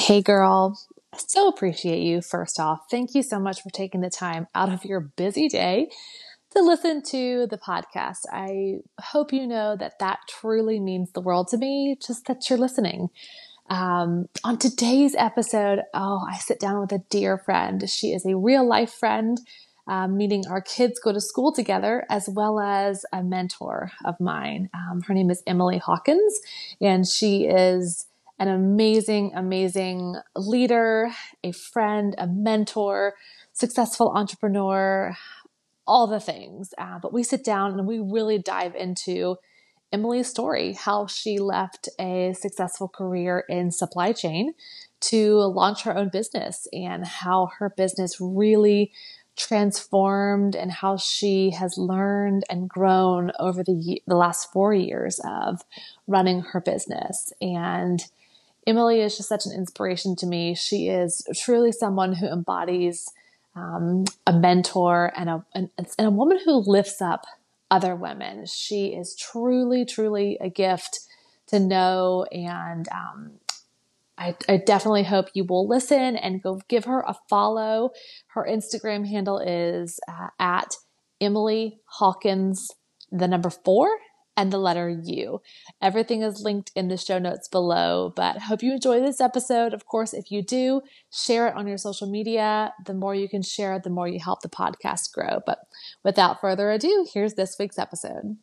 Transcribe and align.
Hey, 0.00 0.22
girl. 0.22 0.80
So 1.14 1.46
appreciate 1.46 2.00
you, 2.00 2.22
first 2.22 2.58
off. 2.58 2.86
Thank 2.90 3.14
you 3.14 3.22
so 3.22 3.38
much 3.38 3.60
for 3.60 3.68
taking 3.68 4.00
the 4.00 4.08
time 4.08 4.48
out 4.54 4.72
of 4.72 4.82
your 4.82 4.98
busy 5.00 5.46
day 5.46 5.90
to 6.52 6.62
listen 6.62 7.02
to 7.10 7.46
the 7.50 7.58
podcast. 7.58 8.20
I 8.32 8.78
hope 8.98 9.30
you 9.30 9.46
know 9.46 9.76
that 9.76 9.98
that 9.98 10.20
truly 10.26 10.80
means 10.80 11.12
the 11.12 11.20
world 11.20 11.48
to 11.48 11.58
me, 11.58 11.98
just 12.00 12.24
that 12.28 12.48
you're 12.48 12.58
listening. 12.58 13.10
Um, 13.68 14.30
on 14.42 14.56
today's 14.56 15.14
episode, 15.16 15.80
oh, 15.92 16.26
I 16.26 16.38
sit 16.38 16.58
down 16.58 16.80
with 16.80 16.92
a 16.92 17.04
dear 17.10 17.36
friend. 17.36 17.86
She 17.86 18.14
is 18.14 18.24
a 18.24 18.38
real 18.38 18.66
life 18.66 18.94
friend, 18.94 19.38
um, 19.86 20.16
meaning 20.16 20.44
our 20.48 20.62
kids 20.62 20.98
go 20.98 21.12
to 21.12 21.20
school 21.20 21.52
together, 21.52 22.06
as 22.08 22.26
well 22.26 22.58
as 22.58 23.04
a 23.12 23.22
mentor 23.22 23.92
of 24.06 24.18
mine. 24.18 24.70
Um, 24.72 25.02
her 25.02 25.12
name 25.12 25.30
is 25.30 25.42
Emily 25.46 25.76
Hawkins, 25.76 26.40
and 26.80 27.06
she 27.06 27.44
is 27.44 28.06
an 28.40 28.48
amazing, 28.48 29.32
amazing 29.36 30.16
leader, 30.34 31.10
a 31.44 31.52
friend, 31.52 32.14
a 32.16 32.26
mentor, 32.26 33.14
successful 33.52 34.10
entrepreneur, 34.16 35.14
all 35.86 36.06
the 36.06 36.18
things. 36.18 36.72
Uh, 36.78 36.98
but 37.00 37.12
we 37.12 37.22
sit 37.22 37.44
down 37.44 37.78
and 37.78 37.86
we 37.86 38.00
really 38.00 38.38
dive 38.38 38.74
into 38.74 39.36
Emily's 39.92 40.28
story, 40.28 40.72
how 40.72 41.06
she 41.06 41.38
left 41.38 41.88
a 41.98 42.32
successful 42.32 42.88
career 42.88 43.44
in 43.48 43.70
supply 43.70 44.12
chain 44.12 44.54
to 45.00 45.36
launch 45.36 45.82
her 45.82 45.96
own 45.96 46.08
business 46.08 46.66
and 46.72 47.06
how 47.06 47.50
her 47.58 47.68
business 47.68 48.20
really 48.20 48.90
transformed 49.36 50.54
and 50.54 50.70
how 50.70 50.96
she 50.96 51.50
has 51.50 51.76
learned 51.76 52.44
and 52.48 52.68
grown 52.68 53.32
over 53.38 53.62
the, 53.62 54.00
the 54.06 54.16
last 54.16 54.52
four 54.52 54.72
years 54.72 55.20
of 55.24 55.62
running 56.06 56.40
her 56.40 56.60
business. 56.60 57.32
And 57.40 58.02
Emily 58.70 59.00
is 59.00 59.16
just 59.16 59.28
such 59.28 59.46
an 59.46 59.52
inspiration 59.52 60.14
to 60.16 60.26
me. 60.26 60.54
She 60.54 60.88
is 60.88 61.26
truly 61.36 61.72
someone 61.72 62.12
who 62.12 62.28
embodies 62.28 63.10
um, 63.56 64.04
a 64.28 64.32
mentor 64.32 65.12
and 65.16 65.28
a, 65.28 65.44
and, 65.54 65.70
and 65.76 66.06
a 66.06 66.10
woman 66.10 66.38
who 66.44 66.62
lifts 66.64 67.02
up 67.02 67.26
other 67.68 67.96
women. 67.96 68.46
She 68.46 68.88
is 68.88 69.16
truly, 69.16 69.84
truly 69.84 70.38
a 70.40 70.48
gift 70.48 71.00
to 71.48 71.58
know. 71.58 72.26
And 72.30 72.88
um, 72.90 73.32
I, 74.16 74.36
I, 74.48 74.58
definitely 74.58 75.02
hope 75.02 75.26
you 75.34 75.42
will 75.42 75.66
listen 75.66 76.16
and 76.16 76.40
go 76.40 76.60
give 76.68 76.84
her 76.84 77.00
a 77.00 77.16
follow. 77.28 77.90
Her 78.28 78.46
Instagram 78.48 79.08
handle 79.08 79.40
is 79.40 79.98
uh, 80.06 80.28
at 80.38 80.76
Emily 81.20 81.80
Hawkins, 81.86 82.70
the 83.10 83.26
number 83.26 83.50
four, 83.50 83.88
and 84.36 84.52
the 84.52 84.58
letter 84.58 84.88
U. 84.88 85.40
Everything 85.82 86.22
is 86.22 86.42
linked 86.42 86.70
in 86.74 86.88
the 86.88 86.96
show 86.96 87.18
notes 87.18 87.48
below, 87.48 88.12
but 88.14 88.38
hope 88.38 88.62
you 88.62 88.72
enjoy 88.72 89.00
this 89.00 89.20
episode. 89.20 89.74
Of 89.74 89.86
course, 89.86 90.14
if 90.14 90.30
you 90.30 90.42
do, 90.42 90.82
share 91.10 91.48
it 91.48 91.56
on 91.56 91.66
your 91.66 91.78
social 91.78 92.08
media. 92.08 92.72
The 92.86 92.94
more 92.94 93.14
you 93.14 93.28
can 93.28 93.42
share, 93.42 93.78
the 93.78 93.90
more 93.90 94.08
you 94.08 94.20
help 94.20 94.42
the 94.42 94.48
podcast 94.48 95.12
grow. 95.12 95.40
But 95.44 95.58
without 96.04 96.40
further 96.40 96.70
ado, 96.70 97.06
here's 97.12 97.34
this 97.34 97.56
week's 97.58 97.78
episode. 97.78 98.36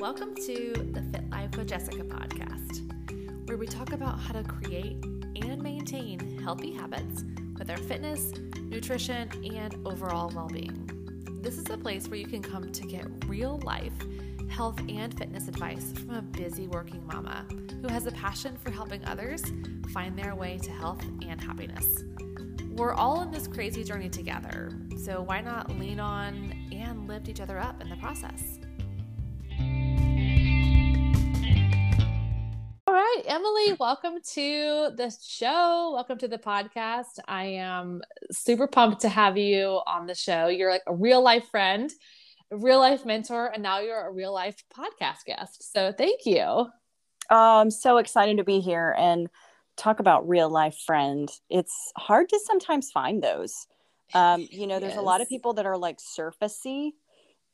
Welcome 0.00 0.34
to 0.34 0.72
the 0.92 1.02
Fit 1.12 1.30
Life 1.30 1.56
with 1.56 1.68
Jessica 1.68 2.04
podcast, 2.04 3.48
where 3.48 3.56
we 3.56 3.66
talk 3.66 3.92
about 3.92 4.18
how 4.20 4.32
to 4.32 4.42
create 4.42 5.02
and 5.04 5.62
maintain 5.62 6.38
healthy 6.42 6.74
habits 6.74 7.24
with 7.62 7.70
our 7.70 7.76
fitness 7.76 8.32
nutrition, 8.56 9.30
and 9.54 9.76
overall 9.86 10.32
well 10.34 10.48
being. 10.48 10.90
This 11.42 11.58
is 11.58 11.70
a 11.70 11.78
place 11.78 12.08
where 12.08 12.18
you 12.18 12.26
can 12.26 12.42
come 12.42 12.72
to 12.72 12.86
get 12.88 13.06
real 13.28 13.60
life 13.62 13.92
health 14.48 14.80
and 14.88 15.16
fitness 15.16 15.46
advice 15.46 15.92
from 15.92 16.10
a 16.10 16.22
busy 16.22 16.66
working 16.66 17.06
mama 17.06 17.46
who 17.80 17.86
has 17.86 18.06
a 18.06 18.10
passion 18.10 18.56
for 18.56 18.72
helping 18.72 19.04
others 19.04 19.44
find 19.92 20.18
their 20.18 20.34
way 20.34 20.58
to 20.58 20.72
health 20.72 21.04
and 21.22 21.40
happiness. 21.40 22.02
We're 22.72 22.94
all 22.94 23.22
in 23.22 23.30
this 23.30 23.46
crazy 23.46 23.84
journey 23.84 24.08
together, 24.08 24.72
so 24.98 25.22
why 25.22 25.40
not 25.40 25.70
lean 25.78 26.00
on 26.00 26.52
and 26.72 27.06
lift 27.06 27.28
each 27.28 27.40
other 27.40 27.60
up 27.60 27.80
in 27.80 27.88
the 27.88 27.96
process? 27.96 28.58
Emily, 33.32 33.72
welcome 33.80 34.16
to 34.34 34.90
the 34.94 35.10
show. 35.24 35.92
Welcome 35.94 36.18
to 36.18 36.28
the 36.28 36.36
podcast. 36.36 37.18
I 37.26 37.44
am 37.44 38.02
super 38.30 38.66
pumped 38.66 39.00
to 39.00 39.08
have 39.08 39.38
you 39.38 39.80
on 39.86 40.06
the 40.06 40.14
show. 40.14 40.48
You're 40.48 40.70
like 40.70 40.82
a 40.86 40.94
real 40.94 41.22
life 41.22 41.48
friend, 41.50 41.90
a 42.50 42.58
real 42.58 42.78
life 42.78 43.06
mentor, 43.06 43.46
and 43.46 43.62
now 43.62 43.80
you're 43.80 44.06
a 44.06 44.12
real 44.12 44.34
life 44.34 44.62
podcast 44.76 45.24
guest. 45.24 45.72
So 45.72 45.94
thank 45.96 46.26
you. 46.26 46.42
Oh, 46.42 46.68
I'm 47.30 47.70
so 47.70 47.96
excited 47.96 48.36
to 48.36 48.44
be 48.44 48.60
here 48.60 48.94
and 48.98 49.30
talk 49.78 49.98
about 49.98 50.28
real 50.28 50.50
life 50.50 50.76
friend. 50.84 51.30
It's 51.48 51.90
hard 51.96 52.28
to 52.28 52.40
sometimes 52.44 52.90
find 52.90 53.22
those. 53.22 53.66
Um, 54.14 54.46
you 54.50 54.66
know, 54.66 54.78
there's 54.78 54.92
yes. 54.92 54.98
a 54.98 55.02
lot 55.02 55.22
of 55.22 55.28
people 55.30 55.54
that 55.54 55.64
are 55.64 55.78
like 55.78 55.96
surfacey 55.96 56.90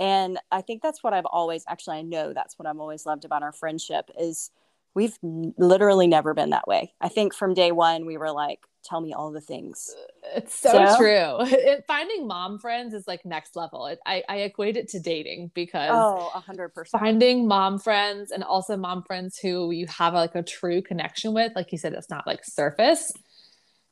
and 0.01 0.41
i 0.51 0.61
think 0.61 0.83
that's 0.83 1.05
what 1.05 1.13
i've 1.13 1.27
always 1.27 1.65
actually 1.69 1.99
i 1.99 2.03
know 2.03 2.33
that's 2.33 2.59
what 2.59 2.67
i've 2.67 2.81
always 2.81 3.07
loved 3.07 3.25
about 3.25 3.45
our 3.45 3.53
friendship 3.53 4.11
is 4.19 4.51
we've 4.99 5.17
literally 5.23 6.09
never 6.09 6.35
been 6.35 6.51
that 6.51 6.67
way. 6.67 6.93
I 7.01 7.09
think 7.09 7.33
from 7.33 7.55
day 7.55 7.71
one, 7.71 8.05
we 8.05 8.17
were 8.17 8.33
like, 8.33 8.59
tell 8.85 9.01
me 9.01 9.13
all 9.13 9.31
the 9.31 9.41
things. 9.41 9.95
It's 10.35 10.59
so, 10.59 10.73
so 10.73 10.97
true. 10.99 11.37
It, 11.57 11.85
finding 11.87 12.27
mom 12.27 12.59
friends 12.59 12.93
is 12.95 13.07
like 13.07 13.25
next 13.25 13.55
level. 13.55 13.87
It, 13.87 14.01
I, 14.05 14.25
I 14.29 14.37
equate 14.39 14.77
it 14.77 14.89
to 14.89 14.99
dating 14.99 15.53
because 15.55 15.91
oh, 15.93 16.33
100%. 16.35 16.89
Finding 16.89 17.47
mom 17.47 17.79
friends 17.79 18.33
and 18.33 18.43
also 18.43 18.77
mom 18.77 19.05
friends 19.05 19.39
who 19.39 19.71
you 19.71 19.87
have 19.87 20.15
like 20.15 20.35
a 20.35 20.43
true 20.43 20.83
connection 20.83 21.33
with, 21.33 21.53
like 21.55 21.71
you 21.71 21.79
said, 21.79 21.93
it's 21.93 22.11
not 22.11 22.27
like 22.27 22.45
surface. 22.45 23.13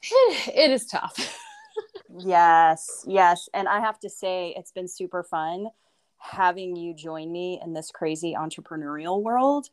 it, 0.02 0.48
it 0.56 0.72
is 0.72 0.86
tough. 0.86 1.38
yes, 2.18 3.04
yes. 3.06 3.48
And 3.54 3.68
I 3.68 3.78
have 3.78 4.00
to 4.00 4.10
say, 4.10 4.54
it's 4.56 4.72
been 4.72 4.88
super 4.88 5.22
fun 5.22 5.68
having 6.18 6.74
you 6.74 6.94
join 6.94 7.30
me 7.30 7.60
in 7.62 7.74
this 7.74 7.92
crazy 7.92 8.34
entrepreneurial 8.36 9.22
world 9.22 9.68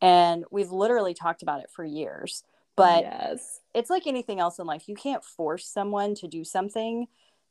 and 0.00 0.44
we've 0.50 0.70
literally 0.70 1.14
talked 1.14 1.42
about 1.42 1.60
it 1.60 1.70
for 1.70 1.84
years 1.84 2.42
but 2.78 3.02
yes. 3.02 3.60
it's 3.74 3.90
like 3.90 4.06
anything 4.06 4.38
else 4.38 4.60
in 4.60 4.66
life. 4.66 4.88
You 4.88 4.94
can't 4.94 5.24
force 5.24 5.66
someone 5.66 6.14
to 6.14 6.28
do 6.28 6.44
something. 6.44 7.08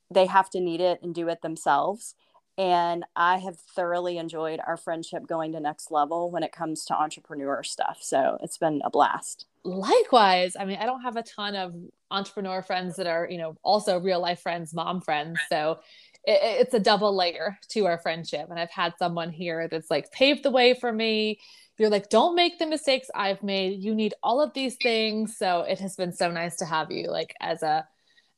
They 0.09 0.25
have 0.25 0.49
to 0.51 0.61
need 0.61 0.79
it 0.79 1.01
and 1.03 1.13
do 1.13 1.27
it 1.27 1.41
themselves. 1.41 2.15
And 2.57 3.05
i 3.15 3.37
have 3.37 3.57
thoroughly 3.75 4.17
enjoyed 4.17 4.59
our 4.65 4.77
friendship 4.77 5.27
going 5.27 5.51
to 5.51 5.59
next 5.59 5.91
level 5.91 6.31
when 6.31 6.41
it 6.43 6.51
comes 6.53 6.85
to 6.85 6.95
entrepreneur 6.95 7.61
stuff. 7.61 7.99
So 8.01 8.37
it's 8.41 8.57
been 8.57 8.81
a 8.85 8.89
blast. 8.89 9.45
Likewise 9.65 10.55
i 10.57 10.63
mean 10.63 10.77
i 10.79 10.85
don't 10.85 11.01
have 11.01 11.17
a 11.17 11.23
ton 11.23 11.55
of 11.57 11.75
entrepreneur 12.09 12.61
friends 12.61 12.95
that 12.95 13.05
are 13.05 13.27
you 13.29 13.37
know 13.37 13.57
also 13.63 13.99
real 13.99 14.21
life 14.21 14.39
friends 14.39 14.73
mom 14.73 15.01
friends. 15.01 15.37
So 15.49 15.79
it, 16.27 16.39
it's 16.61 16.73
a 16.75 16.79
double 16.79 17.15
layer 17.15 17.57
to 17.69 17.85
our 17.87 17.97
friendship 17.97 18.47
and 18.49 18.59
i've 18.59 18.69
had 18.69 18.93
someone 18.99 19.31
here 19.31 19.67
that's 19.67 19.89
like 19.89 20.11
paved 20.11 20.43
the 20.43 20.51
way 20.51 20.75
for 20.75 20.91
me 20.91 21.39
you're 21.77 21.89
like, 21.89 22.09
don't 22.09 22.35
make 22.35 22.57
the 22.57 22.65
mistakes 22.65 23.07
I've 23.13 23.43
made. 23.43 23.83
You 23.83 23.93
need 23.93 24.15
all 24.23 24.41
of 24.41 24.53
these 24.53 24.75
things. 24.81 25.37
So 25.37 25.61
it 25.61 25.79
has 25.79 25.95
been 25.95 26.11
so 26.11 26.31
nice 26.31 26.57
to 26.57 26.65
have 26.65 26.91
you 26.91 27.09
like 27.09 27.35
as 27.39 27.63
a 27.63 27.87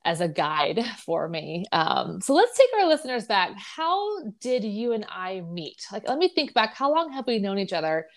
as 0.05 0.21
a 0.21 0.27
guide 0.27 0.83
for 1.05 1.27
me. 1.27 1.65
Um, 1.71 2.21
so 2.21 2.33
let's 2.33 2.57
take 2.57 2.69
our 2.79 2.87
listeners 2.87 3.25
back. 3.25 3.51
How 3.57 4.23
did 4.41 4.63
you 4.63 4.93
and 4.93 5.05
I 5.09 5.41
meet? 5.41 5.81
Like, 5.91 6.07
let 6.07 6.17
me 6.17 6.29
think 6.29 6.53
back. 6.53 6.73
How 6.73 6.93
long 6.93 7.11
have 7.13 7.27
we 7.27 7.39
known 7.39 7.59
each 7.59 7.73
other? 7.73 8.07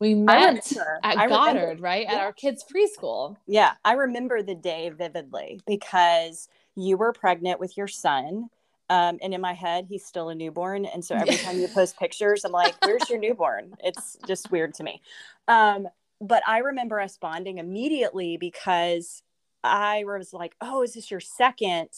We 0.00 0.14
met 0.14 0.72
at 1.02 1.18
I 1.18 1.28
Goddard, 1.28 1.60
remember. 1.60 1.82
right? 1.82 2.06
Yeah. 2.08 2.14
At 2.14 2.20
our 2.20 2.32
kids' 2.32 2.64
preschool. 2.64 3.36
Yeah. 3.46 3.72
I 3.84 3.94
remember 3.94 4.42
the 4.42 4.54
day 4.54 4.90
vividly 4.90 5.60
because 5.66 6.48
you 6.76 6.96
were 6.96 7.12
pregnant 7.12 7.60
with 7.60 7.76
your 7.76 7.88
son 7.88 8.48
um, 8.90 9.18
and 9.22 9.32
in 9.32 9.40
my 9.40 9.54
head, 9.54 9.86
he's 9.88 10.04
still 10.04 10.28
a 10.28 10.34
newborn. 10.34 10.84
And 10.84 11.04
so 11.04 11.14
every 11.20 11.36
time 11.36 11.58
you 11.58 11.68
post 11.68 11.98
pictures, 11.98 12.44
I'm 12.44 12.52
like, 12.52 12.74
where's 12.84 13.08
your 13.08 13.18
newborn? 13.18 13.74
It's 13.82 14.16
just 14.26 14.50
weird 14.50 14.74
to 14.74 14.82
me. 14.82 15.00
Um, 15.48 15.88
but 16.20 16.42
I 16.46 16.58
remember 16.58 17.00
us 17.00 17.18
bonding 17.18 17.58
immediately 17.58 18.36
because 18.36 19.22
I 19.62 20.04
was 20.04 20.32
like, 20.32 20.54
oh, 20.60 20.82
is 20.82 20.94
this 20.94 21.10
your 21.10 21.20
second? 21.20 21.88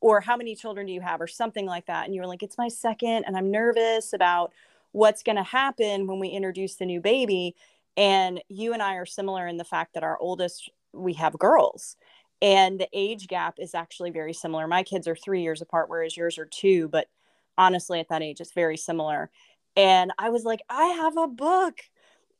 Or 0.00 0.20
how 0.20 0.36
many 0.36 0.54
children 0.54 0.86
do 0.86 0.92
you 0.92 1.00
have? 1.00 1.20
Or 1.20 1.26
something 1.26 1.66
like 1.66 1.86
that. 1.86 2.04
And 2.04 2.14
you 2.14 2.20
were 2.20 2.26
like, 2.26 2.42
it's 2.42 2.58
my 2.58 2.68
second. 2.68 3.24
And 3.24 3.36
I'm 3.36 3.50
nervous 3.50 4.12
about 4.12 4.52
what's 4.92 5.22
going 5.22 5.36
to 5.36 5.42
happen 5.42 6.06
when 6.06 6.20
we 6.20 6.28
introduce 6.28 6.76
the 6.76 6.86
new 6.86 7.00
baby. 7.00 7.54
And 7.96 8.42
you 8.48 8.72
and 8.72 8.82
I 8.82 8.94
are 8.96 9.06
similar 9.06 9.46
in 9.46 9.56
the 9.56 9.64
fact 9.64 9.94
that 9.94 10.02
our 10.02 10.18
oldest, 10.18 10.70
we 10.92 11.14
have 11.14 11.38
girls 11.38 11.96
and 12.44 12.78
the 12.78 12.88
age 12.92 13.26
gap 13.26 13.54
is 13.58 13.74
actually 13.74 14.10
very 14.10 14.34
similar. 14.34 14.68
My 14.68 14.82
kids 14.82 15.08
are 15.08 15.16
three 15.16 15.40
years 15.40 15.62
apart, 15.62 15.88
whereas 15.88 16.14
yours 16.14 16.36
are 16.36 16.44
two. 16.44 16.88
But 16.88 17.08
honestly, 17.56 18.00
at 18.00 18.10
that 18.10 18.22
age, 18.22 18.38
it's 18.38 18.52
very 18.52 18.76
similar. 18.76 19.30
And 19.76 20.12
I 20.18 20.28
was 20.28 20.44
like, 20.44 20.60
I 20.68 20.88
have 20.88 21.16
a 21.16 21.26
book. 21.26 21.80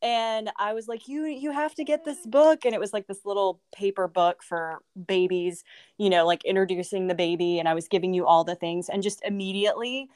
And 0.03 0.51
I 0.59 0.75
was 0.75 0.89
like, 0.89 1.09
you 1.09 1.25
you 1.25 1.53
have 1.53 1.75
to 1.77 1.85
get 1.85 2.05
this 2.05 2.27
book. 2.27 2.67
And 2.67 2.75
it 2.75 2.81
was 2.81 2.93
like 2.93 3.07
this 3.07 3.25
little 3.25 3.63
paper 3.75 4.07
book 4.07 4.43
for 4.43 4.81
babies, 5.07 5.65
you 5.97 6.11
know, 6.11 6.27
like 6.27 6.45
introducing 6.45 7.07
the 7.07 7.15
baby. 7.15 7.59
And 7.59 7.67
I 7.67 7.73
was 7.73 7.89
giving 7.89 8.13
you 8.13 8.27
all 8.27 8.45
the 8.45 8.55
things. 8.57 8.91
And 8.91 9.03
just 9.03 9.25
immediately 9.25 10.11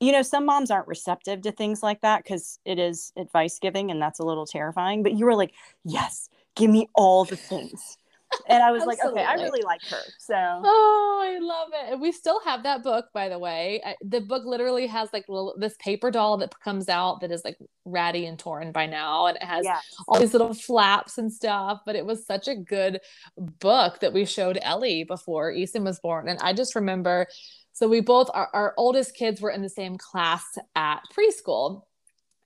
you 0.00 0.12
know, 0.12 0.22
some 0.22 0.46
moms 0.46 0.70
aren't 0.70 0.86
receptive 0.86 1.42
to 1.42 1.50
things 1.50 1.82
like 1.82 2.02
that 2.02 2.22
because 2.22 2.60
it 2.64 2.78
is 2.78 3.12
advice 3.16 3.58
giving 3.58 3.90
and 3.90 4.00
that's 4.00 4.20
a 4.20 4.24
little 4.24 4.46
terrifying. 4.46 5.02
But 5.02 5.14
you 5.14 5.24
were 5.24 5.34
like, 5.34 5.52
yes, 5.84 6.28
give 6.54 6.70
me 6.70 6.88
all 6.94 7.24
the 7.24 7.36
things 7.36 7.97
and 8.46 8.62
I 8.62 8.70
was 8.70 8.84
like, 8.84 8.98
okay, 9.04 9.24
I 9.24 9.34
really 9.34 9.62
like 9.62 9.82
her. 9.90 10.00
So, 10.18 10.34
oh, 10.36 11.20
I 11.22 11.38
love 11.38 11.68
it. 11.72 11.92
And 11.92 12.00
we 12.00 12.12
still 12.12 12.40
have 12.44 12.62
that 12.62 12.82
book, 12.82 13.06
by 13.12 13.28
the 13.28 13.38
way. 13.38 13.80
I, 13.84 13.96
the 14.02 14.20
book 14.20 14.44
literally 14.44 14.86
has 14.86 15.10
like 15.12 15.28
little, 15.28 15.54
this 15.58 15.74
paper 15.78 16.10
doll 16.10 16.36
that 16.38 16.58
comes 16.60 16.88
out 16.88 17.20
that 17.20 17.30
is 17.30 17.44
like 17.44 17.58
ratty 17.84 18.26
and 18.26 18.38
torn 18.38 18.72
by 18.72 18.86
now, 18.86 19.26
and 19.26 19.36
it 19.36 19.42
has 19.42 19.64
yes. 19.64 19.82
all 20.06 20.20
these 20.20 20.32
little 20.32 20.54
flaps 20.54 21.18
and 21.18 21.32
stuff. 21.32 21.80
But 21.84 21.96
it 21.96 22.06
was 22.06 22.26
such 22.26 22.48
a 22.48 22.54
good 22.54 23.00
book 23.36 24.00
that 24.00 24.12
we 24.12 24.24
showed 24.24 24.58
Ellie 24.62 25.04
before 25.04 25.50
Easton 25.52 25.84
was 25.84 26.00
born, 26.00 26.28
and 26.28 26.38
I 26.40 26.52
just 26.52 26.74
remember. 26.74 27.26
So 27.72 27.86
we 27.88 28.00
both, 28.00 28.28
our, 28.34 28.48
our 28.52 28.74
oldest 28.76 29.14
kids 29.14 29.40
were 29.40 29.52
in 29.52 29.62
the 29.62 29.68
same 29.68 29.96
class 29.98 30.42
at 30.74 31.00
preschool, 31.16 31.82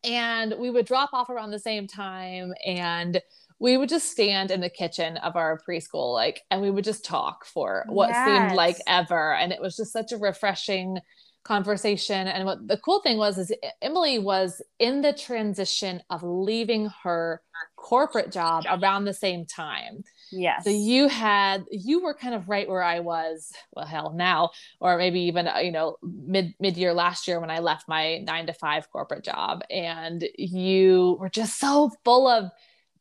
and 0.05 0.55
we 0.59 0.69
would 0.69 0.85
drop 0.85 1.15
off 1.15 1.31
around 1.31 1.53
the 1.53 1.59
same 1.59 1.87
time, 1.87 2.53
and 2.67 3.19
we 3.62 3.76
would 3.76 3.88
just 3.88 4.11
stand 4.11 4.50
in 4.50 4.61
the 4.61 4.69
kitchen 4.69 5.17
of 5.19 5.37
our 5.37 5.61
preschool 5.67 6.12
like 6.12 6.43
and 6.50 6.61
we 6.61 6.70
would 6.70 6.85
just 6.85 7.05
talk 7.05 7.47
for 7.47 7.85
what 7.88 8.11
yes. 8.11 8.26
seemed 8.26 8.56
like 8.56 8.76
ever 8.88 9.35
and 9.35 9.53
it 9.53 9.61
was 9.61 9.76
just 9.76 9.93
such 9.93 10.11
a 10.11 10.17
refreshing 10.17 10.99
conversation 11.44 12.26
and 12.26 12.44
what 12.44 12.67
the 12.67 12.76
cool 12.79 13.00
thing 13.00 13.19
was 13.19 13.38
is 13.38 13.53
emily 13.81 14.19
was 14.19 14.61
in 14.79 15.00
the 15.00 15.12
transition 15.12 16.03
of 16.11 16.23
leaving 16.23 16.91
her 17.03 17.41
corporate 17.76 18.32
job 18.32 18.64
around 18.69 19.05
the 19.05 19.14
same 19.14 19.44
time 19.47 20.03
yes 20.31 20.65
so 20.65 20.70
you 20.70 21.08
had 21.08 21.65
you 21.70 22.03
were 22.03 22.15
kind 22.15 22.35
of 22.35 22.49
right 22.49 22.69
where 22.69 22.82
i 22.82 23.00
was 23.00 23.53
well 23.73 23.87
hell 23.87 24.12
now 24.15 24.50
or 24.81 24.97
maybe 24.97 25.20
even 25.20 25.49
uh, 25.49 25.58
you 25.58 25.73
know 25.73 25.97
mid 26.03 26.55
mid 26.61 26.76
year 26.76 26.93
last 26.93 27.26
year 27.26 27.41
when 27.41 27.50
i 27.50 27.58
left 27.58 27.88
my 27.88 28.19
9 28.19 28.47
to 28.47 28.53
5 28.53 28.91
corporate 28.91 29.25
job 29.25 29.62
and 29.69 30.25
you 30.37 31.17
were 31.20 31.29
just 31.31 31.58
so 31.58 31.91
full 32.05 32.29
of 32.29 32.50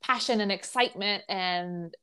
passion 0.03 0.41
and 0.41 0.51
excitement 0.51 1.23
and 1.29 1.95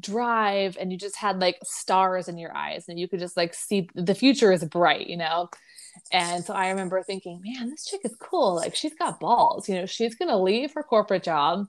drive 0.00 0.76
and 0.80 0.90
you 0.90 0.98
just 0.98 1.16
had 1.16 1.40
like 1.40 1.58
stars 1.64 2.28
in 2.28 2.38
your 2.38 2.56
eyes 2.56 2.86
and 2.88 2.98
you 2.98 3.08
could 3.08 3.20
just 3.20 3.36
like 3.36 3.54
see 3.54 3.88
the 3.94 4.14
future 4.14 4.52
is 4.52 4.64
bright 4.64 5.06
you 5.06 5.16
know? 5.16 5.48
And 6.12 6.44
so 6.44 6.54
i 6.54 6.70
remember 6.70 7.02
thinking 7.02 7.42
man 7.44 7.70
this 7.70 7.84
chick 7.84 8.00
is 8.04 8.16
cool 8.20 8.54
like 8.54 8.76
she's 8.76 8.94
got 8.94 9.18
balls 9.18 9.68
you 9.68 9.74
know 9.74 9.86
she's 9.86 10.14
going 10.14 10.28
to 10.28 10.36
leave 10.36 10.72
her 10.74 10.84
corporate 10.84 11.24
job 11.24 11.66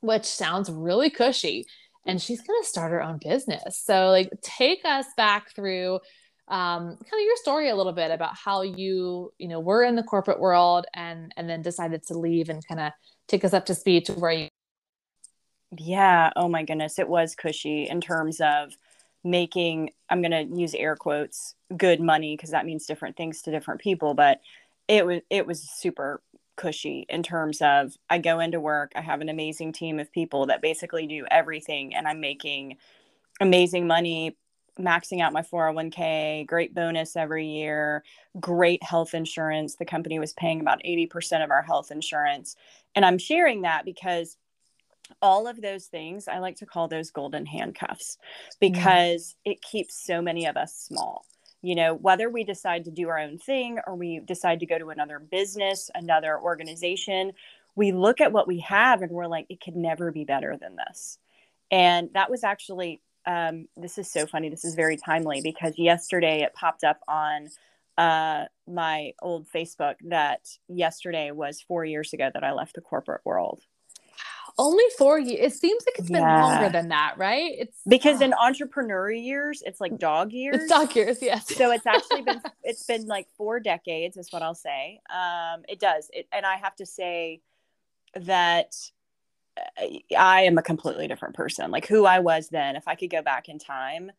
which 0.00 0.24
sounds 0.24 0.70
really 0.70 1.10
cushy 1.10 1.66
and 2.08 2.20
she's 2.20 2.40
going 2.40 2.60
to 2.62 2.68
start 2.68 2.90
her 2.90 3.02
own 3.02 3.18
business. 3.22 3.82
So 3.84 4.08
like 4.08 4.30
take 4.42 4.84
us 4.84 5.06
back 5.16 5.54
through 5.54 6.00
um, 6.48 6.86
kind 6.86 6.98
of 6.98 7.20
your 7.20 7.36
story 7.36 7.68
a 7.68 7.76
little 7.76 7.92
bit 7.92 8.10
about 8.10 8.34
how 8.34 8.62
you 8.62 9.30
you 9.36 9.48
know 9.48 9.60
were 9.60 9.84
in 9.84 9.96
the 9.96 10.02
corporate 10.02 10.40
world 10.40 10.86
and 10.94 11.30
and 11.36 11.48
then 11.48 11.60
decided 11.60 12.02
to 12.06 12.18
leave 12.18 12.48
and 12.48 12.66
kind 12.66 12.80
of 12.80 12.92
take 13.28 13.44
us 13.44 13.52
up 13.52 13.66
to 13.66 13.74
speed 13.74 14.06
to 14.06 14.14
where 14.14 14.32
you 14.32 14.48
yeah. 15.76 16.30
Oh 16.36 16.48
my 16.48 16.62
goodness. 16.62 16.98
It 16.98 17.08
was 17.08 17.34
cushy 17.34 17.84
in 17.88 18.00
terms 18.00 18.40
of 18.40 18.76
making, 19.24 19.90
I'm 20.08 20.22
going 20.22 20.30
to 20.30 20.56
use 20.60 20.74
air 20.74 20.96
quotes, 20.96 21.54
good 21.76 22.00
money 22.00 22.36
because 22.36 22.50
that 22.50 22.64
means 22.66 22.86
different 22.86 23.16
things 23.16 23.42
to 23.42 23.50
different 23.50 23.80
people. 23.80 24.14
But 24.14 24.40
it 24.86 25.04
was, 25.04 25.20
it 25.28 25.46
was 25.46 25.62
super 25.62 26.22
cushy 26.56 27.06
in 27.08 27.22
terms 27.22 27.60
of 27.60 27.94
I 28.10 28.18
go 28.18 28.40
into 28.40 28.60
work, 28.60 28.92
I 28.96 29.00
have 29.02 29.20
an 29.20 29.28
amazing 29.28 29.72
team 29.72 30.00
of 30.00 30.12
people 30.12 30.46
that 30.46 30.62
basically 30.62 31.06
do 31.06 31.24
everything, 31.30 31.94
and 31.94 32.08
I'm 32.08 32.20
making 32.20 32.76
amazing 33.40 33.86
money, 33.86 34.36
maxing 34.78 35.20
out 35.20 35.32
my 35.32 35.42
401k, 35.42 36.46
great 36.46 36.74
bonus 36.74 37.16
every 37.16 37.46
year, 37.46 38.02
great 38.40 38.82
health 38.82 39.14
insurance. 39.14 39.76
The 39.76 39.84
company 39.84 40.18
was 40.18 40.32
paying 40.32 40.60
about 40.60 40.82
80% 40.84 41.44
of 41.44 41.50
our 41.50 41.62
health 41.62 41.90
insurance. 41.90 42.56
And 42.94 43.04
I'm 43.04 43.18
sharing 43.18 43.62
that 43.62 43.84
because 43.84 44.36
all 45.22 45.46
of 45.46 45.60
those 45.60 45.86
things 45.86 46.28
i 46.28 46.38
like 46.38 46.56
to 46.56 46.66
call 46.66 46.88
those 46.88 47.10
golden 47.10 47.46
handcuffs 47.46 48.18
because 48.60 49.36
mm. 49.46 49.52
it 49.52 49.62
keeps 49.62 49.94
so 49.94 50.20
many 50.22 50.46
of 50.46 50.56
us 50.56 50.74
small. 50.74 51.24
You 51.60 51.74
know 51.74 51.94
whether 51.94 52.30
we 52.30 52.44
decide 52.44 52.84
to 52.84 52.92
do 52.92 53.08
our 53.08 53.18
own 53.18 53.38
thing 53.38 53.80
or 53.86 53.96
we 53.96 54.20
decide 54.20 54.60
to 54.60 54.66
go 54.66 54.78
to 54.78 54.90
another 54.90 55.18
business 55.18 55.90
another 55.94 56.38
organization 56.38 57.32
we 57.78 57.92
look 57.92 58.20
at 58.20 58.32
what 58.32 58.48
we 58.48 58.58
have 58.60 59.02
and 59.02 59.12
we're 59.12 59.28
like 59.28 59.46
it 59.48 59.60
could 59.60 59.76
never 59.76 60.10
be 60.10 60.24
better 60.24 60.56
than 60.60 60.76
this. 60.76 61.18
And 61.70 62.10
that 62.14 62.28
was 62.28 62.42
actually 62.42 63.00
um, 63.24 63.68
this 63.76 63.98
is 63.98 64.10
so 64.10 64.26
funny 64.26 64.48
this 64.48 64.64
is 64.64 64.74
very 64.74 64.96
timely 64.96 65.40
because 65.42 65.78
yesterday 65.78 66.42
it 66.42 66.54
popped 66.54 66.82
up 66.82 67.00
on 67.06 67.48
uh, 67.98 68.44
my 68.66 69.12
old 69.20 69.46
facebook 69.54 69.96
that 70.04 70.40
yesterday 70.68 71.30
was 71.30 71.60
four 71.60 71.84
years 71.84 72.12
ago 72.12 72.30
that 72.32 72.44
i 72.44 72.52
left 72.52 72.74
the 72.74 72.80
corporate 72.80 73.20
world 73.24 73.60
only 74.58 74.84
four 74.96 75.18
years. 75.18 75.52
It 75.52 75.56
seems 75.56 75.84
like 75.86 75.98
it's 75.98 76.10
been 76.10 76.22
yeah. 76.22 76.44
longer 76.44 76.68
than 76.70 76.88
that, 76.88 77.14
right? 77.16 77.52
It's 77.58 77.80
because 77.86 78.20
uh, 78.20 78.26
in 78.26 78.34
entrepreneur 78.34 79.10
years, 79.10 79.62
it's 79.64 79.80
like 79.80 79.98
dog 79.98 80.32
years. 80.32 80.56
It's 80.56 80.70
dog 80.70 80.94
years, 80.96 81.18
yes. 81.22 81.54
so 81.54 81.70
it's 81.70 81.86
actually 81.86 82.22
been 82.22 82.42
it's 82.64 82.84
been 82.84 83.06
like 83.06 83.28
four 83.36 83.60
decades, 83.60 84.16
is 84.16 84.32
what 84.32 84.42
I'll 84.42 84.54
say. 84.54 85.00
Um, 85.10 85.62
it 85.68 85.78
does, 85.78 86.10
it, 86.12 86.26
and 86.32 86.44
I 86.44 86.56
have 86.56 86.74
to 86.76 86.86
say 86.86 87.40
that 88.14 88.74
uh, 89.56 89.86
I 90.18 90.42
am 90.42 90.58
a 90.58 90.62
completely 90.62 91.06
different 91.08 91.34
person. 91.34 91.70
Like 91.70 91.86
who 91.86 92.04
I 92.04 92.18
was 92.18 92.48
then, 92.48 92.76
if 92.76 92.88
I 92.88 92.96
could 92.96 93.10
go 93.10 93.22
back 93.22 93.48
in 93.48 93.58
time, 93.58 94.10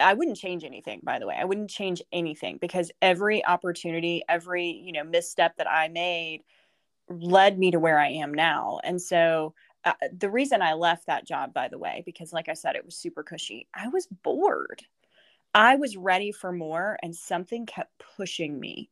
I 0.00 0.14
wouldn't 0.14 0.36
change 0.36 0.64
anything, 0.64 1.00
by 1.02 1.18
the 1.18 1.26
way. 1.26 1.36
I 1.38 1.44
wouldn't 1.44 1.70
change 1.70 2.02
anything 2.12 2.58
because 2.60 2.90
every 3.00 3.44
opportunity, 3.44 4.22
every, 4.28 4.66
you 4.66 4.92
know, 4.92 5.04
misstep 5.04 5.56
that 5.56 5.70
I 5.70 5.88
made 5.88 6.42
led 7.08 7.58
me 7.58 7.70
to 7.70 7.78
where 7.78 7.98
I 7.98 8.08
am 8.08 8.34
now. 8.34 8.80
And 8.84 9.00
so 9.00 9.54
uh, 9.86 9.92
the 10.18 10.28
reason 10.28 10.60
I 10.60 10.74
left 10.74 11.06
that 11.06 11.26
job, 11.26 11.54
by 11.54 11.68
the 11.68 11.78
way, 11.78 12.02
because 12.04 12.32
like 12.32 12.48
I 12.48 12.54
said, 12.54 12.74
it 12.74 12.84
was 12.84 12.96
super 12.96 13.22
cushy. 13.22 13.68
I 13.72 13.88
was 13.88 14.06
bored. 14.06 14.82
I 15.54 15.76
was 15.76 15.96
ready 15.96 16.32
for 16.32 16.52
more, 16.52 16.98
and 17.02 17.14
something 17.14 17.64
kept 17.64 18.02
pushing 18.16 18.58
me. 18.58 18.90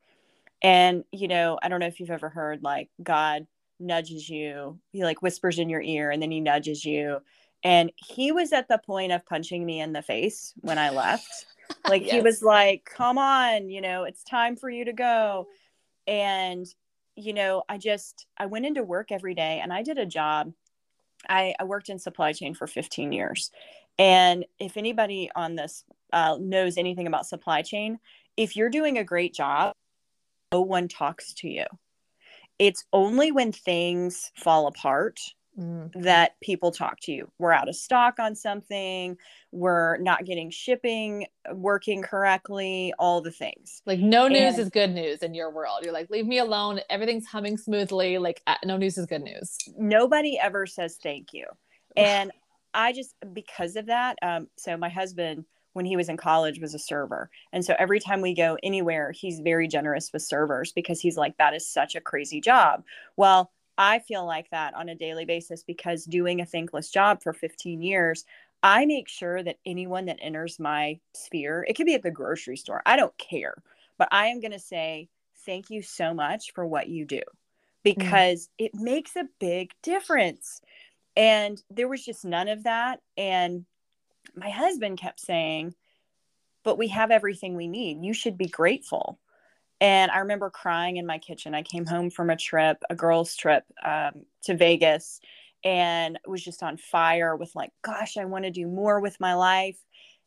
And, 0.62 1.04
you 1.12 1.28
know, 1.28 1.58
I 1.62 1.68
don't 1.68 1.80
know 1.80 1.88
if 1.88 2.00
you've 2.00 2.10
ever 2.10 2.28
heard 2.30 2.62
like 2.62 2.88
God 3.02 3.46
nudges 3.80 4.30
you, 4.30 4.78
he 4.92 5.04
like 5.04 5.20
whispers 5.20 5.58
in 5.58 5.68
your 5.68 5.82
ear, 5.82 6.10
and 6.10 6.22
then 6.22 6.30
he 6.30 6.40
nudges 6.40 6.84
you. 6.84 7.20
And 7.64 7.90
he 7.96 8.30
was 8.30 8.52
at 8.52 8.68
the 8.68 8.78
point 8.78 9.10
of 9.10 9.26
punching 9.26 9.64
me 9.64 9.80
in 9.80 9.92
the 9.92 10.02
face 10.02 10.54
when 10.60 10.78
I 10.78 10.90
left. 10.90 11.46
Like 11.88 12.02
yes. 12.02 12.12
he 12.12 12.20
was 12.20 12.42
like, 12.42 12.84
come 12.84 13.16
on, 13.16 13.70
you 13.70 13.80
know, 13.80 14.04
it's 14.04 14.22
time 14.22 14.54
for 14.54 14.68
you 14.68 14.84
to 14.84 14.92
go. 14.92 15.48
And, 16.06 16.66
you 17.16 17.32
know, 17.32 17.62
I 17.70 17.78
just, 17.78 18.26
I 18.36 18.46
went 18.46 18.66
into 18.66 18.82
work 18.82 19.10
every 19.10 19.34
day 19.34 19.60
and 19.62 19.72
I 19.72 19.82
did 19.82 19.96
a 19.96 20.04
job 20.04 20.52
I, 21.28 21.54
I 21.58 21.64
worked 21.64 21.88
in 21.88 21.98
supply 21.98 22.32
chain 22.32 22.54
for 22.54 22.66
15 22.66 23.12
years. 23.12 23.50
And 23.98 24.44
if 24.58 24.76
anybody 24.76 25.30
on 25.34 25.54
this 25.54 25.84
uh, 26.12 26.36
knows 26.40 26.76
anything 26.76 27.06
about 27.06 27.26
supply 27.26 27.62
chain, 27.62 27.98
if 28.36 28.56
you're 28.56 28.70
doing 28.70 28.98
a 28.98 29.04
great 29.04 29.34
job, 29.34 29.72
no 30.52 30.62
one 30.62 30.88
talks 30.88 31.32
to 31.34 31.48
you. 31.48 31.64
It's 32.58 32.84
only 32.92 33.32
when 33.32 33.52
things 33.52 34.30
fall 34.36 34.66
apart 34.66 35.20
mm. 35.58 35.90
that 36.02 36.38
people 36.40 36.70
talk 36.70 37.00
to 37.00 37.12
you. 37.12 37.30
We're 37.38 37.52
out 37.52 37.68
of 37.68 37.76
stock 37.76 38.18
on 38.18 38.34
something, 38.34 39.16
we're 39.52 39.96
not 39.98 40.24
getting 40.24 40.50
shipping 40.50 41.26
working 41.52 42.02
correctly, 42.02 42.92
all 42.98 43.20
the 43.20 43.30
things. 43.30 43.82
Like 43.86 44.00
no 44.00 44.28
news 44.28 44.54
and, 44.54 44.62
is 44.62 44.70
good 44.70 44.90
news 44.90 45.20
in 45.20 45.34
your 45.34 45.50
world. 45.50 45.80
You're 45.82 45.92
like, 45.92 46.10
leave 46.10 46.26
me 46.26 46.38
alone. 46.38 46.80
Everything's 46.90 47.26
humming 47.26 47.56
smoothly. 47.56 48.18
Like 48.18 48.42
uh, 48.46 48.56
no 48.64 48.76
news 48.76 48.98
is 48.98 49.06
good 49.06 49.22
news. 49.22 49.56
Nobody 49.76 50.38
ever 50.38 50.66
says 50.66 50.98
thank 51.02 51.32
you. 51.32 51.46
And 51.96 52.32
I 52.74 52.92
just, 52.92 53.14
because 53.32 53.76
of 53.76 53.86
that, 53.86 54.18
um, 54.20 54.48
so 54.56 54.76
my 54.76 54.88
husband, 54.88 55.44
when 55.74 55.84
he 55.84 55.96
was 55.96 56.08
in 56.08 56.16
college 56.16 56.58
was 56.58 56.74
a 56.74 56.78
server. 56.78 57.30
And 57.52 57.64
so 57.64 57.74
every 57.78 58.00
time 58.00 58.20
we 58.20 58.34
go 58.34 58.56
anywhere, 58.62 59.12
he's 59.12 59.40
very 59.40 59.68
generous 59.68 60.12
with 60.12 60.22
servers 60.22 60.72
because 60.72 61.00
he's 61.00 61.16
like, 61.16 61.36
that 61.36 61.54
is 61.54 61.68
such 61.68 61.94
a 61.94 62.00
crazy 62.00 62.40
job. 62.40 62.82
Well, 63.16 63.52
I 63.76 63.98
feel 63.98 64.24
like 64.24 64.50
that 64.50 64.74
on 64.74 64.88
a 64.88 64.94
daily 64.94 65.24
basis 65.24 65.62
because 65.62 66.04
doing 66.04 66.40
a 66.40 66.46
thankless 66.46 66.90
job 66.90 67.22
for 67.22 67.32
15 67.32 67.82
years, 67.82 68.24
I 68.62 68.86
make 68.86 69.08
sure 69.08 69.42
that 69.42 69.58
anyone 69.66 70.06
that 70.06 70.20
enters 70.22 70.58
my 70.58 71.00
sphere, 71.14 71.64
it 71.68 71.74
could 71.74 71.86
be 71.86 71.94
at 71.94 72.02
the 72.02 72.10
grocery 72.10 72.56
store, 72.56 72.82
I 72.86 72.96
don't 72.96 73.16
care, 73.18 73.54
but 73.98 74.08
I 74.10 74.26
am 74.26 74.40
going 74.40 74.52
to 74.52 74.58
say, 74.58 75.08
thank 75.44 75.70
you 75.70 75.82
so 75.82 76.14
much 76.14 76.52
for 76.54 76.66
what 76.66 76.88
you 76.88 77.04
do 77.04 77.16
mm. 77.16 77.22
because 77.82 78.46
mm. 78.46 78.66
it 78.66 78.74
makes 78.74 79.16
a 79.16 79.28
big 79.38 79.72
difference. 79.82 80.60
And 81.16 81.62
there 81.70 81.88
was 81.88 82.04
just 82.04 82.24
none 82.24 82.48
of 82.48 82.64
that. 82.64 83.00
And 83.16 83.66
my 84.34 84.50
husband 84.50 84.98
kept 84.98 85.20
saying, 85.20 85.74
but 86.62 86.78
we 86.78 86.88
have 86.88 87.10
everything 87.10 87.54
we 87.54 87.68
need. 87.68 88.02
You 88.02 88.14
should 88.14 88.38
be 88.38 88.48
grateful. 88.48 89.18
And 89.84 90.10
I 90.10 90.20
remember 90.20 90.48
crying 90.48 90.96
in 90.96 91.04
my 91.04 91.18
kitchen. 91.18 91.54
I 91.54 91.62
came 91.62 91.84
home 91.84 92.08
from 92.08 92.30
a 92.30 92.36
trip, 92.36 92.82
a 92.88 92.94
girls' 92.94 93.36
trip 93.36 93.64
um, 93.84 94.24
to 94.44 94.56
Vegas, 94.56 95.20
and 95.62 96.18
was 96.26 96.42
just 96.42 96.62
on 96.62 96.78
fire 96.78 97.36
with, 97.36 97.54
like, 97.54 97.70
gosh, 97.82 98.16
I 98.16 98.24
want 98.24 98.46
to 98.46 98.50
do 98.50 98.66
more 98.66 98.98
with 98.98 99.20
my 99.20 99.34
life. 99.34 99.76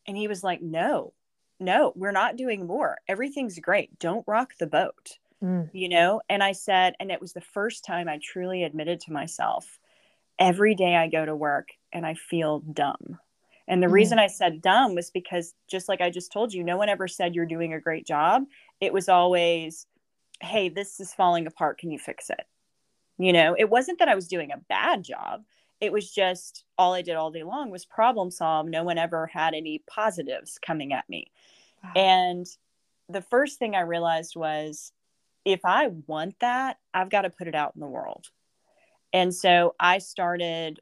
And 0.05 0.15
he 0.15 0.27
was 0.27 0.43
like, 0.43 0.61
no, 0.61 1.13
no, 1.59 1.91
we're 1.95 2.11
not 2.11 2.35
doing 2.35 2.67
more. 2.67 2.99
Everything's 3.07 3.57
great. 3.57 3.97
Don't 3.97 4.23
rock 4.27 4.51
the 4.59 4.67
boat. 4.67 5.17
mm. 5.43 5.69
you 5.73 5.89
know? 5.89 6.21
And 6.29 6.43
I 6.43 6.51
said, 6.51 6.95
and 6.99 7.11
it 7.11 7.21
was 7.21 7.33
the 7.33 7.41
first 7.41 7.83
time 7.85 8.07
I 8.07 8.19
truly 8.21 8.63
admitted 8.63 8.99
to 9.01 9.13
myself, 9.13 9.79
every 10.39 10.75
day 10.75 10.95
I 10.95 11.07
go 11.07 11.25
to 11.25 11.35
work 11.35 11.69
and 11.91 12.05
I 12.05 12.13
feel 12.13 12.59
dumb. 12.59 13.19
And 13.67 13.83
the 13.83 13.87
mm. 13.87 13.93
reason 13.93 14.19
I 14.19 14.27
said 14.27 14.61
dumb 14.61 14.95
was 14.95 15.09
because, 15.09 15.53
just 15.67 15.89
like 15.89 16.01
I 16.01 16.09
just 16.09 16.31
told 16.31 16.53
you, 16.53 16.63
no 16.63 16.77
one 16.77 16.89
ever 16.89 17.07
said 17.07 17.35
you're 17.35 17.45
doing 17.45 17.73
a 17.73 17.81
great 17.81 18.05
job. 18.05 18.43
It 18.79 18.93
was 18.93 19.09
always, 19.09 19.85
hey, 20.41 20.69
this 20.69 20.99
is 20.99 21.13
falling 21.13 21.47
apart. 21.47 21.79
Can 21.79 21.91
you 21.91 21.99
fix 21.99 22.29
it? 22.29 22.45
You 23.17 23.33
know, 23.33 23.55
it 23.57 23.69
wasn't 23.69 23.99
that 23.99 24.09
I 24.09 24.15
was 24.15 24.27
doing 24.27 24.51
a 24.51 24.61
bad 24.69 25.03
job. 25.03 25.43
It 25.81 25.91
was 25.91 26.11
just 26.11 26.63
all 26.77 26.93
I 26.93 27.01
did 27.01 27.15
all 27.15 27.31
day 27.31 27.43
long 27.43 27.69
was 27.69 27.85
problem 27.85 28.31
solve. 28.31 28.67
No 28.67 28.83
one 28.83 28.97
ever 28.97 29.27
had 29.27 29.53
any 29.53 29.83
positives 29.87 30.59
coming 30.63 30.93
at 30.93 31.07
me. 31.09 31.31
Wow. 31.83 31.91
And 31.95 32.45
the 33.09 33.21
first 33.21 33.59
thing 33.59 33.75
I 33.75 33.81
realized 33.81 34.35
was 34.35 34.91
if 35.45 35.61
I 35.63 35.87
want 36.07 36.35
that, 36.41 36.77
I've 36.93 37.09
got 37.09 37.21
to 37.21 37.29
put 37.29 37.47
it 37.47 37.55
out 37.55 37.73
in 37.75 37.79
the 37.79 37.87
world. 37.87 38.27
And 39.13 39.33
so 39.33 39.75
I 39.79 39.99
started 39.99 40.79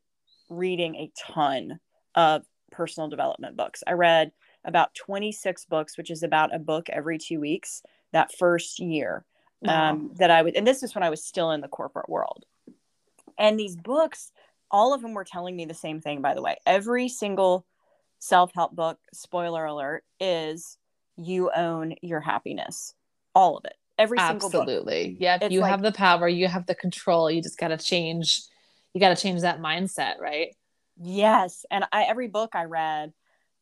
reading 0.50 0.96
a 0.96 1.12
ton 1.20 1.80
of 2.16 2.46
personal 2.72 3.10
development 3.10 3.56
books. 3.56 3.84
I 3.86 3.94
read 3.94 4.32
about 4.66 4.94
26 4.96 5.66
books, 5.66 5.98
which 5.98 6.12
is 6.12 6.24
about 6.24 6.54
a 6.54 6.60
book 6.60 6.90
every 6.90 7.18
two 7.18 7.40
weeks 7.40 7.82
that 8.12 8.34
first 8.36 8.80
year 8.80 9.26
wow. 9.62 9.92
um, 9.92 10.12
that 10.16 10.32
I 10.32 10.42
would, 10.42 10.56
and 10.56 10.66
this 10.66 10.84
is 10.84 10.96
when 10.96 11.04
I 11.04 11.10
was 11.10 11.24
still 11.24 11.52
in 11.52 11.62
the 11.62 11.68
corporate 11.68 12.10
world. 12.10 12.46
And 13.38 13.60
these 13.60 13.76
books, 13.76 14.32
all 14.72 14.94
of 14.94 15.02
them 15.02 15.14
were 15.14 15.26
telling 15.26 15.56
me 15.56 15.66
the 15.66 15.74
same 15.74 16.02
thing, 16.02 16.22
by 16.22 16.34
the 16.34 16.42
way. 16.42 16.58
Every 16.66 17.10
single 17.10 17.66
self 18.20 18.52
help 18.54 18.76
book, 18.76 18.98
spoiler 19.14 19.66
alert, 19.66 20.04
is 20.20 20.78
you 21.18 21.52
own 21.56 21.96
your 22.02 22.20
happiness. 22.20 22.94
All 23.34 23.58
of 23.58 23.66
it. 23.66 23.76
Every 23.98 24.18
single 24.18 24.48
Absolutely. 24.48 25.16
Yeah. 25.20 25.48
you 25.48 25.62
like, 25.62 25.72
have 25.72 25.82
the 25.82 25.92
power, 25.92 26.28
you 26.28 26.48
have 26.48 26.66
the 26.66 26.76
control. 26.76 27.32
You 27.32 27.42
just 27.42 27.58
got 27.58 27.70
to 27.70 27.78
change, 27.78 28.42
you 28.94 29.00
got 29.00 29.16
to 29.16 29.22
change 29.22 29.42
that 29.42 29.62
mindset, 29.62 30.20
right? 30.20 30.56
Yes. 31.02 31.66
And 31.72 31.86
I, 31.92 32.04
every 32.04 32.28
book 32.28 32.56
I 32.56 32.66
read, 32.66 33.14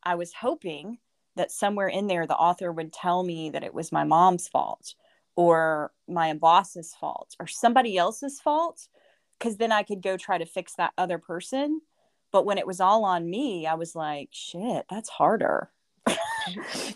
I 0.04 0.16
was 0.16 0.34
hoping 0.34 1.00
that 1.36 1.52
somewhere 1.52 1.88
in 1.88 2.08
there 2.08 2.28
the 2.28 2.36
author 2.36 2.72
would 2.72 2.94
tell 2.94 3.24
me 3.24 3.50
that 3.50 3.64
it 3.64 3.74
was 3.74 3.92
my 3.92 4.04
mom's 4.04 4.48
fault 4.48 4.94
or 5.36 5.92
my 6.08 6.34
boss's 6.34 6.94
fault 7.00 7.36
or 7.40 7.48
somebody 7.48 7.98
else's 7.98 8.40
fault 8.40 8.88
because 9.40 9.58
then 9.58 9.72
I 9.72 9.84
could 9.84 10.02
go 10.02 10.16
try 10.16 10.38
to 10.38 10.46
fix 10.46 10.76
that 10.76 10.94
other 10.98 11.18
person. 11.18 11.82
But 12.32 12.46
when 12.46 12.58
it 12.58 12.66
was 12.66 12.80
all 12.80 13.04
on 13.04 13.30
me, 13.30 13.68
I 13.68 13.76
was 13.76 13.96
like, 13.96 14.30
shit, 14.32 14.86
that's 14.90 15.10
harder. 15.10 15.70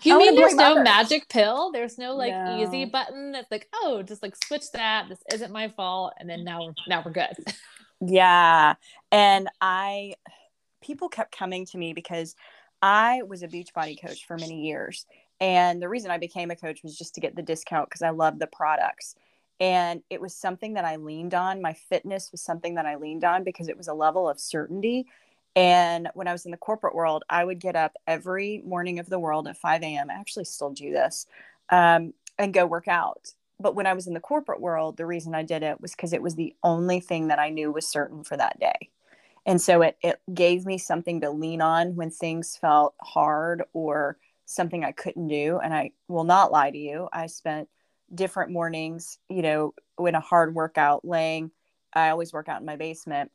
you 0.01 0.17
mean 0.17 0.35
there's 0.35 0.55
no 0.55 0.81
magic 0.81 1.29
pill? 1.29 1.71
There's 1.71 1.97
no 1.97 2.15
like 2.15 2.33
no. 2.33 2.59
easy 2.59 2.85
button 2.85 3.31
that's 3.31 3.51
like, 3.51 3.67
oh, 3.73 4.01
just 4.01 4.23
like 4.23 4.35
switch 4.45 4.71
that. 4.73 5.07
This 5.09 5.19
isn't 5.33 5.51
my 5.51 5.69
fault. 5.69 6.13
And 6.19 6.29
then 6.29 6.43
now 6.43 6.73
now 6.87 7.03
we're 7.05 7.11
good. 7.11 7.35
yeah. 8.01 8.75
And 9.11 9.49
I 9.61 10.15
people 10.81 11.09
kept 11.09 11.35
coming 11.35 11.65
to 11.67 11.77
me 11.77 11.93
because 11.93 12.35
I 12.81 13.23
was 13.23 13.43
a 13.43 13.47
Beachbody 13.47 13.99
coach 13.99 14.25
for 14.25 14.37
many 14.37 14.67
years. 14.67 15.05
And 15.39 15.81
the 15.81 15.89
reason 15.89 16.11
I 16.11 16.17
became 16.17 16.51
a 16.51 16.55
coach 16.55 16.83
was 16.83 16.97
just 16.97 17.15
to 17.15 17.21
get 17.21 17.35
the 17.35 17.41
discount 17.41 17.89
because 17.89 18.01
I 18.01 18.09
love 18.09 18.39
the 18.39 18.47
products. 18.47 19.15
And 19.59 20.01
it 20.09 20.21
was 20.21 20.35
something 20.35 20.73
that 20.75 20.85
I 20.85 20.97
leaned 20.97 21.33
on. 21.33 21.61
My 21.61 21.73
fitness 21.73 22.31
was 22.31 22.41
something 22.41 22.75
that 22.75 22.85
I 22.85 22.95
leaned 22.95 23.23
on 23.23 23.43
because 23.43 23.67
it 23.67 23.77
was 23.77 23.87
a 23.87 23.93
level 23.93 24.29
of 24.29 24.39
certainty. 24.39 25.07
And 25.55 26.09
when 26.13 26.27
I 26.27 26.31
was 26.31 26.45
in 26.45 26.51
the 26.51 26.57
corporate 26.57 26.93
world, 26.93 27.23
I 27.29 27.43
would 27.43 27.59
get 27.59 27.75
up 27.75 27.93
every 28.05 28.61
morning 28.65 28.99
of 28.99 29.09
the 29.09 29.19
world 29.19 29.47
at 29.47 29.57
5 29.57 29.81
a.m. 29.81 30.09
I 30.09 30.13
actually 30.13 30.45
still 30.45 30.69
do 30.69 30.91
this 30.91 31.25
um, 31.71 32.13
and 32.37 32.53
go 32.53 32.67
work 32.67 32.87
out. 32.87 33.33
But 33.59 33.73
when 33.73 33.87
I 33.87 33.93
was 33.93 34.05
in 34.05 34.13
the 34.13 34.19
corporate 34.19 34.61
world, 34.61 34.97
the 34.97 35.07
reason 35.07 35.33
I 35.33 35.41
did 35.41 35.63
it 35.63 35.81
was 35.81 35.91
because 35.91 36.13
it 36.13 36.21
was 36.21 36.35
the 36.35 36.53
only 36.63 36.99
thing 36.99 37.29
that 37.29 37.39
I 37.39 37.49
knew 37.49 37.71
was 37.71 37.87
certain 37.87 38.23
for 38.23 38.37
that 38.37 38.59
day. 38.59 38.89
And 39.47 39.61
so 39.61 39.81
it, 39.81 39.97
it 40.03 40.19
gave 40.33 40.65
me 40.65 40.77
something 40.77 41.21
to 41.21 41.31
lean 41.31 41.61
on 41.61 41.95
when 41.95 42.11
things 42.11 42.57
felt 42.57 42.93
hard 43.01 43.63
or 43.71 44.17
something 44.45 44.83
I 44.83 44.91
couldn't 44.91 45.29
do. 45.29 45.59
And 45.63 45.73
I 45.73 45.91
will 46.09 46.25
not 46.25 46.51
lie 46.51 46.69
to 46.69 46.77
you. 46.77 47.07
I 47.13 47.27
spent 47.27 47.69
different 48.13 48.51
mornings, 48.51 49.17
you 49.29 49.41
know, 49.41 49.73
in 49.99 50.15
a 50.15 50.19
hard 50.19 50.53
workout, 50.53 51.05
laying. 51.05 51.51
I 51.93 52.09
always 52.09 52.33
work 52.33 52.49
out 52.49 52.59
in 52.59 52.65
my 52.65 52.75
basement 52.75 53.31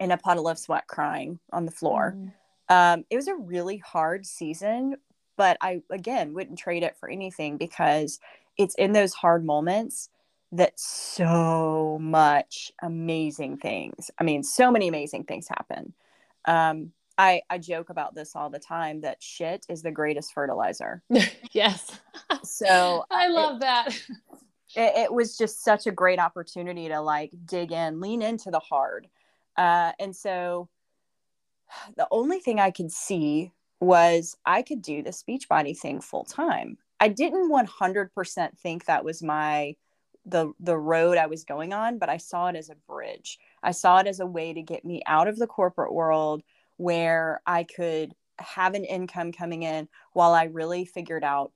in 0.00 0.10
a 0.10 0.16
puddle 0.16 0.48
of 0.48 0.58
sweat, 0.58 0.86
crying 0.86 1.38
on 1.52 1.66
the 1.66 1.70
floor. 1.70 2.16
Mm. 2.16 2.32
Um, 2.68 3.04
it 3.10 3.16
was 3.16 3.28
a 3.28 3.36
really 3.36 3.76
hard 3.76 4.24
season, 4.24 4.96
but 5.36 5.58
I, 5.60 5.82
again, 5.90 6.32
wouldn't 6.32 6.58
trade 6.58 6.82
it 6.82 6.96
for 6.98 7.10
anything 7.10 7.58
because 7.58 8.18
it's 8.56 8.74
in 8.76 8.92
those 8.92 9.12
hard 9.12 9.44
moments 9.44 10.08
that 10.56 10.78
so 10.78 11.98
much 12.00 12.72
amazing 12.82 13.58
things. 13.58 14.10
I 14.18 14.24
mean, 14.24 14.42
so 14.42 14.70
many 14.70 14.88
amazing 14.88 15.24
things 15.24 15.48
happen. 15.48 15.94
Um, 16.44 16.92
I, 17.18 17.42
I 17.48 17.58
joke 17.58 17.90
about 17.90 18.14
this 18.14 18.36
all 18.36 18.50
the 18.50 18.58
time 18.58 19.00
that 19.00 19.22
shit 19.22 19.64
is 19.68 19.82
the 19.82 19.90
greatest 19.90 20.34
fertilizer. 20.34 21.02
yes. 21.52 21.98
So 22.42 23.04
I 23.10 23.28
love 23.28 23.56
it, 23.56 23.60
that. 23.60 24.00
It, 24.74 24.92
it, 24.96 25.12
was 25.12 25.38
just 25.38 25.62
such 25.64 25.86
a 25.86 25.92
great 25.92 26.18
opportunity 26.18 26.88
to 26.88 27.00
like 27.00 27.30
dig 27.46 27.72
in, 27.72 28.00
lean 28.00 28.20
into 28.20 28.50
the 28.50 28.58
hard. 28.58 29.08
Uh, 29.56 29.92
and 29.98 30.14
so 30.14 30.68
the 31.96 32.08
only 32.10 32.40
thing 32.40 32.60
I 32.60 32.72
could 32.72 32.92
see 32.92 33.52
was 33.80 34.36
I 34.44 34.62
could 34.62 34.82
do 34.82 35.02
the 35.02 35.10
Beachbody 35.10 35.78
thing 35.78 36.00
full 36.00 36.24
time. 36.24 36.78
I 36.98 37.08
didn't 37.08 37.50
100% 37.50 38.58
think 38.58 38.86
that 38.86 39.04
was 39.04 39.22
my 39.22 39.76
the 40.26 40.52
the 40.60 40.76
road 40.76 41.16
I 41.16 41.26
was 41.26 41.44
going 41.44 41.72
on, 41.72 41.98
but 41.98 42.08
I 42.08 42.16
saw 42.16 42.48
it 42.48 42.56
as 42.56 42.68
a 42.68 42.74
bridge. 42.74 43.38
I 43.62 43.70
saw 43.70 43.98
it 43.98 44.06
as 44.06 44.20
a 44.20 44.26
way 44.26 44.52
to 44.52 44.62
get 44.62 44.84
me 44.84 45.02
out 45.06 45.28
of 45.28 45.38
the 45.38 45.46
corporate 45.46 45.92
world 45.92 46.42
where 46.76 47.40
I 47.46 47.64
could 47.64 48.14
have 48.38 48.74
an 48.74 48.84
income 48.84 49.32
coming 49.32 49.62
in 49.62 49.88
while 50.12 50.34
I 50.34 50.44
really 50.44 50.84
figured 50.84 51.24
out 51.24 51.52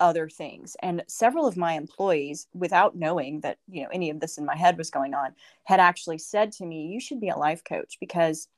other 0.00 0.28
things. 0.28 0.76
And 0.82 1.02
several 1.08 1.46
of 1.46 1.56
my 1.56 1.74
employees, 1.74 2.46
without 2.54 2.96
knowing 2.96 3.40
that, 3.40 3.58
you 3.68 3.82
know, 3.82 3.88
any 3.92 4.10
of 4.10 4.20
this 4.20 4.38
in 4.38 4.44
my 4.44 4.56
head 4.56 4.78
was 4.78 4.90
going 4.90 5.14
on, 5.14 5.34
had 5.64 5.80
actually 5.80 6.18
said 6.18 6.52
to 6.52 6.66
me, 6.66 6.86
you 6.86 7.00
should 7.00 7.20
be 7.20 7.28
a 7.28 7.36
life 7.36 7.64
coach 7.64 7.96
because 7.98 8.48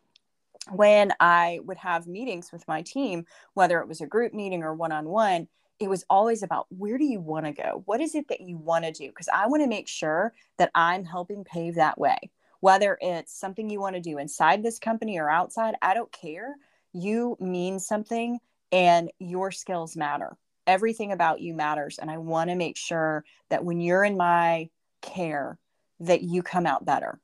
when 0.70 1.12
I 1.20 1.60
would 1.64 1.78
have 1.78 2.06
meetings 2.06 2.52
with 2.52 2.66
my 2.68 2.82
team, 2.82 3.24
whether 3.54 3.80
it 3.80 3.88
was 3.88 4.00
a 4.00 4.06
group 4.06 4.34
meeting 4.34 4.62
or 4.62 4.74
one 4.74 4.92
on 4.92 5.08
one, 5.08 5.48
it 5.80 5.88
was 5.88 6.04
always 6.10 6.42
about 6.42 6.66
where 6.70 6.98
do 6.98 7.04
you 7.04 7.20
want 7.20 7.46
to 7.46 7.52
go? 7.52 7.82
What 7.86 8.00
is 8.00 8.14
it 8.14 8.28
that 8.28 8.40
you 8.40 8.56
want 8.56 8.84
to 8.84 8.92
do? 8.92 9.08
Because 9.08 9.28
I 9.32 9.46
want 9.46 9.62
to 9.62 9.68
make 9.68 9.88
sure 9.88 10.32
that 10.56 10.70
I'm 10.74 11.04
helping 11.04 11.44
pave 11.44 11.76
that 11.76 11.98
way 11.98 12.18
whether 12.60 12.98
it's 13.00 13.38
something 13.38 13.70
you 13.70 13.80
want 13.80 13.94
to 13.96 14.00
do 14.00 14.18
inside 14.18 14.62
this 14.62 14.78
company 14.78 15.18
or 15.18 15.30
outside, 15.30 15.74
I 15.82 15.94
don't 15.94 16.10
care. 16.12 16.56
You 16.92 17.36
mean 17.40 17.78
something 17.78 18.38
and 18.72 19.10
your 19.18 19.50
skills 19.50 19.96
matter. 19.96 20.36
Everything 20.66 21.12
about 21.12 21.40
you 21.40 21.54
matters. 21.54 21.98
And 21.98 22.10
I 22.10 22.18
want 22.18 22.50
to 22.50 22.56
make 22.56 22.76
sure 22.76 23.24
that 23.48 23.64
when 23.64 23.80
you're 23.80 24.04
in 24.04 24.16
my 24.16 24.68
care, 25.00 25.58
that 26.00 26.22
you 26.22 26.42
come 26.42 26.66
out 26.66 26.84
better. 26.84 27.20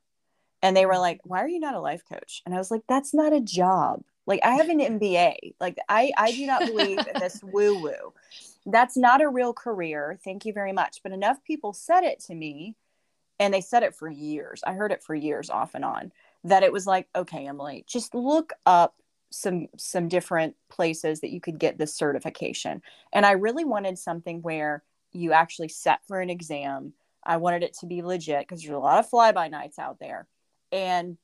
And 0.61 0.75
they 0.75 0.85
were 0.85 0.93
mm-hmm. 0.93 1.01
like, 1.01 1.19
Why 1.23 1.43
are 1.43 1.47
you 1.47 1.59
not 1.59 1.75
a 1.75 1.79
life 1.79 2.03
coach? 2.09 2.41
And 2.45 2.55
I 2.55 2.57
was 2.57 2.71
like, 2.71 2.81
That's 2.87 3.13
not 3.13 3.33
a 3.33 3.41
job. 3.41 4.03
Like, 4.25 4.39
I 4.43 4.55
have 4.55 4.69
an 4.69 4.79
MBA. 4.79 5.55
Like, 5.59 5.77
I, 5.87 6.11
I 6.17 6.31
do 6.31 6.45
not 6.45 6.65
believe 6.65 6.99
in 6.99 7.19
this 7.19 7.41
woo 7.43 7.81
woo. 7.81 8.13
That's 8.65 8.97
not 8.97 9.21
a 9.21 9.29
real 9.29 9.53
career. 9.53 10.19
Thank 10.23 10.45
you 10.45 10.53
very 10.53 10.73
much. 10.73 11.01
But 11.03 11.11
enough 11.11 11.43
people 11.43 11.73
said 11.73 12.03
it 12.03 12.19
to 12.21 12.35
me 12.35 12.75
and 13.39 13.53
they 13.53 13.61
said 13.61 13.83
it 13.83 13.95
for 13.95 14.09
years. 14.09 14.63
I 14.65 14.73
heard 14.73 14.91
it 14.91 15.03
for 15.03 15.13
years 15.13 15.49
off 15.49 15.75
and 15.75 15.85
on 15.85 16.11
that 16.45 16.63
it 16.63 16.71
was 16.71 16.87
like, 16.87 17.07
okay, 17.15 17.47
Emily, 17.47 17.83
just 17.87 18.15
look 18.15 18.53
up 18.65 18.95
some 19.31 19.67
some 19.77 20.07
different 20.07 20.55
places 20.69 21.19
that 21.19 21.31
you 21.31 21.41
could 21.41 21.59
get 21.59 21.77
this 21.77 21.93
certification. 21.93 22.81
And 23.11 23.25
I 23.25 23.31
really 23.31 23.65
wanted 23.65 23.97
something 23.97 24.41
where 24.41 24.83
you 25.11 25.33
actually 25.33 25.69
set 25.69 26.05
for 26.07 26.21
an 26.21 26.29
exam. 26.29 26.93
I 27.23 27.37
wanted 27.37 27.63
it 27.63 27.73
to 27.79 27.87
be 27.87 28.03
legit 28.03 28.41
because 28.41 28.61
there's 28.61 28.75
a 28.75 28.79
lot 28.79 28.99
of 28.99 29.09
fly 29.09 29.31
by 29.31 29.47
nights 29.47 29.79
out 29.79 29.99
there. 29.99 30.27
And 30.71 31.17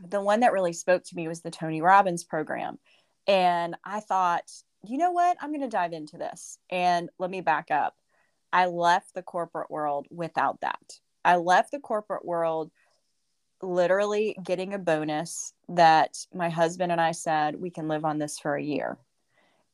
the 0.00 0.20
one 0.20 0.40
that 0.40 0.52
really 0.52 0.72
spoke 0.72 1.04
to 1.04 1.16
me 1.16 1.28
was 1.28 1.42
the 1.42 1.50
Tony 1.50 1.82
Robbins 1.82 2.24
program. 2.24 2.78
And 3.26 3.76
I 3.84 4.00
thought, 4.00 4.50
you 4.86 4.98
know 4.98 5.12
what? 5.12 5.36
I'm 5.40 5.50
going 5.50 5.62
to 5.62 5.68
dive 5.68 5.92
into 5.92 6.18
this. 6.18 6.58
And 6.70 7.08
let 7.18 7.30
me 7.30 7.40
back 7.40 7.70
up. 7.70 7.94
I 8.52 8.66
left 8.66 9.14
the 9.14 9.22
corporate 9.22 9.70
world 9.70 10.06
without 10.10 10.60
that. 10.60 10.98
I 11.24 11.36
left 11.36 11.70
the 11.72 11.80
corporate 11.80 12.24
world 12.24 12.70
literally 13.62 14.36
getting 14.44 14.74
a 14.74 14.78
bonus 14.78 15.54
that 15.68 16.16
my 16.34 16.50
husband 16.50 16.92
and 16.92 17.00
I 17.00 17.12
said 17.12 17.60
we 17.60 17.70
can 17.70 17.88
live 17.88 18.04
on 18.04 18.18
this 18.18 18.38
for 18.38 18.54
a 18.54 18.62
year. 18.62 18.98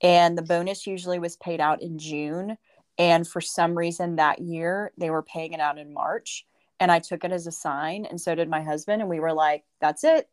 And 0.00 0.38
the 0.38 0.42
bonus 0.42 0.86
usually 0.86 1.18
was 1.18 1.36
paid 1.36 1.60
out 1.60 1.82
in 1.82 1.98
June. 1.98 2.56
And 2.96 3.26
for 3.26 3.40
some 3.40 3.76
reason 3.76 4.16
that 4.16 4.40
year, 4.40 4.92
they 4.96 5.10
were 5.10 5.22
paying 5.22 5.52
it 5.52 5.60
out 5.60 5.78
in 5.78 5.92
March. 5.92 6.46
And 6.80 6.90
I 6.90 6.98
took 6.98 7.24
it 7.24 7.32
as 7.32 7.46
a 7.46 7.52
sign, 7.52 8.06
and 8.06 8.20
so 8.20 8.34
did 8.34 8.48
my 8.48 8.62
husband. 8.62 9.02
And 9.02 9.10
we 9.10 9.20
were 9.20 9.34
like, 9.34 9.64
that's 9.80 10.02
it. 10.02 10.28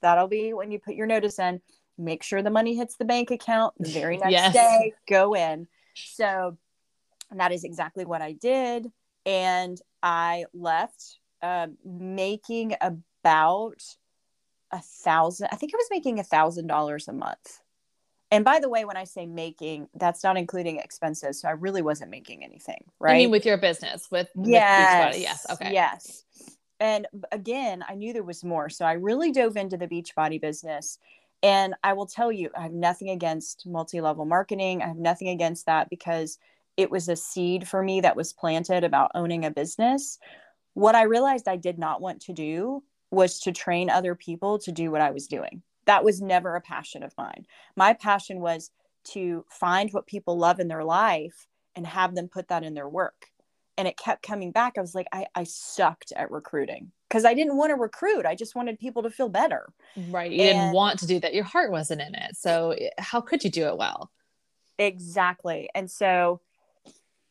That'll 0.00 0.28
be 0.28 0.52
when 0.52 0.70
you 0.70 0.78
put 0.78 0.94
your 0.94 1.06
notice 1.06 1.38
in. 1.38 1.60
Make 1.98 2.22
sure 2.22 2.40
the 2.40 2.50
money 2.50 2.76
hits 2.76 2.96
the 2.96 3.04
bank 3.04 3.32
account 3.32 3.74
the 3.78 3.90
very 3.90 4.16
next 4.18 4.30
yes. 4.30 4.52
day, 4.52 4.94
go 5.08 5.34
in. 5.34 5.66
So 5.94 6.56
that 7.34 7.50
is 7.50 7.64
exactly 7.64 8.04
what 8.04 8.22
I 8.22 8.32
did 8.32 8.90
and 9.28 9.78
I 10.02 10.46
left 10.54 11.18
uh, 11.42 11.68
making 11.84 12.74
about 12.80 13.82
a 14.72 14.80
thousand. 14.80 15.48
I 15.52 15.56
think 15.56 15.74
I 15.74 15.76
was 15.76 15.88
making 15.90 16.18
a 16.18 16.24
thousand 16.24 16.66
dollars 16.66 17.08
a 17.08 17.12
month. 17.12 17.60
And 18.30 18.44
by 18.44 18.60
the 18.60 18.68
way, 18.68 18.84
when 18.84 18.96
I 18.96 19.04
say 19.04 19.24
making, 19.24 19.88
that's 19.94 20.22
not 20.22 20.36
including 20.36 20.78
expenses. 20.78 21.40
So 21.40 21.48
I 21.48 21.52
really 21.52 21.80
wasn't 21.80 22.10
making 22.10 22.44
anything, 22.44 22.84
right? 23.00 23.14
I 23.14 23.18
mean, 23.18 23.30
with 23.30 23.46
your 23.46 23.56
business, 23.56 24.10
with, 24.10 24.28
yes, 24.34 25.14
with 25.14 25.22
Yes. 25.22 25.46
Okay. 25.50 25.72
Yes. 25.72 26.24
And 26.80 27.06
again, 27.32 27.82
I 27.88 27.94
knew 27.94 28.12
there 28.12 28.22
was 28.22 28.44
more. 28.44 28.68
So 28.68 28.84
I 28.84 28.92
really 28.92 29.32
dove 29.32 29.56
into 29.56 29.76
the 29.76 29.88
Beachbody 29.88 30.40
business. 30.40 30.98
And 31.42 31.74
I 31.82 31.92
will 31.92 32.06
tell 32.06 32.30
you, 32.30 32.50
I 32.56 32.62
have 32.62 32.72
nothing 32.72 33.10
against 33.10 33.66
multi 33.66 34.00
level 34.00 34.24
marketing. 34.24 34.82
I 34.82 34.88
have 34.88 34.96
nothing 34.96 35.28
against 35.28 35.66
that 35.66 35.88
because 35.88 36.38
it 36.76 36.90
was 36.90 37.08
a 37.08 37.16
seed 37.16 37.66
for 37.66 37.82
me 37.82 38.00
that 38.00 38.16
was 38.16 38.32
planted 38.32 38.84
about 38.84 39.10
owning 39.14 39.44
a 39.44 39.50
business. 39.50 40.18
What 40.74 40.94
I 40.94 41.02
realized 41.04 41.48
I 41.48 41.56
did 41.56 41.78
not 41.78 42.00
want 42.00 42.20
to 42.22 42.32
do 42.32 42.82
was 43.10 43.40
to 43.40 43.52
train 43.52 43.88
other 43.88 44.14
people 44.14 44.58
to 44.60 44.72
do 44.72 44.90
what 44.90 45.00
I 45.00 45.10
was 45.10 45.26
doing. 45.26 45.62
That 45.88 46.04
was 46.04 46.20
never 46.20 46.54
a 46.54 46.60
passion 46.60 47.02
of 47.02 47.14
mine. 47.16 47.46
My 47.74 47.94
passion 47.94 48.40
was 48.40 48.70
to 49.04 49.46
find 49.48 49.90
what 49.90 50.06
people 50.06 50.36
love 50.36 50.60
in 50.60 50.68
their 50.68 50.84
life 50.84 51.46
and 51.74 51.86
have 51.86 52.14
them 52.14 52.28
put 52.28 52.48
that 52.48 52.62
in 52.62 52.74
their 52.74 52.88
work. 52.88 53.28
And 53.78 53.88
it 53.88 53.96
kept 53.96 54.22
coming 54.22 54.52
back. 54.52 54.74
I 54.76 54.82
was 54.82 54.94
like, 54.94 55.06
I, 55.14 55.24
I 55.34 55.44
sucked 55.44 56.12
at 56.14 56.30
recruiting 56.30 56.92
because 57.08 57.24
I 57.24 57.32
didn't 57.32 57.56
want 57.56 57.70
to 57.70 57.76
recruit. 57.76 58.26
I 58.26 58.34
just 58.34 58.54
wanted 58.54 58.78
people 58.78 59.02
to 59.04 59.10
feel 59.10 59.30
better. 59.30 59.72
Right. 60.10 60.30
You 60.30 60.42
and, 60.42 60.58
didn't 60.58 60.74
want 60.74 60.98
to 60.98 61.06
do 61.06 61.20
that. 61.20 61.32
Your 61.32 61.44
heart 61.44 61.70
wasn't 61.70 62.02
in 62.02 62.14
it. 62.14 62.36
So 62.36 62.72
eh, 62.72 62.90
how 62.98 63.22
could 63.22 63.42
you 63.42 63.50
do 63.50 63.66
it 63.68 63.78
well? 63.78 64.10
Exactly. 64.78 65.70
And 65.74 65.90
so 65.90 66.42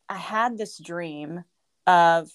I 0.10 0.18
had 0.18 0.58
this 0.58 0.80
dream 0.80 1.44
of 1.86 2.32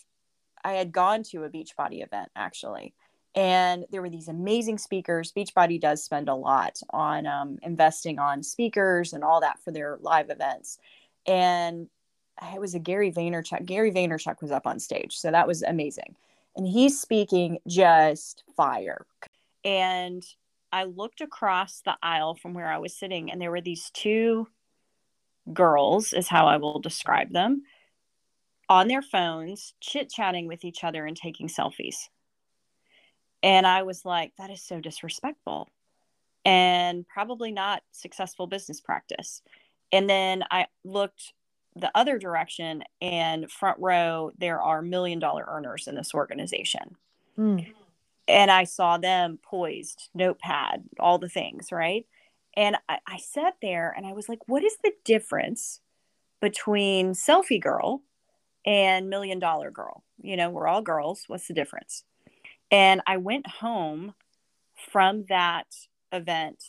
I 0.62 0.74
had 0.74 0.92
gone 0.92 1.24
to 1.32 1.42
a 1.42 1.50
Beachbody 1.50 2.04
event 2.04 2.30
actually 2.36 2.94
and 3.34 3.86
there 3.90 4.02
were 4.02 4.10
these 4.10 4.28
amazing 4.28 4.78
speakers. 4.78 5.32
Beachbody 5.32 5.80
does 5.80 6.04
spend 6.04 6.28
a 6.28 6.34
lot 6.34 6.80
on 6.90 7.26
um, 7.26 7.58
investing 7.62 8.18
on 8.18 8.42
speakers 8.42 9.12
and 9.12 9.24
all 9.24 9.40
that 9.40 9.58
for 9.62 9.72
their 9.72 9.98
live 10.00 10.30
events. 10.30 10.78
And 11.26 11.88
it 12.54 12.60
was 12.60 12.74
a 12.74 12.78
gary 12.78 13.12
vaynerchuk 13.12 13.64
gary 13.66 13.92
vaynerchuk 13.92 14.40
was 14.40 14.50
up 14.50 14.66
on 14.66 14.80
stage 14.80 15.16
so 15.16 15.30
that 15.30 15.46
was 15.46 15.62
amazing. 15.62 16.16
And 16.56 16.66
he's 16.66 17.00
speaking 17.00 17.58
just 17.66 18.42
fire. 18.56 19.06
And 19.64 20.24
i 20.72 20.84
looked 20.84 21.20
across 21.20 21.82
the 21.84 21.96
aisle 22.02 22.34
from 22.34 22.54
where 22.54 22.72
i 22.72 22.78
was 22.78 22.96
sitting 22.96 23.30
and 23.30 23.40
there 23.40 23.50
were 23.50 23.60
these 23.60 23.90
two 23.90 24.48
girls 25.52 26.12
is 26.12 26.28
how 26.28 26.46
i 26.46 26.56
will 26.56 26.80
describe 26.80 27.30
them 27.32 27.62
on 28.68 28.88
their 28.88 29.02
phones 29.02 29.74
chit 29.80 30.10
chatting 30.10 30.48
with 30.48 30.64
each 30.64 30.82
other 30.82 31.04
and 31.04 31.16
taking 31.16 31.46
selfies 31.46 32.08
and 33.42 33.66
I 33.66 33.82
was 33.82 34.04
like, 34.04 34.32
that 34.38 34.50
is 34.50 34.62
so 34.62 34.80
disrespectful 34.80 35.68
and 36.44 37.06
probably 37.06 37.52
not 37.52 37.82
successful 37.92 38.46
business 38.46 38.80
practice. 38.80 39.42
And 39.92 40.08
then 40.08 40.44
I 40.50 40.66
looked 40.84 41.32
the 41.74 41.90
other 41.94 42.18
direction 42.18 42.84
and 43.00 43.50
front 43.50 43.78
row, 43.80 44.30
there 44.38 44.60
are 44.60 44.82
million 44.82 45.18
dollar 45.18 45.44
earners 45.48 45.88
in 45.88 45.94
this 45.94 46.14
organization. 46.14 46.96
Mm. 47.38 47.72
And 48.28 48.50
I 48.50 48.64
saw 48.64 48.98
them 48.98 49.38
poised, 49.42 50.08
notepad, 50.14 50.84
all 50.98 51.18
the 51.18 51.28
things, 51.28 51.72
right? 51.72 52.06
And 52.56 52.76
I, 52.88 52.98
I 53.06 53.16
sat 53.18 53.54
there 53.62 53.92
and 53.96 54.06
I 54.06 54.12
was 54.12 54.28
like, 54.28 54.46
what 54.46 54.62
is 54.62 54.76
the 54.82 54.92
difference 55.04 55.80
between 56.40 57.12
selfie 57.12 57.60
girl 57.60 58.02
and 58.66 59.08
million 59.08 59.38
dollar 59.38 59.70
girl? 59.70 60.04
You 60.20 60.36
know, 60.36 60.50
we're 60.50 60.68
all 60.68 60.82
girls. 60.82 61.24
What's 61.26 61.48
the 61.48 61.54
difference? 61.54 62.04
And 62.72 63.02
I 63.06 63.18
went 63.18 63.46
home 63.46 64.14
from 64.90 65.26
that 65.28 65.66
event 66.10 66.64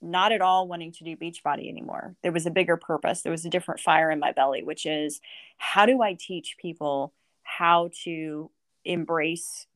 not 0.00 0.30
at 0.30 0.40
all 0.40 0.68
wanting 0.68 0.92
to 0.92 1.04
do 1.04 1.16
Beachbody 1.16 1.68
anymore. 1.68 2.14
There 2.22 2.30
was 2.30 2.46
a 2.46 2.52
bigger 2.52 2.76
purpose. 2.76 3.22
There 3.22 3.32
was 3.32 3.44
a 3.44 3.50
different 3.50 3.80
fire 3.80 4.10
in 4.10 4.20
my 4.20 4.30
belly, 4.30 4.62
which 4.62 4.86
is 4.86 5.20
how 5.56 5.86
do 5.86 6.02
I 6.02 6.14
teach 6.14 6.56
people 6.58 7.12
how 7.42 7.90
to 8.04 8.50
embrace 8.84 9.66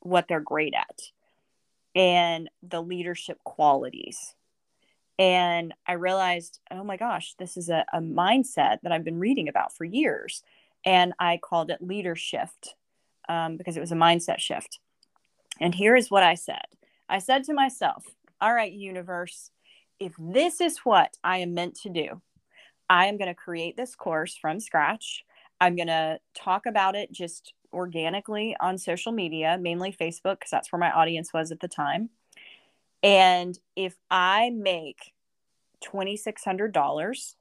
what 0.00 0.28
they're 0.28 0.40
great 0.40 0.74
at 0.74 1.00
and 1.94 2.48
the 2.62 2.80
leadership 2.80 3.38
qualities. 3.44 4.34
And 5.18 5.74
I 5.86 5.94
realized, 5.94 6.60
oh 6.70 6.84
my 6.84 6.96
gosh, 6.96 7.34
this 7.38 7.56
is 7.56 7.68
a, 7.68 7.84
a 7.92 8.00
mindset 8.00 8.78
that 8.82 8.92
I've 8.92 9.04
been 9.04 9.18
reading 9.18 9.48
about 9.48 9.74
for 9.74 9.84
years. 9.84 10.42
And 10.84 11.12
I 11.18 11.38
called 11.42 11.70
it 11.70 11.82
leadership 11.82 12.48
um, 13.28 13.56
because 13.56 13.76
it 13.76 13.80
was 13.80 13.92
a 13.92 13.96
mindset 13.96 14.38
shift. 14.38 14.78
And 15.60 15.74
here 15.74 15.96
is 15.96 16.10
what 16.10 16.22
I 16.22 16.34
said 16.34 16.64
I 17.08 17.18
said 17.18 17.44
to 17.44 17.54
myself, 17.54 18.04
All 18.40 18.54
right, 18.54 18.72
universe, 18.72 19.50
if 19.98 20.14
this 20.18 20.60
is 20.60 20.78
what 20.78 21.16
I 21.22 21.38
am 21.38 21.54
meant 21.54 21.76
to 21.82 21.88
do, 21.88 22.20
I 22.88 23.06
am 23.06 23.16
going 23.16 23.28
to 23.28 23.34
create 23.34 23.76
this 23.76 23.94
course 23.94 24.36
from 24.36 24.60
scratch. 24.60 25.24
I'm 25.60 25.76
going 25.76 25.88
to 25.88 26.18
talk 26.34 26.66
about 26.66 26.96
it 26.96 27.12
just 27.12 27.54
organically 27.72 28.56
on 28.60 28.76
social 28.78 29.12
media, 29.12 29.58
mainly 29.60 29.92
Facebook, 29.92 30.40
because 30.40 30.50
that's 30.50 30.72
where 30.72 30.80
my 30.80 30.90
audience 30.90 31.32
was 31.32 31.52
at 31.52 31.60
the 31.60 31.68
time. 31.68 32.10
And 33.02 33.58
if 33.76 33.96
I 34.10 34.50
make 34.50 35.12
$2,600, 35.84 37.34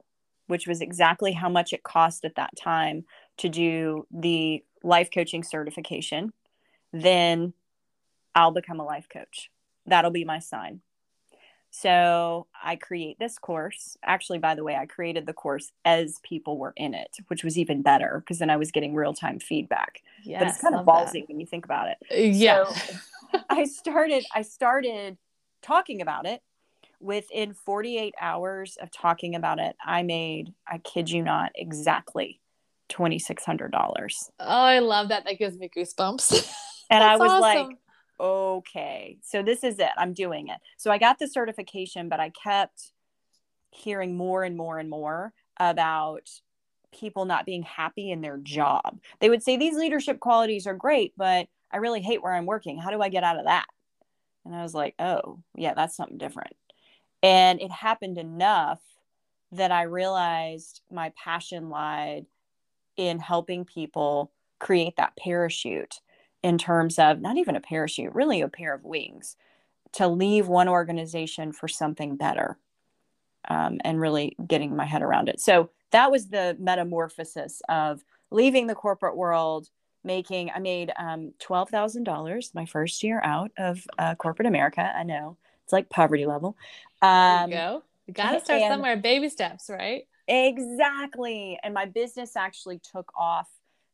which 0.47 0.67
was 0.67 0.81
exactly 0.81 1.33
how 1.33 1.49
much 1.49 1.73
it 1.73 1.83
cost 1.83 2.25
at 2.25 2.35
that 2.35 2.55
time 2.55 3.05
to 3.37 3.49
do 3.49 4.05
the 4.11 4.63
life 4.83 5.09
coaching 5.13 5.43
certification, 5.43 6.33
then 6.91 7.53
I'll 8.35 8.51
become 8.51 8.79
a 8.79 8.85
life 8.85 9.07
coach. 9.11 9.49
That'll 9.85 10.11
be 10.11 10.25
my 10.25 10.39
sign. 10.39 10.81
So 11.71 12.47
I 12.61 12.75
create 12.75 13.17
this 13.17 13.37
course. 13.37 13.95
Actually, 14.03 14.39
by 14.39 14.55
the 14.55 14.63
way, 14.63 14.75
I 14.75 14.85
created 14.85 15.25
the 15.25 15.33
course 15.33 15.71
as 15.85 16.19
people 16.21 16.57
were 16.57 16.73
in 16.75 16.93
it, 16.93 17.15
which 17.27 17.45
was 17.45 17.57
even 17.57 17.81
better 17.81 18.19
because 18.19 18.39
then 18.39 18.49
I 18.49 18.57
was 18.57 18.71
getting 18.71 18.93
real 18.93 19.13
time 19.13 19.39
feedback. 19.39 20.01
Yes, 20.23 20.39
but 20.39 20.47
it's 20.49 20.61
kind 20.61 20.75
of 20.75 20.85
ballsy 20.85 21.13
that. 21.13 21.29
when 21.29 21.39
you 21.39 21.45
think 21.45 21.63
about 21.63 21.87
it. 21.87 21.97
Uh, 22.11 22.15
yeah. 22.15 22.65
So 22.65 23.39
I 23.49 23.63
started 23.63 24.25
I 24.35 24.41
started 24.41 25.17
talking 25.61 26.01
about 26.01 26.25
it. 26.25 26.41
Within 26.99 27.53
48 27.53 28.13
hours 28.21 28.77
of 28.79 28.91
talking 28.91 29.33
about 29.33 29.57
it, 29.59 29.75
I 29.83 30.03
made, 30.03 30.53
I 30.67 30.77
kid 30.77 31.09
you 31.09 31.23
not, 31.23 31.51
exactly 31.55 32.39
$2,600. 32.91 33.71
Oh, 34.39 34.45
I 34.45 34.79
love 34.79 35.07
that. 35.09 35.25
That 35.25 35.39
gives 35.39 35.57
me 35.57 35.69
goosebumps. 35.75 36.57
And 36.91 37.01
I 37.01 37.15
was 37.15 37.31
awesome. 37.31 37.41
like, 37.41 37.77
okay, 38.21 39.17
so 39.23 39.41
this 39.41 39.63
is 39.63 39.79
it. 39.79 39.89
I'm 39.97 40.13
doing 40.13 40.47
it. 40.47 40.57
So 40.77 40.91
I 40.91 40.97
got 40.97 41.19
the 41.19 41.27
certification, 41.27 42.07
but 42.07 42.19
I 42.19 42.29
kept 42.29 42.91
hearing 43.71 44.15
more 44.15 44.43
and 44.43 44.55
more 44.55 44.77
and 44.77 44.89
more 44.89 45.33
about 45.59 46.29
people 46.93 47.25
not 47.25 47.45
being 47.45 47.63
happy 47.63 48.11
in 48.11 48.21
their 48.21 48.37
job. 48.37 48.99
They 49.19 49.29
would 49.29 49.43
say 49.43 49.57
these 49.57 49.77
leadership 49.77 50.19
qualities 50.19 50.67
are 50.67 50.73
great, 50.73 51.13
but 51.17 51.47
I 51.71 51.77
really 51.77 52.01
hate 52.01 52.21
where 52.21 52.33
I'm 52.33 52.45
working. 52.45 52.77
How 52.77 52.91
do 52.91 53.01
I 53.01 53.09
get 53.09 53.23
out 53.23 53.39
of 53.39 53.45
that? 53.45 53.65
And 54.45 54.55
I 54.55 54.61
was 54.61 54.73
like, 54.73 54.95
oh, 54.99 55.39
yeah, 55.55 55.73
that's 55.73 55.95
something 55.95 56.17
different. 56.17 56.55
And 57.23 57.61
it 57.61 57.71
happened 57.71 58.17
enough 58.17 58.81
that 59.51 59.71
I 59.71 59.83
realized 59.83 60.81
my 60.91 61.11
passion 61.15 61.69
lied 61.69 62.25
in 62.97 63.19
helping 63.19 63.65
people 63.65 64.31
create 64.59 64.97
that 64.97 65.15
parachute 65.17 66.01
in 66.43 66.57
terms 66.57 66.97
of 66.97 67.21
not 67.21 67.37
even 67.37 67.55
a 67.55 67.61
parachute, 67.61 68.13
really 68.13 68.41
a 68.41 68.47
pair 68.47 68.73
of 68.73 68.83
wings 68.83 69.35
to 69.93 70.07
leave 70.07 70.47
one 70.47 70.67
organization 70.67 71.51
for 71.51 71.67
something 71.67 72.15
better 72.15 72.57
um, 73.49 73.79
and 73.83 73.99
really 73.99 74.35
getting 74.47 74.75
my 74.75 74.85
head 74.85 75.01
around 75.01 75.29
it. 75.29 75.39
So 75.39 75.69
that 75.91 76.11
was 76.11 76.27
the 76.27 76.55
metamorphosis 76.59 77.61
of 77.67 78.03
leaving 78.29 78.67
the 78.67 78.75
corporate 78.75 79.17
world, 79.17 79.69
making, 80.03 80.49
I 80.55 80.59
made 80.59 80.91
um, 80.97 81.33
$12,000 81.39 82.55
my 82.55 82.65
first 82.65 83.03
year 83.03 83.21
out 83.23 83.51
of 83.57 83.85
uh, 83.99 84.15
corporate 84.15 84.47
America. 84.47 84.81
I 84.81 85.03
know 85.03 85.37
it's 85.63 85.73
like 85.73 85.89
poverty 85.89 86.25
level. 86.25 86.57
Um, 87.01 87.49
there 87.49 87.49
you 87.49 87.53
go. 87.53 87.83
You 88.07 88.13
got 88.13 88.31
to 88.31 88.39
start 88.39 88.61
somewhere, 88.61 88.97
baby 88.97 89.29
steps, 89.29 89.69
right? 89.69 90.03
Exactly. 90.27 91.59
And 91.61 91.73
my 91.73 91.85
business 91.85 92.35
actually 92.35 92.79
took 92.79 93.11
off 93.15 93.47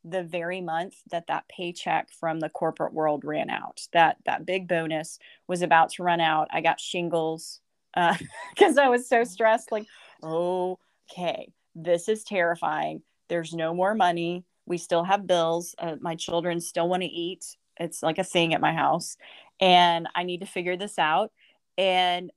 the 0.10 0.24
very 0.24 0.62
month 0.62 0.96
that 1.12 1.28
that 1.28 1.48
paycheck 1.50 2.10
from 2.12 2.40
the 2.40 2.50
corporate 2.50 2.94
world 2.94 3.26
ran 3.26 3.50
out. 3.50 3.82
That 3.94 4.18
that 4.26 4.46
big 4.46 4.68
bonus 4.68 5.20
was 5.48 5.62
about 5.62 5.90
to 5.94 6.04
run 6.04 6.22
out. 6.22 6.48
I 6.52 6.62
got 6.62 6.80
shingles 6.80 7.60
because 7.94 8.78
uh, 8.78 8.82
I 8.82 8.90
was 8.90 9.08
so 9.08 9.24
stressed. 9.24 9.72
Like, 9.72 9.86
okay, 10.24 11.52
this 11.76 12.08
is 12.10 12.24
terrifying. 12.24 13.02
There's 13.30 13.54
no 13.54 13.74
more 13.74 13.96
money. 13.96 14.46
We 14.66 14.78
still 14.78 15.04
have 15.04 15.28
bills. 15.28 15.76
Uh, 15.80 15.96
my 16.00 16.16
children 16.16 16.60
still 16.60 16.88
want 16.88 17.04
to 17.04 17.10
eat. 17.10 17.46
It's 17.80 18.04
like 18.04 18.18
a 18.18 18.24
thing 18.24 18.54
at 18.54 18.62
my 18.62 18.74
house, 18.74 19.18
and 19.60 20.08
I 20.16 20.24
need 20.24 20.40
to 20.40 20.48
figure 20.48 20.78
this 20.78 20.98
out. 20.98 21.32
And 21.78 22.32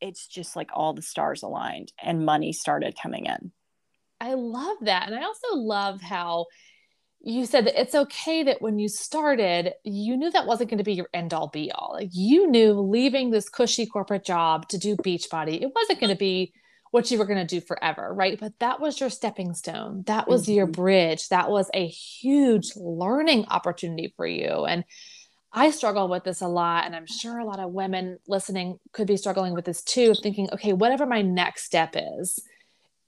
it's 0.00 0.26
just 0.26 0.54
like 0.54 0.70
all 0.74 0.92
the 0.92 1.02
stars 1.02 1.42
aligned, 1.42 1.92
and 2.02 2.26
money 2.26 2.52
started 2.52 2.96
coming 3.00 3.26
in. 3.26 3.52
I 4.20 4.34
love 4.34 4.78
that, 4.82 5.06
and 5.06 5.14
I 5.14 5.24
also 5.24 5.56
love 5.56 6.00
how 6.00 6.46
you 7.26 7.44
said 7.44 7.66
that 7.66 7.80
it's 7.80 7.94
okay 7.96 8.44
that 8.44 8.62
when 8.62 8.78
you 8.78 8.88
started, 8.88 9.72
you 9.82 10.16
knew 10.16 10.30
that 10.30 10.46
wasn't 10.46 10.70
going 10.70 10.78
to 10.78 10.84
be 10.84 10.94
your 10.94 11.08
end 11.12 11.34
all 11.34 11.48
be 11.48 11.72
all. 11.72 11.94
Like 11.94 12.10
you 12.12 12.48
knew 12.48 12.74
leaving 12.74 13.30
this 13.30 13.48
cushy 13.48 13.84
corporate 13.84 14.24
job 14.24 14.68
to 14.68 14.78
do 14.78 14.96
Beachbody, 14.96 15.60
it 15.60 15.72
wasn't 15.74 15.98
going 15.98 16.12
to 16.12 16.18
be 16.18 16.52
what 16.92 17.10
you 17.10 17.18
were 17.18 17.26
going 17.26 17.44
to 17.44 17.44
do 17.44 17.60
forever, 17.60 18.14
right? 18.14 18.38
But 18.38 18.56
that 18.60 18.80
was 18.80 19.00
your 19.00 19.10
stepping 19.10 19.54
stone. 19.54 20.04
That 20.06 20.28
was 20.28 20.44
mm-hmm. 20.44 20.52
your 20.52 20.66
bridge. 20.68 21.28
That 21.30 21.50
was 21.50 21.68
a 21.74 21.88
huge 21.88 22.70
learning 22.76 23.46
opportunity 23.48 24.14
for 24.16 24.24
you. 24.24 24.64
And 24.64 24.84
I 25.52 25.72
struggle 25.72 26.06
with 26.06 26.22
this 26.22 26.42
a 26.42 26.48
lot. 26.48 26.86
And 26.86 26.94
I'm 26.94 27.08
sure 27.08 27.38
a 27.38 27.44
lot 27.44 27.58
of 27.58 27.72
women 27.72 28.20
listening 28.28 28.78
could 28.92 29.08
be 29.08 29.16
struggling 29.16 29.52
with 29.52 29.64
this 29.64 29.82
too, 29.82 30.14
thinking, 30.14 30.48
okay, 30.52 30.72
whatever 30.72 31.06
my 31.06 31.22
next 31.22 31.64
step 31.64 31.96
is 31.96 32.40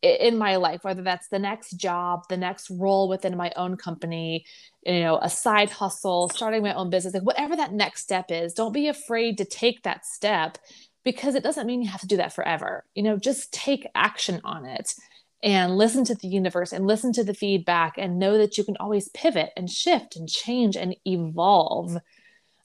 in 0.03 0.39
my 0.39 0.57
life, 0.57 0.85
whether 0.85 1.03
that's 1.03 1.29
the 1.29 1.39
next 1.39 1.73
job, 1.73 2.23
the 2.29 2.37
next 2.37 2.71
role 2.71 3.09
within 3.09 3.37
my 3.37 3.53
own 3.57 3.77
company, 3.77 4.45
you 4.85 5.01
know, 5.01 5.19
a 5.21 5.29
side 5.29 5.71
hustle, 5.71 6.29
starting 6.29 6.63
my 6.63 6.75
own 6.75 6.91
business, 6.91 7.15
like 7.15 7.25
whatever 7.25 7.57
that 7.57 7.73
next 7.73 8.03
step 8.03 8.27
is, 8.31 8.55
don't 8.55 8.73
be 8.73 8.89
afraid 8.89 9.39
to 9.39 9.45
take 9.45 9.83
that 9.83 10.07
step 10.07 10.59
because 11.05 11.35
it 11.35 11.43
doesn't 11.43 11.67
mean 11.67 11.83
you 11.83 11.89
have 11.89 12.01
to 12.01 12.07
do 12.07 12.19
that 12.19 12.33
forever. 12.33 12.85
You 12.95 13.03
know, 13.03 13.17
just 13.17 13.53
take 13.53 13.87
action 13.95 14.41
on 14.45 14.67
it 14.67 14.95
and 15.43 15.77
listen 15.77 16.05
to 16.05 16.15
the 16.15 16.29
universe 16.29 16.73
and 16.73 16.87
listen 16.87 17.13
to 17.13 17.25
the 17.25 17.35
feedback 17.35 17.95
and 17.97 18.19
know 18.19 18.39
that 18.39 18.59
you 18.59 18.65
can 18.65 18.77
always 18.79 19.09
pivot 19.11 19.51
and 19.57 19.71
shift 19.71 20.17
and 20.17 20.29
change 20.29 20.77
and 20.77 20.97
evolve. 21.07 21.97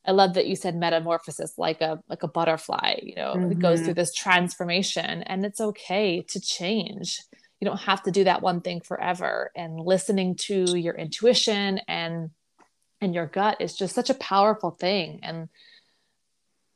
I 0.06 0.12
love 0.12 0.34
that 0.34 0.48
you 0.48 0.56
said 0.56 0.76
metamorphosis 0.76 1.58
like 1.58 1.82
a 1.82 2.02
like 2.10 2.24
a 2.24 2.28
butterfly, 2.28 2.96
you 3.02 3.16
know, 3.16 3.34
mm-hmm. 3.36 3.52
it 3.52 3.60
goes 3.60 3.80
through 3.80 3.90
mm-hmm. 3.90 4.00
this 4.00 4.14
transformation 4.14 5.24
and 5.24 5.46
it's 5.46 5.62
okay 5.62 6.22
to 6.30 6.42
change. 6.42 7.22
You 7.60 7.68
don't 7.68 7.80
have 7.82 8.04
to 8.04 8.12
do 8.12 8.26
that 8.26 8.42
one 8.42 8.60
thing 8.60 8.82
forever 8.82 9.52
and 9.56 9.80
listening 9.80 10.36
to 10.36 10.78
your 10.78 10.96
intuition 10.96 11.80
and 11.88 12.32
and 13.00 13.14
your 13.14 13.28
gut 13.28 13.58
is 13.60 13.76
just 13.76 13.96
such 13.96 14.10
a 14.10 14.16
powerful 14.16 14.72
thing 14.72 15.20
and 15.24 15.48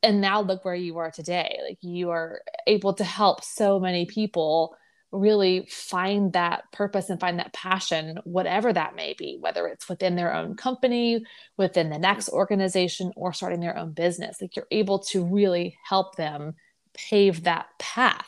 and 0.03 0.21
now 0.21 0.41
look 0.41 0.63
where 0.63 0.75
you 0.75 0.97
are 0.97 1.11
today 1.11 1.59
like 1.67 1.79
you 1.81 2.11
are 2.11 2.41
able 2.67 2.93
to 2.93 3.03
help 3.03 3.43
so 3.43 3.79
many 3.79 4.05
people 4.05 4.75
really 5.12 5.67
find 5.70 6.34
that 6.34 6.70
purpose 6.72 7.10
and 7.10 7.20
find 7.20 7.39
that 7.39 7.54
passion 7.54 8.20
whatever 8.26 8.74
that 8.74 8.96
may 8.96 9.13
be 9.17 9.38
whether 9.39 9.67
it's 9.67 9.88
within 9.88 10.15
their 10.15 10.34
own 10.34 10.56
company 10.56 11.24
within 11.58 11.89
the 11.89 11.98
next 11.98 12.30
organization 12.30 13.12
or 13.15 13.32
starting 13.32 13.62
their 13.62 13.78
own 13.78 13.91
business 13.91 14.41
like 14.41 14.56
you're 14.56 14.67
able 14.70 15.00
to 15.00 15.24
really 15.24 15.78
help 15.84 16.15
them 16.15 16.54
pave 16.93 17.43
that 17.43 17.67
path 17.80 18.28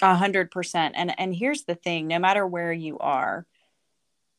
a 0.00 0.14
hundred 0.14 0.50
percent 0.50 0.94
and 0.96 1.18
and 1.18 1.34
here's 1.34 1.64
the 1.64 1.74
thing 1.74 2.06
no 2.06 2.18
matter 2.18 2.46
where 2.46 2.72
you 2.72 2.98
are 2.98 3.46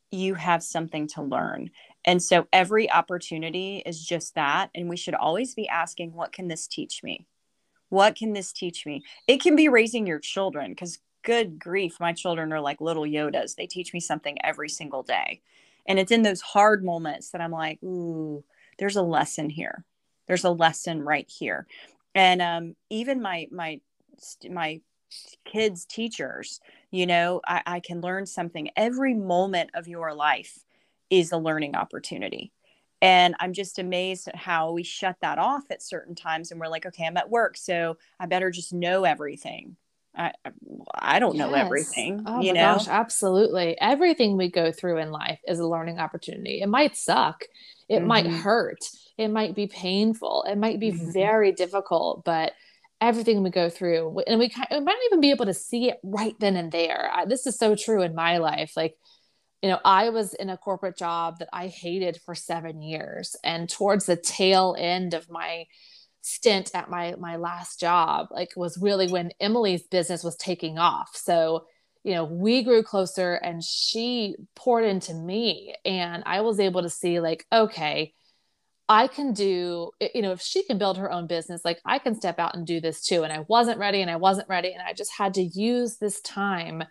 you 0.09 0.35
have 0.35 0.63
something 0.63 1.07
to 1.07 1.21
learn 1.21 1.69
and 2.05 2.21
so 2.21 2.47
every 2.51 2.91
opportunity 2.91 3.83
is 3.85 4.03
just 4.03 4.35
that. 4.35 4.69
And 4.73 4.89
we 4.89 4.97
should 4.97 5.13
always 5.13 5.53
be 5.53 5.67
asking, 5.67 6.13
what 6.13 6.33
can 6.33 6.47
this 6.47 6.67
teach 6.67 7.03
me? 7.03 7.27
What 7.91 8.15
can 8.15 8.31
this 8.31 8.53
teach 8.53 8.85
me? 8.85 9.03
It 9.27 9.41
can 9.41 9.57
be 9.57 9.67
raising 9.67 10.07
your 10.07 10.17
children 10.19 10.71
because 10.71 10.99
good 11.23 11.59
grief, 11.59 11.99
my 11.99 12.13
children 12.13 12.53
are 12.53 12.61
like 12.61 12.79
little 12.79 13.03
Yodas. 13.03 13.55
They 13.55 13.67
teach 13.67 13.93
me 13.93 13.99
something 13.99 14.37
every 14.45 14.69
single 14.69 15.03
day. 15.03 15.41
And 15.85 15.99
it's 15.99 16.11
in 16.11 16.21
those 16.21 16.39
hard 16.39 16.85
moments 16.85 17.31
that 17.31 17.41
I'm 17.41 17.51
like, 17.51 17.83
ooh, 17.83 18.45
there's 18.79 18.95
a 18.95 19.01
lesson 19.01 19.49
here. 19.49 19.83
There's 20.27 20.45
a 20.45 20.51
lesson 20.51 21.03
right 21.03 21.29
here. 21.29 21.67
And 22.15 22.41
um, 22.41 22.75
even 22.89 23.21
my 23.21 23.47
my 23.51 23.81
my 24.49 24.79
kids 25.43 25.83
teachers 25.85 26.61
you 26.89 27.05
know 27.05 27.41
I, 27.45 27.61
I 27.65 27.79
can 27.81 27.99
learn 27.99 28.25
something 28.25 28.69
every 28.77 29.13
moment 29.13 29.71
of 29.73 29.89
your 29.89 30.13
life 30.13 30.59
is 31.09 31.33
a 31.33 31.37
learning 31.37 31.75
opportunity. 31.75 32.53
And 33.01 33.35
I'm 33.39 33.53
just 33.53 33.79
amazed 33.79 34.27
at 34.27 34.35
how 34.35 34.71
we 34.71 34.83
shut 34.83 35.15
that 35.21 35.39
off 35.39 35.63
at 35.71 35.81
certain 35.81 36.13
times. 36.13 36.51
And 36.51 36.59
we're 36.59 36.67
like, 36.67 36.85
okay, 36.85 37.05
I'm 37.05 37.17
at 37.17 37.29
work, 37.29 37.57
so 37.57 37.97
I 38.19 38.27
better 38.27 38.51
just 38.51 38.73
know 38.73 39.05
everything. 39.05 39.75
I, 40.15 40.33
I 40.93 41.19
don't 41.19 41.35
yes. 41.35 41.47
know 41.49 41.55
everything. 41.55 42.23
Oh 42.25 42.41
you 42.41 42.53
my 42.53 42.59
know? 42.59 42.73
gosh, 42.73 42.87
absolutely. 42.87 43.79
Everything 43.79 44.35
we 44.35 44.51
go 44.51 44.71
through 44.71 44.97
in 44.97 45.11
life 45.11 45.39
is 45.47 45.59
a 45.59 45.67
learning 45.67 45.99
opportunity. 45.99 46.61
It 46.61 46.67
might 46.67 46.97
suck. 46.97 47.43
It 47.87 47.99
mm-hmm. 47.99 48.07
might 48.07 48.27
hurt. 48.27 48.79
It 49.17 49.29
might 49.29 49.55
be 49.55 49.67
painful. 49.67 50.43
It 50.47 50.57
might 50.57 50.79
be 50.79 50.91
mm-hmm. 50.91 51.11
very 51.11 51.53
difficult, 51.53 52.23
but 52.25 52.53
everything 52.99 53.41
we 53.41 53.49
go 53.49 53.69
through, 53.69 54.21
and 54.27 54.37
we, 54.37 54.51
we 54.71 54.79
might 54.79 54.93
not 54.93 54.95
even 55.07 55.21
be 55.21 55.31
able 55.31 55.45
to 55.45 55.53
see 55.53 55.89
it 55.89 55.97
right 56.03 56.35
then 56.39 56.55
and 56.55 56.71
there. 56.71 57.09
I, 57.11 57.25
this 57.25 57.47
is 57.47 57.57
so 57.57 57.75
true 57.75 58.01
in 58.01 58.13
my 58.13 58.37
life. 58.37 58.73
Like 58.75 58.97
you 59.61 59.69
know, 59.69 59.79
I 59.85 60.09
was 60.09 60.33
in 60.33 60.49
a 60.49 60.57
corporate 60.57 60.97
job 60.97 61.39
that 61.39 61.49
I 61.53 61.67
hated 61.67 62.19
for 62.25 62.33
seven 62.33 62.81
years. 62.81 63.35
And 63.43 63.69
towards 63.69 64.05
the 64.05 64.15
tail 64.15 64.75
end 64.77 65.13
of 65.13 65.29
my 65.29 65.65
stint 66.21 66.71
at 66.73 66.89
my 66.89 67.15
my 67.19 67.35
last 67.37 67.79
job, 67.79 68.27
like 68.31 68.53
was 68.55 68.77
really 68.77 69.07
when 69.07 69.31
Emily's 69.39 69.83
business 69.83 70.23
was 70.23 70.35
taking 70.35 70.79
off. 70.79 71.11
So, 71.15 71.65
you 72.03 72.13
know, 72.13 72.25
we 72.25 72.63
grew 72.63 72.81
closer 72.83 73.35
and 73.35 73.63
she 73.63 74.35
poured 74.55 74.85
into 74.85 75.13
me. 75.13 75.75
And 75.85 76.23
I 76.25 76.41
was 76.41 76.59
able 76.59 76.81
to 76.81 76.89
see, 76.89 77.19
like, 77.19 77.45
okay, 77.51 78.13
I 78.89 79.07
can 79.07 79.33
do, 79.33 79.91
you 80.13 80.21
know, 80.23 80.31
if 80.31 80.41
she 80.41 80.63
can 80.63 80.77
build 80.79 80.97
her 80.97 81.11
own 81.11 81.27
business, 81.27 81.63
like 81.63 81.79
I 81.85 81.99
can 81.99 82.15
step 82.15 82.39
out 82.39 82.55
and 82.55 82.65
do 82.65 82.81
this 82.81 83.05
too. 83.05 83.23
And 83.23 83.31
I 83.31 83.45
wasn't 83.47 83.79
ready 83.79 84.01
and 84.01 84.11
I 84.11 84.15
wasn't 84.17 84.49
ready. 84.49 84.73
And 84.73 84.81
I 84.81 84.93
just 84.93 85.11
had 85.17 85.35
to 85.35 85.43
use 85.43 85.97
this 85.97 86.19
time 86.21 86.83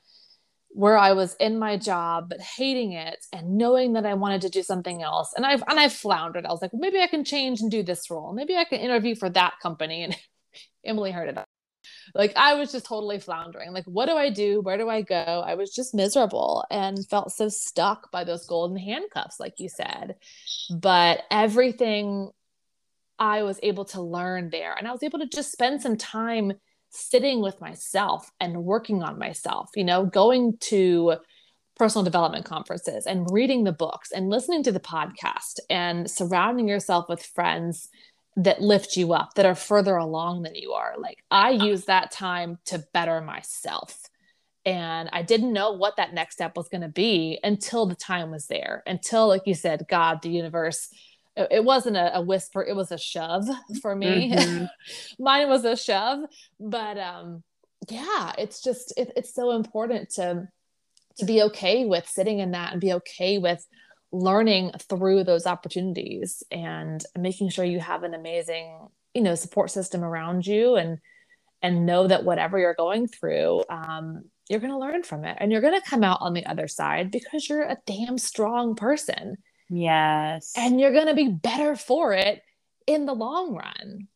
where 0.72 0.96
I 0.96 1.12
was 1.12 1.35
in 1.40 1.59
my 1.59 1.76
job 1.76 2.28
but 2.28 2.40
hating 2.40 2.92
it 2.92 3.18
and 3.33 3.56
knowing 3.56 3.94
that 3.94 4.06
I 4.06 4.14
wanted 4.14 4.42
to 4.42 4.50
do 4.50 4.62
something 4.62 5.02
else. 5.02 5.33
And 5.37 5.44
I've 5.44 5.62
and 5.68 5.78
I 5.78 5.88
floundered. 5.88 6.46
I 6.46 6.50
was 6.50 6.62
like, 6.62 6.72
maybe 6.72 7.00
I 7.00 7.06
can 7.06 7.24
change 7.24 7.61
and 7.61 7.70
do 7.70 7.83
this 7.83 8.11
role. 8.11 8.33
Maybe 8.33 8.56
I 8.56 8.64
can 8.64 8.80
interview 8.80 9.14
for 9.14 9.28
that 9.30 9.54
company. 9.62 10.04
And 10.04 10.16
Emily 10.85 11.11
heard 11.11 11.28
it. 11.28 11.38
Like 12.14 12.33
I 12.37 12.54
was 12.54 12.72
just 12.72 12.87
totally 12.87 13.18
floundering. 13.18 13.72
Like, 13.72 13.85
what 13.85 14.06
do 14.06 14.16
I 14.16 14.30
do? 14.30 14.61
Where 14.61 14.78
do 14.78 14.88
I 14.88 15.02
go? 15.02 15.44
I 15.46 15.54
was 15.54 15.74
just 15.74 15.94
miserable 15.94 16.64
and 16.70 17.06
felt 17.09 17.33
so 17.33 17.48
stuck 17.48 18.11
by 18.11 18.24
those 18.24 18.46
golden 18.46 18.76
handcuffs, 18.76 19.40
like 19.40 19.54
you 19.59 19.68
said. 19.68 20.16
But 20.70 21.22
everything 21.30 22.30
I 23.18 23.42
was 23.42 23.59
able 23.62 23.85
to 23.87 24.00
learn 24.00 24.50
there, 24.50 24.74
and 24.74 24.88
I 24.88 24.92
was 24.92 25.02
able 25.02 25.18
to 25.18 25.26
just 25.26 25.52
spend 25.52 25.83
some 25.83 25.96
time 25.96 26.52
sitting 26.90 27.40
with 27.40 27.61
myself 27.61 28.31
and 28.40 28.64
working 28.64 29.03
on 29.03 29.18
myself, 29.18 29.70
you 29.74 29.85
know, 29.85 30.05
going 30.05 30.57
to 30.59 31.14
personal 31.76 32.05
development 32.05 32.44
conferences 32.44 33.07
and 33.07 33.26
reading 33.31 33.64
the 33.64 33.72
books 33.72 34.12
and 34.12 34.29
listening 34.29 34.62
to 34.62 34.72
the 34.72 34.81
podcast 34.81 35.61
and 35.70 36.11
surrounding 36.11 36.68
yourself 36.68 37.07
with 37.09 37.24
friends 37.24 37.88
that 38.37 38.61
lift 38.61 38.96
you 38.96 39.12
up 39.12 39.35
that 39.35 39.46
are 39.46 39.55
further 39.55 39.96
along 39.96 40.42
than 40.42 40.55
you 40.55 40.72
are. 40.72 40.94
Like 40.98 41.24
I 41.31 41.50
use 41.50 41.87
that 41.87 42.11
time 42.11 42.59
to 42.66 42.85
better 42.92 43.20
myself. 43.20 43.98
And 44.66 45.09
I 45.12 45.22
didn't 45.22 45.55
know 45.55 45.72
what 45.72 45.96
that 45.96 46.12
next 46.12 46.35
step 46.35 46.55
was 46.55 46.68
going 46.68 46.83
to 46.83 46.88
be 46.88 47.38
until 47.42 47.87
the 47.87 47.94
time 47.94 48.31
was 48.31 48.46
there, 48.46 48.83
until, 48.87 49.26
like 49.26 49.46
you 49.46 49.55
said, 49.55 49.87
God, 49.88 50.20
the 50.20 50.29
universe, 50.29 50.88
it 51.37 51.64
wasn't 51.64 51.97
a, 51.97 52.16
a, 52.16 52.23
whisper 52.23 52.62
it 52.62 52.75
was 52.75 52.90
a 52.90 52.99
shove 52.99 53.47
for 53.81 53.95
me 53.95 54.33
mm-hmm. 54.33 54.64
mine 55.23 55.49
was 55.49 55.64
a 55.64 55.77
shove 55.77 56.21
but 56.59 56.99
um 56.99 57.43
yeah 57.88 58.33
it's 58.38 58.62
just 58.62 58.93
it, 58.97 59.12
it's 59.16 59.35
so 59.35 59.53
important 59.53 60.11
to 60.11 60.49
to 61.19 61.25
be 61.25 61.43
okay 61.43 61.85
with 61.85 62.09
sitting 62.09 62.38
in 62.38 62.53
that 62.53 62.73
and 62.73 62.81
be 62.81 62.93
okay 62.93 63.38
with 63.38 63.66
learning 64.12 64.73
through 64.88 65.23
those 65.23 65.47
opportunities 65.47 66.43
and 66.51 67.05
making 67.16 67.49
sure 67.49 67.64
you 67.64 67.79
have 67.79 68.03
an 68.03 68.14
amazing 68.14 68.88
you 69.14 69.23
know 69.23 69.35
support 69.35 69.71
system 69.71 70.03
around 70.03 70.47
you 70.47 70.77
and 70.77 70.99
and 71.62 71.87
know 71.87 72.07
that 72.07 72.25
whatever 72.25 72.59
you're 72.59 72.75
going 72.75 73.07
through 73.07 73.62
um, 73.69 74.25
you're 74.49 74.61
going 74.61 74.73
to 74.73 74.79
learn 74.79 75.03
from 75.03 75.25
it 75.25 75.37
and 75.40 75.53
you're 75.53 75.61
going 75.61 75.79
to 75.81 75.88
come 75.88 76.03
out 76.03 76.19
on 76.21 76.33
the 76.33 76.47
other 76.47 76.66
side 76.66 77.11
because 77.11 77.49
you're 77.49 77.62
a 77.62 77.79
damn 77.87 78.19
strong 78.19 78.75
person 78.75 79.37
Yes. 79.70 80.52
And 80.56 80.80
you're 80.80 80.92
going 80.92 81.06
to 81.06 81.14
be 81.14 81.28
better 81.28 81.76
for 81.76 82.12
it 82.12 82.42
in 82.87 83.06
the 83.06 83.14
long 83.14 83.54
run. 83.54 84.09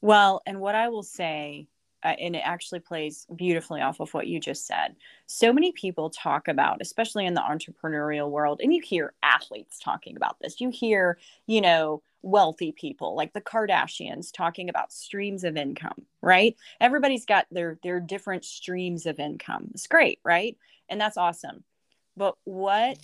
Well, 0.00 0.40
and 0.46 0.60
what 0.60 0.74
I 0.74 0.88
will 0.88 1.02
say, 1.02 1.66
uh, 2.02 2.14
and 2.18 2.34
it 2.34 2.42
actually 2.44 2.80
plays 2.80 3.26
beautifully 3.34 3.82
off 3.82 4.00
of 4.00 4.14
what 4.14 4.28
you 4.28 4.40
just 4.40 4.66
said. 4.66 4.94
So 5.26 5.52
many 5.52 5.72
people 5.72 6.08
talk 6.08 6.48
about, 6.48 6.80
especially 6.80 7.26
in 7.26 7.34
the 7.34 7.42
entrepreneurial 7.42 8.30
world, 8.30 8.60
and 8.62 8.72
you 8.72 8.80
hear 8.80 9.12
athletes 9.22 9.78
talking 9.78 10.16
about 10.16 10.38
this. 10.40 10.60
You 10.60 10.70
hear, 10.70 11.18
you 11.46 11.60
know, 11.60 12.02
wealthy 12.22 12.72
people 12.72 13.14
like 13.16 13.32
the 13.32 13.40
Kardashians 13.40 14.32
talking 14.32 14.68
about 14.68 14.92
streams 14.92 15.44
of 15.44 15.56
income, 15.56 16.06
right? 16.22 16.56
Everybody's 16.80 17.26
got 17.26 17.46
their 17.50 17.78
their 17.82 18.00
different 18.00 18.44
streams 18.44 19.06
of 19.06 19.18
income. 19.18 19.68
It's 19.74 19.86
great, 19.86 20.20
right? 20.24 20.56
And 20.88 21.00
that's 21.00 21.16
awesome. 21.16 21.64
But 22.16 22.36
what 22.44 22.98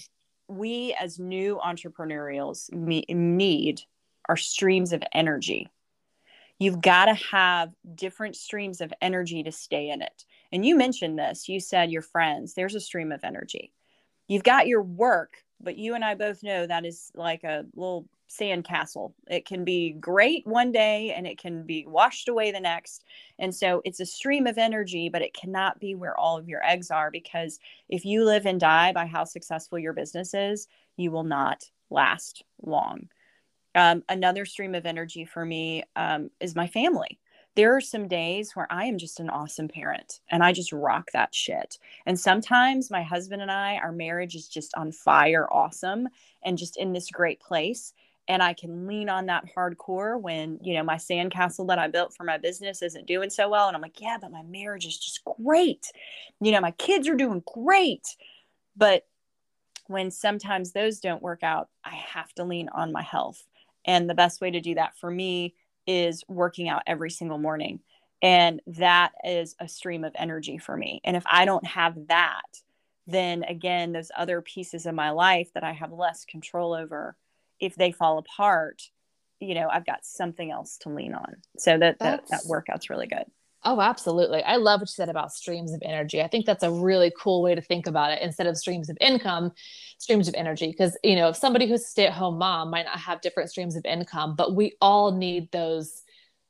we 0.48 0.94
as 1.00 1.18
new 1.18 1.60
entrepreneurials 1.64 2.72
need 2.72 3.82
are 4.28 4.36
streams 4.36 4.92
of 4.92 5.02
energy. 5.12 5.68
You've 6.58 6.80
got 6.80 7.06
to 7.06 7.14
have 7.14 7.72
different 7.94 8.36
streams 8.36 8.80
of 8.80 8.92
energy 9.02 9.42
to 9.42 9.52
stay 9.52 9.90
in 9.90 10.00
it. 10.00 10.24
And 10.52 10.64
you 10.64 10.76
mentioned 10.76 11.18
this. 11.18 11.48
You 11.48 11.60
said 11.60 11.90
your 11.90 12.02
friends, 12.02 12.54
there's 12.54 12.74
a 12.74 12.80
stream 12.80 13.12
of 13.12 13.24
energy. 13.24 13.72
You've 14.26 14.42
got 14.42 14.66
your 14.66 14.82
work, 14.82 15.34
but 15.60 15.76
you 15.76 15.94
and 15.94 16.04
I 16.04 16.14
both 16.14 16.42
know 16.42 16.66
that 16.66 16.86
is 16.86 17.10
like 17.14 17.44
a 17.44 17.66
little 17.74 18.08
sand 18.26 18.64
castle. 18.64 19.14
It 19.28 19.46
can 19.46 19.64
be 19.64 19.92
great 19.92 20.46
one 20.46 20.72
day 20.72 21.12
and 21.12 21.26
it 21.26 21.38
can 21.38 21.64
be 21.64 21.86
washed 21.86 22.28
away 22.28 22.50
the 22.50 22.60
next. 22.60 23.04
And 23.38 23.54
so 23.54 23.82
it's 23.84 24.00
a 24.00 24.06
stream 24.06 24.46
of 24.46 24.58
energy, 24.58 25.08
but 25.08 25.22
it 25.22 25.34
cannot 25.34 25.80
be 25.80 25.94
where 25.94 26.18
all 26.18 26.36
of 26.36 26.48
your 26.48 26.64
eggs 26.64 26.90
are 26.90 27.10
because 27.10 27.58
if 27.88 28.04
you 28.04 28.24
live 28.24 28.46
and 28.46 28.60
die 28.60 28.92
by 28.92 29.06
how 29.06 29.24
successful 29.24 29.78
your 29.78 29.92
business 29.92 30.34
is, 30.34 30.68
you 30.96 31.10
will 31.10 31.24
not 31.24 31.64
last 31.90 32.42
long. 32.62 33.08
Um, 33.74 34.02
another 34.08 34.44
stream 34.44 34.74
of 34.74 34.86
energy 34.86 35.24
for 35.24 35.44
me 35.44 35.84
um, 35.94 36.30
is 36.40 36.56
my 36.56 36.66
family 36.66 37.18
there 37.56 37.74
are 37.74 37.80
some 37.80 38.06
days 38.06 38.54
where 38.54 38.70
I 38.70 38.84
am 38.84 38.98
just 38.98 39.18
an 39.18 39.30
awesome 39.30 39.66
parent 39.66 40.20
and 40.30 40.44
I 40.44 40.52
just 40.52 40.72
rock 40.72 41.08
that 41.14 41.34
shit. 41.34 41.78
And 42.04 42.20
sometimes 42.20 42.90
my 42.90 43.02
husband 43.02 43.40
and 43.40 43.50
I, 43.50 43.76
our 43.76 43.92
marriage 43.92 44.34
is 44.34 44.46
just 44.46 44.74
on 44.76 44.92
fire, 44.92 45.50
awesome, 45.50 46.06
and 46.44 46.58
just 46.58 46.76
in 46.76 46.92
this 46.92 47.10
great 47.10 47.40
place. 47.40 47.94
And 48.28 48.42
I 48.42 48.54
can 48.54 48.86
lean 48.86 49.08
on 49.08 49.26
that 49.26 49.44
hardcore 49.56 50.20
when, 50.20 50.58
you 50.62 50.74
know, 50.74 50.82
my 50.82 50.96
sandcastle 50.96 51.68
that 51.68 51.78
I 51.78 51.88
built 51.88 52.14
for 52.14 52.24
my 52.24 52.38
business 52.38 52.82
isn't 52.82 53.06
doing 53.06 53.30
so 53.30 53.48
well. 53.48 53.68
And 53.68 53.76
I'm 53.76 53.82
like, 53.82 54.00
yeah, 54.00 54.18
but 54.20 54.32
my 54.32 54.42
marriage 54.42 54.84
is 54.86 54.98
just 54.98 55.22
great. 55.24 55.86
You 56.40 56.52
know, 56.52 56.60
my 56.60 56.72
kids 56.72 57.08
are 57.08 57.14
doing 57.14 57.42
great. 57.46 58.16
But 58.76 59.06
when 59.86 60.10
sometimes 60.10 60.72
those 60.72 60.98
don't 60.98 61.22
work 61.22 61.42
out, 61.42 61.68
I 61.84 61.94
have 61.94 62.32
to 62.34 62.44
lean 62.44 62.68
on 62.70 62.92
my 62.92 63.02
health. 63.02 63.44
And 63.84 64.10
the 64.10 64.14
best 64.14 64.40
way 64.40 64.50
to 64.50 64.60
do 64.60 64.74
that 64.74 64.98
for 64.98 65.10
me 65.10 65.54
is 65.86 66.24
working 66.28 66.68
out 66.68 66.82
every 66.86 67.10
single 67.10 67.38
morning. 67.38 67.80
And 68.22 68.60
that 68.66 69.12
is 69.24 69.54
a 69.60 69.68
stream 69.68 70.02
of 70.02 70.12
energy 70.16 70.58
for 70.58 70.76
me. 70.76 71.00
And 71.04 71.16
if 71.16 71.24
I 71.30 71.44
don't 71.44 71.66
have 71.66 72.08
that, 72.08 72.60
then 73.06 73.44
again, 73.44 73.92
those 73.92 74.10
other 74.16 74.40
pieces 74.40 74.86
of 74.86 74.94
my 74.94 75.10
life 75.10 75.52
that 75.54 75.62
I 75.62 75.72
have 75.72 75.92
less 75.92 76.24
control 76.24 76.74
over, 76.74 77.16
if 77.60 77.74
they 77.74 77.92
fall 77.92 78.18
apart, 78.18 78.82
you 79.40 79.54
know, 79.54 79.68
I've 79.70 79.86
got 79.86 80.04
something 80.04 80.50
else 80.50 80.78
to 80.78 80.88
lean 80.88 81.14
on. 81.14 81.36
So 81.58 81.78
that, 81.78 81.98
that, 81.98 82.24
that 82.30 82.42
workout's 82.46 82.90
really 82.90 83.06
good. 83.06 83.24
Oh, 83.64 83.80
absolutely. 83.80 84.44
I 84.44 84.56
love 84.56 84.80
what 84.80 84.88
you 84.88 84.92
said 84.92 85.08
about 85.08 85.32
streams 85.32 85.72
of 85.72 85.82
energy. 85.84 86.22
I 86.22 86.28
think 86.28 86.46
that's 86.46 86.62
a 86.62 86.70
really 86.70 87.12
cool 87.20 87.42
way 87.42 87.54
to 87.54 87.60
think 87.60 87.88
about 87.88 88.12
it 88.12 88.22
instead 88.22 88.46
of 88.46 88.56
streams 88.56 88.88
of 88.88 88.96
income, 89.00 89.50
streams 89.98 90.28
of 90.28 90.34
energy. 90.34 90.68
Because, 90.68 90.96
you 91.02 91.16
know, 91.16 91.30
if 91.30 91.36
somebody 91.36 91.66
who's 91.66 91.82
a 91.82 91.86
stay 91.86 92.06
at 92.06 92.12
home 92.12 92.38
mom 92.38 92.70
might 92.70 92.86
not 92.86 93.00
have 93.00 93.20
different 93.22 93.50
streams 93.50 93.74
of 93.74 93.84
income, 93.84 94.36
but 94.36 94.54
we 94.54 94.76
all 94.80 95.10
need 95.10 95.50
those 95.50 96.02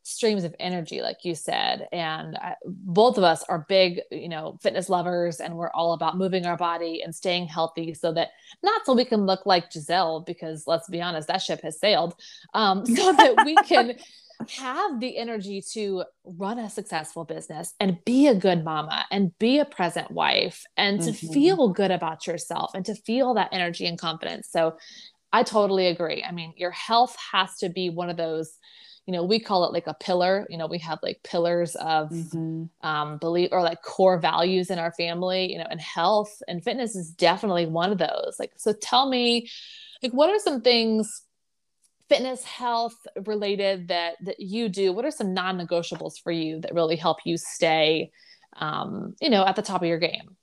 streams 0.07 0.45
of 0.45 0.55
energy, 0.61 1.03
like 1.03 1.25
you 1.25 1.35
said. 1.35 1.88
And 1.90 2.37
I, 2.37 2.55
both 2.64 3.19
of 3.19 3.25
us 3.25 3.42
are 3.49 3.66
big, 3.69 4.01
you 4.12 4.29
know, 4.29 4.57
fitness 4.62 4.88
lovers, 4.88 5.40
and 5.40 5.57
we're 5.57 5.73
all 5.73 5.95
about 5.95 6.16
moving 6.16 6.47
our 6.47 6.57
body 6.57 7.03
and 7.03 7.12
staying 7.12 7.49
healthy 7.49 7.92
so 7.92 8.12
that 8.12 8.29
not 8.62 8.87
so 8.87 8.95
we 8.95 9.05
can 9.05 9.27
look 9.27 9.47
like 9.47 9.71
Gisele, 9.71 10.21
because 10.21 10.64
let's 10.66 10.88
be 10.88 11.03
honest, 11.03 11.27
that 11.27 11.42
ship 11.42 11.61
has 11.62 11.81
sailed, 11.81 12.14
um, 12.55 12.87
so 12.87 13.12
that 13.16 13.45
we 13.45 13.57
can 13.57 13.97
have 14.59 15.01
the 15.01 15.16
energy 15.16 15.61
to 15.73 16.05
run 16.25 16.61
a 16.61 16.71
successful 16.71 17.25
business 17.25 17.75
and 17.81 17.99
be 18.05 18.29
a 18.29 18.35
good 18.35 18.62
mama 18.62 19.05
and 19.11 19.37
be 19.38 19.59
a 19.59 19.64
present 19.64 20.11
wife 20.11 20.62
and 20.77 21.01
to 21.01 21.11
mm-hmm. 21.11 21.33
feel 21.33 21.69
good 21.71 21.90
about 21.90 22.27
yourself 22.27 22.73
and 22.75 22.85
to 22.85 22.95
feel 22.95 23.35
that 23.35 23.49
energy 23.51 23.87
and 23.87 23.99
confidence. 23.99 24.49
So 24.51 24.77
I 25.33 25.42
totally 25.42 25.88
agree. 25.88 26.23
I 26.23 26.33
mean, 26.33 26.53
your 26.57 26.71
health 26.71 27.16
has 27.33 27.57
to 27.59 27.71
be 27.71 27.90
one 27.90 28.11
of 28.11 28.16
those 28.16 28.57
you 29.07 29.12
know 29.12 29.23
we 29.23 29.38
call 29.38 29.64
it 29.64 29.73
like 29.73 29.87
a 29.87 29.95
pillar 29.95 30.47
you 30.51 30.59
know 30.59 30.66
we 30.66 30.79
have 30.79 30.99
like 31.03 31.23
pillars 31.23 31.75
of 31.77 32.11
mm-hmm. 32.11 32.64
um 32.87 33.19
belief 33.19 33.49
or 33.53 33.62
like 33.62 33.81
core 33.83 34.19
values 34.19 34.71
in 34.71 34.79
our 34.79 34.92
family 34.92 35.51
you 35.51 35.59
know 35.59 35.66
and 35.71 35.81
health 35.81 36.42
and 36.49 36.62
fitness 36.62 36.95
is 36.95 37.11
definitely 37.11 37.66
one 37.66 37.92
of 37.92 37.99
those 37.99 38.37
like 38.38 38.53
so 38.57 38.73
tell 38.73 39.09
me 39.09 39.49
like 40.03 40.12
what 40.12 40.29
are 40.29 40.38
some 40.38 40.61
things 40.61 41.23
fitness 42.09 42.45
health 42.45 43.07
related 43.25 43.88
that 43.88 44.14
that 44.23 44.40
you 44.40 44.69
do 44.69 44.92
what 44.92 45.05
are 45.05 45.11
some 45.11 45.33
non-negotiables 45.33 46.21
for 46.23 46.33
you 46.33 46.61
that 46.61 46.75
really 46.75 46.97
help 46.97 47.19
you 47.25 47.37
stay 47.37 48.11
um, 48.59 49.14
you 49.21 49.31
know 49.31 49.45
at 49.45 49.57
the 49.57 49.62
top 49.62 49.83
of 49.83 49.88
your 49.88 49.99
game 49.99 50.37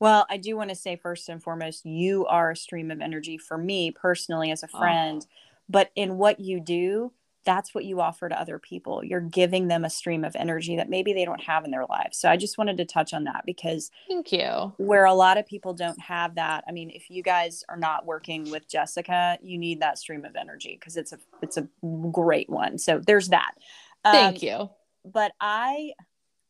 well 0.00 0.26
i 0.30 0.36
do 0.36 0.56
want 0.56 0.70
to 0.70 0.76
say 0.76 0.96
first 0.96 1.28
and 1.28 1.42
foremost 1.42 1.84
you 1.84 2.26
are 2.26 2.50
a 2.50 2.56
stream 2.56 2.90
of 2.90 3.00
energy 3.00 3.38
for 3.38 3.58
me 3.58 3.90
personally 3.90 4.50
as 4.50 4.62
a 4.62 4.68
friend 4.68 5.22
oh. 5.24 5.30
but 5.68 5.90
in 5.94 6.16
what 6.16 6.40
you 6.40 6.60
do 6.60 7.12
that's 7.44 7.74
what 7.74 7.84
you 7.84 8.00
offer 8.00 8.28
to 8.28 8.38
other 8.38 8.58
people. 8.58 9.02
You're 9.02 9.20
giving 9.20 9.68
them 9.68 9.84
a 9.84 9.90
stream 9.90 10.24
of 10.24 10.36
energy 10.36 10.76
that 10.76 10.90
maybe 10.90 11.12
they 11.12 11.24
don't 11.24 11.42
have 11.42 11.64
in 11.64 11.70
their 11.70 11.86
lives. 11.86 12.18
So 12.18 12.28
I 12.28 12.36
just 12.36 12.58
wanted 12.58 12.76
to 12.78 12.84
touch 12.84 13.14
on 13.14 13.24
that 13.24 13.44
because 13.46 13.90
thank 14.08 14.32
you. 14.32 14.72
Where 14.76 15.04
a 15.04 15.14
lot 15.14 15.38
of 15.38 15.46
people 15.46 15.72
don't 15.72 16.00
have 16.00 16.34
that. 16.34 16.64
I 16.68 16.72
mean, 16.72 16.90
if 16.90 17.10
you 17.10 17.22
guys 17.22 17.64
are 17.68 17.76
not 17.76 18.06
working 18.06 18.50
with 18.50 18.68
Jessica, 18.68 19.38
you 19.42 19.58
need 19.58 19.80
that 19.80 19.98
stream 19.98 20.24
of 20.24 20.36
energy 20.36 20.76
because 20.78 20.96
it's 20.96 21.12
a 21.12 21.18
it's 21.40 21.56
a 21.56 21.68
great 22.12 22.50
one. 22.50 22.78
So 22.78 23.00
there's 23.04 23.28
that. 23.28 23.52
Um, 24.04 24.12
thank 24.12 24.42
you. 24.42 24.70
But 25.04 25.32
I 25.40 25.92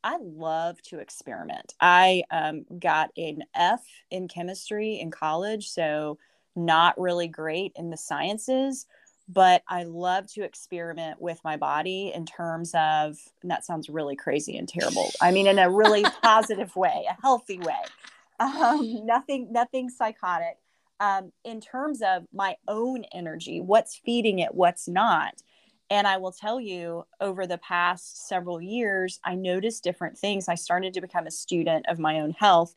I 0.03 0.19
love 0.21 0.81
to 0.83 0.99
experiment. 0.99 1.75
I 1.81 2.23
um, 2.31 2.65
got 2.79 3.11
an 3.17 3.43
F 3.55 3.85
in 4.11 4.27
chemistry 4.27 5.01
in 5.01 5.11
college, 5.11 5.69
so 5.69 6.19
not 6.57 6.99
really 7.01 7.29
great 7.29 7.73
in 7.77 7.91
the 7.91 7.97
sciences 7.97 8.87
but 9.29 9.63
I 9.69 9.83
love 9.85 10.27
to 10.33 10.43
experiment 10.43 11.21
with 11.21 11.39
my 11.45 11.57
body 11.57 12.13
in 12.15 12.25
terms 12.25 12.73
of, 12.75 13.19
and 13.43 13.51
that 13.51 13.65
sounds 13.65 13.91
really 13.91 14.17
crazy 14.17 14.57
and 14.57 14.67
terrible. 14.67 15.11
I 15.21 15.31
mean, 15.33 15.47
in 15.47 15.59
a 15.59 15.71
really 15.71 16.03
positive 16.23 16.75
way, 16.75 17.05
a 17.09 17.21
healthy 17.21 17.59
way. 17.59 17.83
Um, 18.41 19.05
nothing, 19.05 19.53
nothing 19.53 19.91
psychotic. 19.91 20.57
Um, 21.01 21.33
in 21.45 21.61
terms 21.61 22.01
of 22.03 22.25
my 22.33 22.57
own 22.67 23.05
energy, 23.13 23.61
what's 23.61 23.97
feeding 23.97 24.39
it, 24.39 24.55
what's 24.55 24.89
not. 24.89 25.35
And 25.91 26.07
I 26.07 26.17
will 26.17 26.33
tell 26.33 26.61
you, 26.61 27.07
over 27.21 27.47
the 27.47 27.59
past 27.59 28.29
several 28.29 28.61
years, 28.61 29.21
I 29.25 29.35
noticed 29.35 29.85
different 29.85 30.19
things. 30.19 30.49
I 30.49 30.55
started 30.55 30.95
to 30.95 31.01
become 31.01 31.27
a 31.27 31.31
student 31.31 31.87
of 31.89 31.99
my 31.99 32.21
own 32.21 32.33
health. 32.33 32.75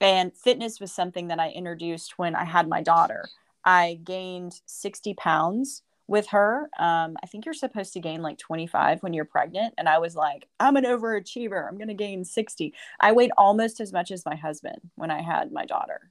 And 0.00 0.34
fitness 0.34 0.80
was 0.80 0.92
something 0.92 1.28
that 1.28 1.38
I 1.38 1.50
introduced 1.50 2.18
when 2.18 2.34
I 2.34 2.44
had 2.44 2.68
my 2.68 2.82
daughter. 2.82 3.28
I 3.64 4.00
gained 4.02 4.60
60 4.66 5.14
pounds 5.14 5.82
with 6.10 6.26
her. 6.28 6.68
Um, 6.78 7.16
I 7.22 7.26
think 7.26 7.44
you're 7.44 7.54
supposed 7.54 7.92
to 7.92 8.00
gain 8.00 8.20
like 8.20 8.36
25 8.38 9.02
when 9.02 9.12
you're 9.12 9.24
pregnant. 9.24 9.74
And 9.78 9.88
I 9.88 9.98
was 9.98 10.16
like, 10.16 10.48
I'm 10.58 10.76
an 10.76 10.84
overachiever. 10.84 11.68
I'm 11.68 11.76
going 11.76 11.88
to 11.88 11.94
gain 11.94 12.24
60. 12.24 12.74
I 12.98 13.12
weighed 13.12 13.30
almost 13.38 13.80
as 13.80 13.92
much 13.92 14.10
as 14.10 14.26
my 14.26 14.34
husband 14.34 14.80
when 14.96 15.10
I 15.10 15.22
had 15.22 15.52
my 15.52 15.66
daughter. 15.66 16.10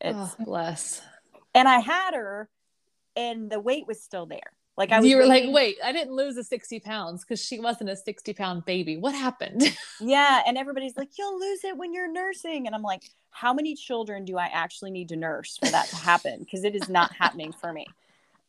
It's 0.00 0.18
oh, 0.18 0.44
bless. 0.44 1.00
And 1.54 1.66
I 1.66 1.78
had 1.78 2.14
her, 2.14 2.50
and 3.16 3.50
the 3.50 3.60
weight 3.60 3.86
was 3.86 4.02
still 4.02 4.26
there. 4.26 4.52
Like 4.78 4.92
I 4.92 5.00
was 5.00 5.08
you 5.08 5.16
were 5.16 5.28
waiting. 5.28 5.48
like, 5.48 5.54
wait, 5.54 5.76
I 5.84 5.90
didn't 5.90 6.14
lose 6.14 6.36
a 6.36 6.44
60 6.44 6.78
pounds 6.78 7.24
because 7.24 7.44
she 7.44 7.58
wasn't 7.58 7.90
a 7.90 7.96
60 7.96 8.32
pound 8.32 8.64
baby. 8.64 8.96
What 8.96 9.12
happened? 9.12 9.76
yeah. 10.00 10.42
And 10.46 10.56
everybody's 10.56 10.96
like, 10.96 11.18
you'll 11.18 11.38
lose 11.38 11.64
it 11.64 11.76
when 11.76 11.92
you're 11.92 12.10
nursing. 12.10 12.66
And 12.66 12.76
I'm 12.76 12.82
like, 12.82 13.10
how 13.30 13.52
many 13.52 13.74
children 13.74 14.24
do 14.24 14.38
I 14.38 14.46
actually 14.46 14.92
need 14.92 15.08
to 15.08 15.16
nurse 15.16 15.58
for 15.58 15.68
that 15.70 15.88
to 15.88 15.96
happen? 15.96 16.38
Because 16.38 16.62
it 16.62 16.76
is 16.76 16.88
not 16.88 17.12
happening 17.12 17.50
for 17.50 17.72
me. 17.72 17.86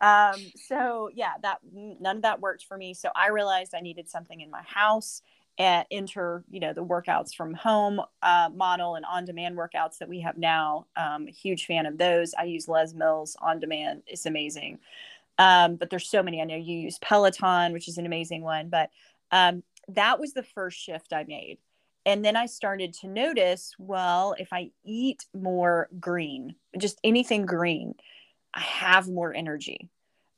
Um, 0.02 0.36
so 0.68 1.10
yeah, 1.16 1.34
that 1.42 1.58
none 1.74 2.18
of 2.18 2.22
that 2.22 2.40
worked 2.40 2.64
for 2.64 2.78
me. 2.78 2.94
So 2.94 3.10
I 3.16 3.30
realized 3.30 3.74
I 3.74 3.82
needed 3.82 4.08
something 4.08 4.40
in 4.40 4.52
my 4.52 4.62
house 4.62 5.24
and 5.58 5.86
enter, 5.90 6.44
you 6.52 6.60
know, 6.60 6.74
the 6.74 6.86
workouts 6.86 7.36
from 7.36 7.56
home 7.56 8.02
uh, 8.22 8.50
model 8.54 8.96
and 8.96 9.04
on-demand 9.04 9.58
workouts 9.58 9.98
that 9.98 10.08
we 10.08 10.22
have 10.22 10.38
now. 10.38 10.86
Um, 10.96 11.26
huge 11.26 11.66
fan 11.66 11.88
of 11.88 11.98
those. 11.98 12.36
I 12.36 12.44
use 12.44 12.70
Les 12.70 12.94
Mills 12.94 13.36
on 13.42 13.60
demand. 13.60 14.04
It's 14.08 14.26
amazing. 14.26 14.80
Um, 15.40 15.78
but 15.78 15.90
there's 15.90 16.10
so 16.10 16.22
many. 16.22 16.42
I 16.42 16.46
know 16.46 16.56
you 16.56 16.78
use 16.78 17.00
Peloton, 17.00 17.74
which 17.74 17.88
is 17.88 17.98
an 17.98 18.06
amazing 18.06 18.44
one, 18.44 18.70
but 18.70 18.90
um, 19.32 19.64
that 19.88 20.20
was 20.20 20.34
the 20.34 20.44
first 20.44 20.78
shift 20.78 21.14
I 21.14 21.24
made. 21.24 21.58
And 22.06 22.24
then 22.24 22.36
I 22.36 22.46
started 22.46 22.94
to 22.96 23.08
notice, 23.08 23.74
well, 23.78 24.36
if 24.38 24.52
I 24.52 24.72
eat 24.84 25.26
more 25.34 25.90
green, 26.00 26.56
just 26.78 27.00
anything 27.04 27.46
green, 27.46 27.96
I 28.54 28.62
have 28.62 29.08
more 29.08 29.34
energy. 29.34 29.90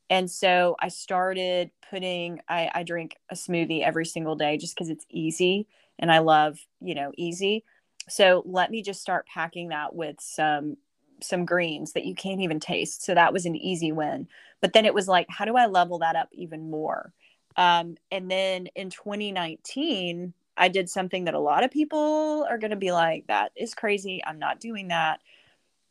And 0.10 0.30
so 0.30 0.76
I 0.80 0.90
started 0.90 1.72
putting, 1.90 2.42
I, 2.48 2.70
I 2.74 2.84
drink 2.84 3.16
a 3.30 3.36
smoothie 3.36 3.82
every 3.82 4.06
single 4.06 4.36
day 4.36 4.58
just 4.58 4.76
because 4.76 4.90
it's 4.90 5.06
easy 5.10 5.68
and 5.98 6.12
I 6.12 6.20
love, 6.20 6.60
you 6.82 6.96
know, 6.96 7.12
easy. 7.18 7.64
So 8.10 8.44
let 8.46 8.72
me 8.72 8.82
just 8.82 9.02
start 9.02 9.26
packing 9.28 9.70
that 9.70 9.96
with 9.96 10.18
some 10.20 10.78
some 11.22 11.46
greens 11.46 11.94
that 11.94 12.06
you 12.06 12.16
can't 12.16 12.42
even 12.42 12.60
taste. 12.60 13.04
So 13.04 13.14
that 13.14 13.34
was 13.34 13.46
an 13.46 13.56
easy 13.56 13.92
win. 13.92 14.28
But 14.62 14.74
then 14.74 14.86
it 14.86 14.94
was 14.94 15.08
like, 15.08 15.28
how 15.30 15.46
do 15.46 15.56
I 15.56 15.66
level 15.66 16.00
that 16.00 16.16
up 16.16 16.30
even 16.32 16.70
more? 16.70 17.14
Um, 17.58 17.98
and 18.12 18.30
then 18.30 18.68
in 18.76 18.90
2019, 18.90 20.34
I 20.58 20.68
did 20.68 20.90
something 20.90 21.26
that 21.26 21.34
a 21.34 21.40
lot 21.40 21.64
of 21.64 21.72
people 21.72 22.46
are 22.50 22.58
going 22.58 22.72
to 22.72 22.78
be 22.78 22.92
like, 22.92 23.28
that 23.28 23.52
is 23.56 23.74
crazy. 23.74 24.22
I'm 24.26 24.40
not 24.40 24.60
doing 24.60 24.90
that. 24.90 25.20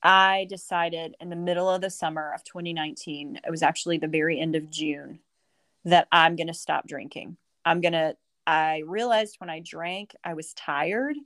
I 0.02 0.46
decided 0.48 1.14
in 1.20 1.28
the 1.28 1.36
middle 1.36 1.68
of 1.68 1.80
the 1.80 1.90
summer 1.90 2.32
of 2.32 2.44
2019, 2.44 3.40
it 3.44 3.50
was 3.50 3.62
actually 3.62 3.98
the 3.98 4.08
very 4.08 4.40
end 4.40 4.56
of 4.56 4.70
June, 4.70 5.18
that 5.84 6.08
I'm 6.10 6.36
going 6.36 6.46
to 6.46 6.54
stop 6.54 6.86
drinking. 6.86 7.36
I'm 7.64 7.80
going 7.80 7.92
to, 7.92 8.16
I 8.46 8.82
realized 8.86 9.36
when 9.38 9.50
I 9.50 9.60
drank, 9.60 10.14
I 10.24 10.34
was 10.34 10.54
tired 10.54 11.16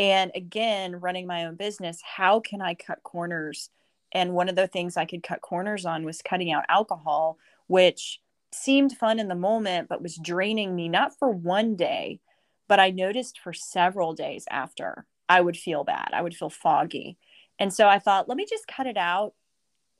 and 0.00 0.32
again, 0.34 0.96
running 0.96 1.28
my 1.28 1.46
own 1.46 1.56
business, 1.56 2.00
how 2.02 2.40
can 2.40 2.62
I 2.62 2.74
cut 2.74 3.04
corners 3.04 3.70
And 4.14 4.34
one 4.34 4.50
of 4.50 4.56
the 4.56 4.68
things 4.68 4.98
I 4.98 5.06
could 5.06 5.22
cut 5.24 5.42
corners 5.42 5.86
on 5.86 6.04
was 6.04 6.22
cutting 6.22 6.52
out 6.52 6.64
alcohol, 6.68 7.38
which 7.68 8.20
seemed 8.52 8.98
fun 8.98 9.20
in 9.20 9.28
the 9.28 9.36
moment, 9.36 9.88
but 9.88 10.02
was 10.02 10.16
draining 10.18 10.76
me, 10.76 10.88
not 10.88 11.16
for 11.18 11.30
one 11.30 11.76
day, 11.76 12.20
but 12.68 12.80
I 12.80 12.90
noticed 12.90 13.40
for 13.40 13.54
several 13.54 14.14
days 14.14 14.46
after 14.50 15.06
I 15.28 15.40
would 15.42 15.56
feel 15.58 15.84
bad. 15.84 16.10
I 16.14 16.22
would 16.22 16.36
feel 16.36 16.50
foggy. 16.50 17.18
And 17.60 17.72
so 17.74 17.88
I 17.88 18.00
thought, 18.00 18.28
let 18.28 18.36
me 18.36 18.46
just 18.50 18.68
cut 18.68 18.88
it 18.88 18.98
out. 18.98 19.34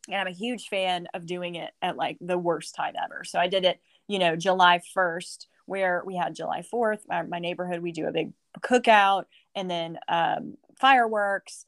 And 0.09 0.17
I'm 0.17 0.27
a 0.27 0.33
huge 0.33 0.69
fan 0.69 1.09
of 1.15 1.27
doing 1.27 1.55
it 1.57 1.73
at 1.83 1.97
like 1.97 2.19
the 2.21 2.39
worst 2.39 2.75
time 2.75 2.95
ever. 3.03 3.25
So 3.25 3.39
I 3.39 3.49
did 3.49 3.65
it, 3.65 3.81
you 4.09 4.19
know, 4.19 4.37
July 4.37 4.81
1st, 4.95 5.47
where 5.67 6.03
we 6.05 6.17
had 6.17 6.35
July 6.35 6.63
4th. 6.63 7.01
My, 7.09 7.23
my 7.23 7.39
neighborhood, 7.39 7.81
we 7.81 7.93
do 7.93 8.07
a 8.07 8.13
big 8.13 8.33
cookout 8.59 9.25
and 9.55 9.71
then 9.71 9.99
um, 10.09 10.57
fireworks, 10.79 11.65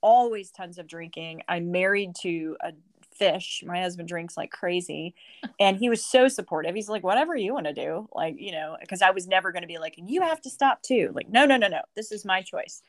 always 0.00 0.50
tons 0.50 0.78
of 0.78 0.86
drinking. 0.86 1.42
I'm 1.48 1.70
married 1.72 2.14
to 2.22 2.56
a 2.60 2.72
fish. 3.16 3.62
My 3.66 3.80
husband 3.80 4.08
drinks 4.08 4.36
like 4.36 4.50
crazy. 4.50 5.14
And 5.58 5.78
he 5.78 5.88
was 5.88 6.04
so 6.04 6.28
supportive. 6.28 6.74
He's 6.74 6.88
like, 6.88 7.02
whatever 7.02 7.34
you 7.34 7.54
want 7.54 7.66
to 7.66 7.72
do. 7.72 8.08
Like, 8.12 8.34
you 8.38 8.52
know, 8.52 8.76
because 8.78 9.00
I 9.00 9.10
was 9.10 9.26
never 9.26 9.52
going 9.52 9.62
to 9.62 9.68
be 9.68 9.78
like, 9.78 9.96
and 9.96 10.10
you 10.10 10.20
have 10.20 10.40
to 10.42 10.50
stop 10.50 10.82
too. 10.82 11.12
Like, 11.14 11.30
no, 11.30 11.46
no, 11.46 11.56
no, 11.56 11.68
no. 11.68 11.80
This 11.94 12.12
is 12.12 12.26
my 12.26 12.42
choice. 12.42 12.82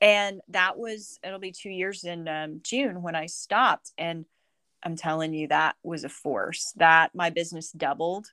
And 0.00 0.40
that 0.48 0.76
was, 0.76 1.18
it'll 1.24 1.38
be 1.38 1.52
two 1.52 1.70
years 1.70 2.04
in 2.04 2.28
um, 2.28 2.60
June 2.62 3.00
when 3.00 3.14
I 3.14 3.26
stopped. 3.26 3.92
And 3.96 4.26
I'm 4.82 4.96
telling 4.96 5.32
you, 5.32 5.48
that 5.48 5.76
was 5.82 6.04
a 6.04 6.10
force 6.10 6.72
that 6.76 7.14
my 7.14 7.30
business 7.30 7.72
doubled. 7.72 8.32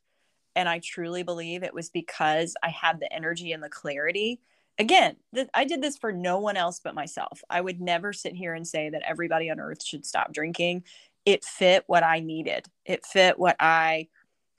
And 0.60 0.68
I 0.68 0.80
truly 0.80 1.24
believe 1.24 1.64
it 1.64 1.74
was 1.74 1.90
because 1.90 2.54
I 2.62 2.68
had 2.68 3.00
the 3.00 3.12
energy 3.14 3.54
and 3.54 3.64
the 3.64 3.70
clarity 3.70 4.42
again, 4.78 5.16
th- 5.34 5.48
I 5.54 5.64
did 5.64 5.82
this 5.82 5.98
for 5.98 6.12
no 6.12 6.40
one 6.40 6.58
else 6.58 6.82
but 6.84 6.96
myself. 6.96 7.42
I 7.50 7.62
would 7.62 7.80
never 7.80 8.12
sit 8.12 8.34
here 8.34 8.54
and 8.54 8.68
say 8.68 8.90
that 8.90 9.04
everybody 9.06 9.50
on 9.50 9.62
earth 9.62 9.82
should 9.82 10.06
stop 10.06 10.34
drinking 10.34 10.84
it 11.26 11.46
fit 11.46 11.86
what 11.88 12.04
I 12.04 12.20
needed. 12.20 12.66
It 12.86 13.06
fit 13.06 13.40
what 13.40 13.56
I 13.58 14.10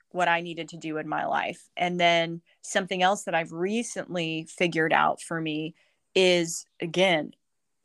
what 0.09 0.27
I 0.27 0.41
needed 0.41 0.69
to 0.69 0.77
do 0.77 0.97
in 0.97 1.07
my 1.07 1.27
life. 1.27 1.69
And 1.77 1.99
then 1.99 2.41
something 2.63 3.03
else 3.03 3.25
that 3.25 3.35
I've 3.35 3.51
recently 3.51 4.47
figured 4.49 4.91
out 4.91 5.21
for 5.21 5.39
me 5.39 5.75
is 6.15 6.65
again 6.81 7.33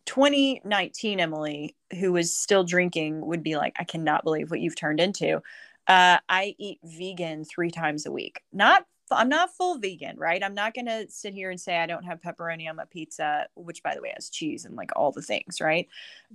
2019 0.06 1.20
Emily 1.20 1.76
who 2.00 2.12
was 2.12 2.34
still 2.34 2.64
drinking 2.64 3.26
would 3.26 3.42
be 3.42 3.56
like 3.56 3.76
I 3.78 3.84
cannot 3.84 4.24
believe 4.24 4.50
what 4.50 4.60
you've 4.60 4.74
turned 4.74 5.00
into. 5.00 5.42
Uh, 5.86 6.18
I 6.28 6.54
eat 6.58 6.80
vegan 6.82 7.44
3 7.44 7.70
times 7.70 8.06
a 8.06 8.12
week. 8.12 8.40
Not 8.52 8.84
I'm 9.10 9.28
not 9.28 9.54
full 9.54 9.78
vegan, 9.78 10.16
right? 10.18 10.42
I'm 10.42 10.54
not 10.54 10.74
going 10.74 10.86
to 10.86 11.06
sit 11.08 11.32
here 11.32 11.50
and 11.50 11.60
say 11.60 11.78
I 11.78 11.86
don't 11.86 12.04
have 12.04 12.20
pepperoni 12.20 12.68
on 12.68 12.76
my 12.76 12.86
pizza, 12.86 13.46
which 13.54 13.82
by 13.82 13.94
the 13.94 14.02
way 14.02 14.12
has 14.14 14.30
cheese 14.30 14.64
and 14.64 14.74
like 14.74 14.90
all 14.96 15.12
the 15.12 15.22
things, 15.22 15.60
right? 15.60 15.86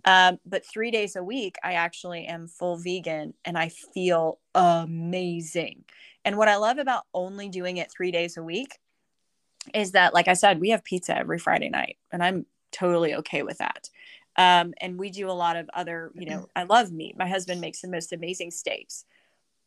Um, 0.05 0.39
but 0.45 0.65
three 0.65 0.89
days 0.89 1.15
a 1.15 1.23
week, 1.23 1.57
I 1.63 1.73
actually 1.73 2.25
am 2.27 2.47
full 2.47 2.77
vegan 2.77 3.33
and 3.43 3.57
I 3.57 3.69
feel 3.69 4.39
amazing. 4.55 5.83
And 6.23 6.37
what 6.37 6.47
I 6.47 6.57
love 6.57 6.77
about 6.77 7.03
only 7.13 7.49
doing 7.49 7.77
it 7.77 7.91
three 7.91 8.11
days 8.11 8.37
a 8.37 8.43
week 8.43 8.79
is 9.73 9.91
that, 9.91 10.13
like 10.13 10.27
I 10.27 10.33
said, 10.33 10.59
we 10.59 10.69
have 10.69 10.83
pizza 10.83 11.17
every 11.17 11.39
Friday 11.39 11.69
night, 11.69 11.97
and 12.11 12.23
I'm 12.23 12.45
totally 12.71 13.15
okay 13.15 13.43
with 13.43 13.57
that. 13.59 13.89
Um, 14.37 14.73
and 14.79 14.97
we 14.97 15.09
do 15.09 15.29
a 15.29 15.33
lot 15.33 15.57
of 15.57 15.69
other, 15.73 16.11
you 16.15 16.25
know, 16.25 16.47
I 16.55 16.63
love 16.63 16.91
meat. 16.91 17.17
My 17.17 17.27
husband 17.27 17.59
makes 17.59 17.81
the 17.81 17.89
most 17.89 18.13
amazing 18.13 18.51
steaks. 18.51 19.05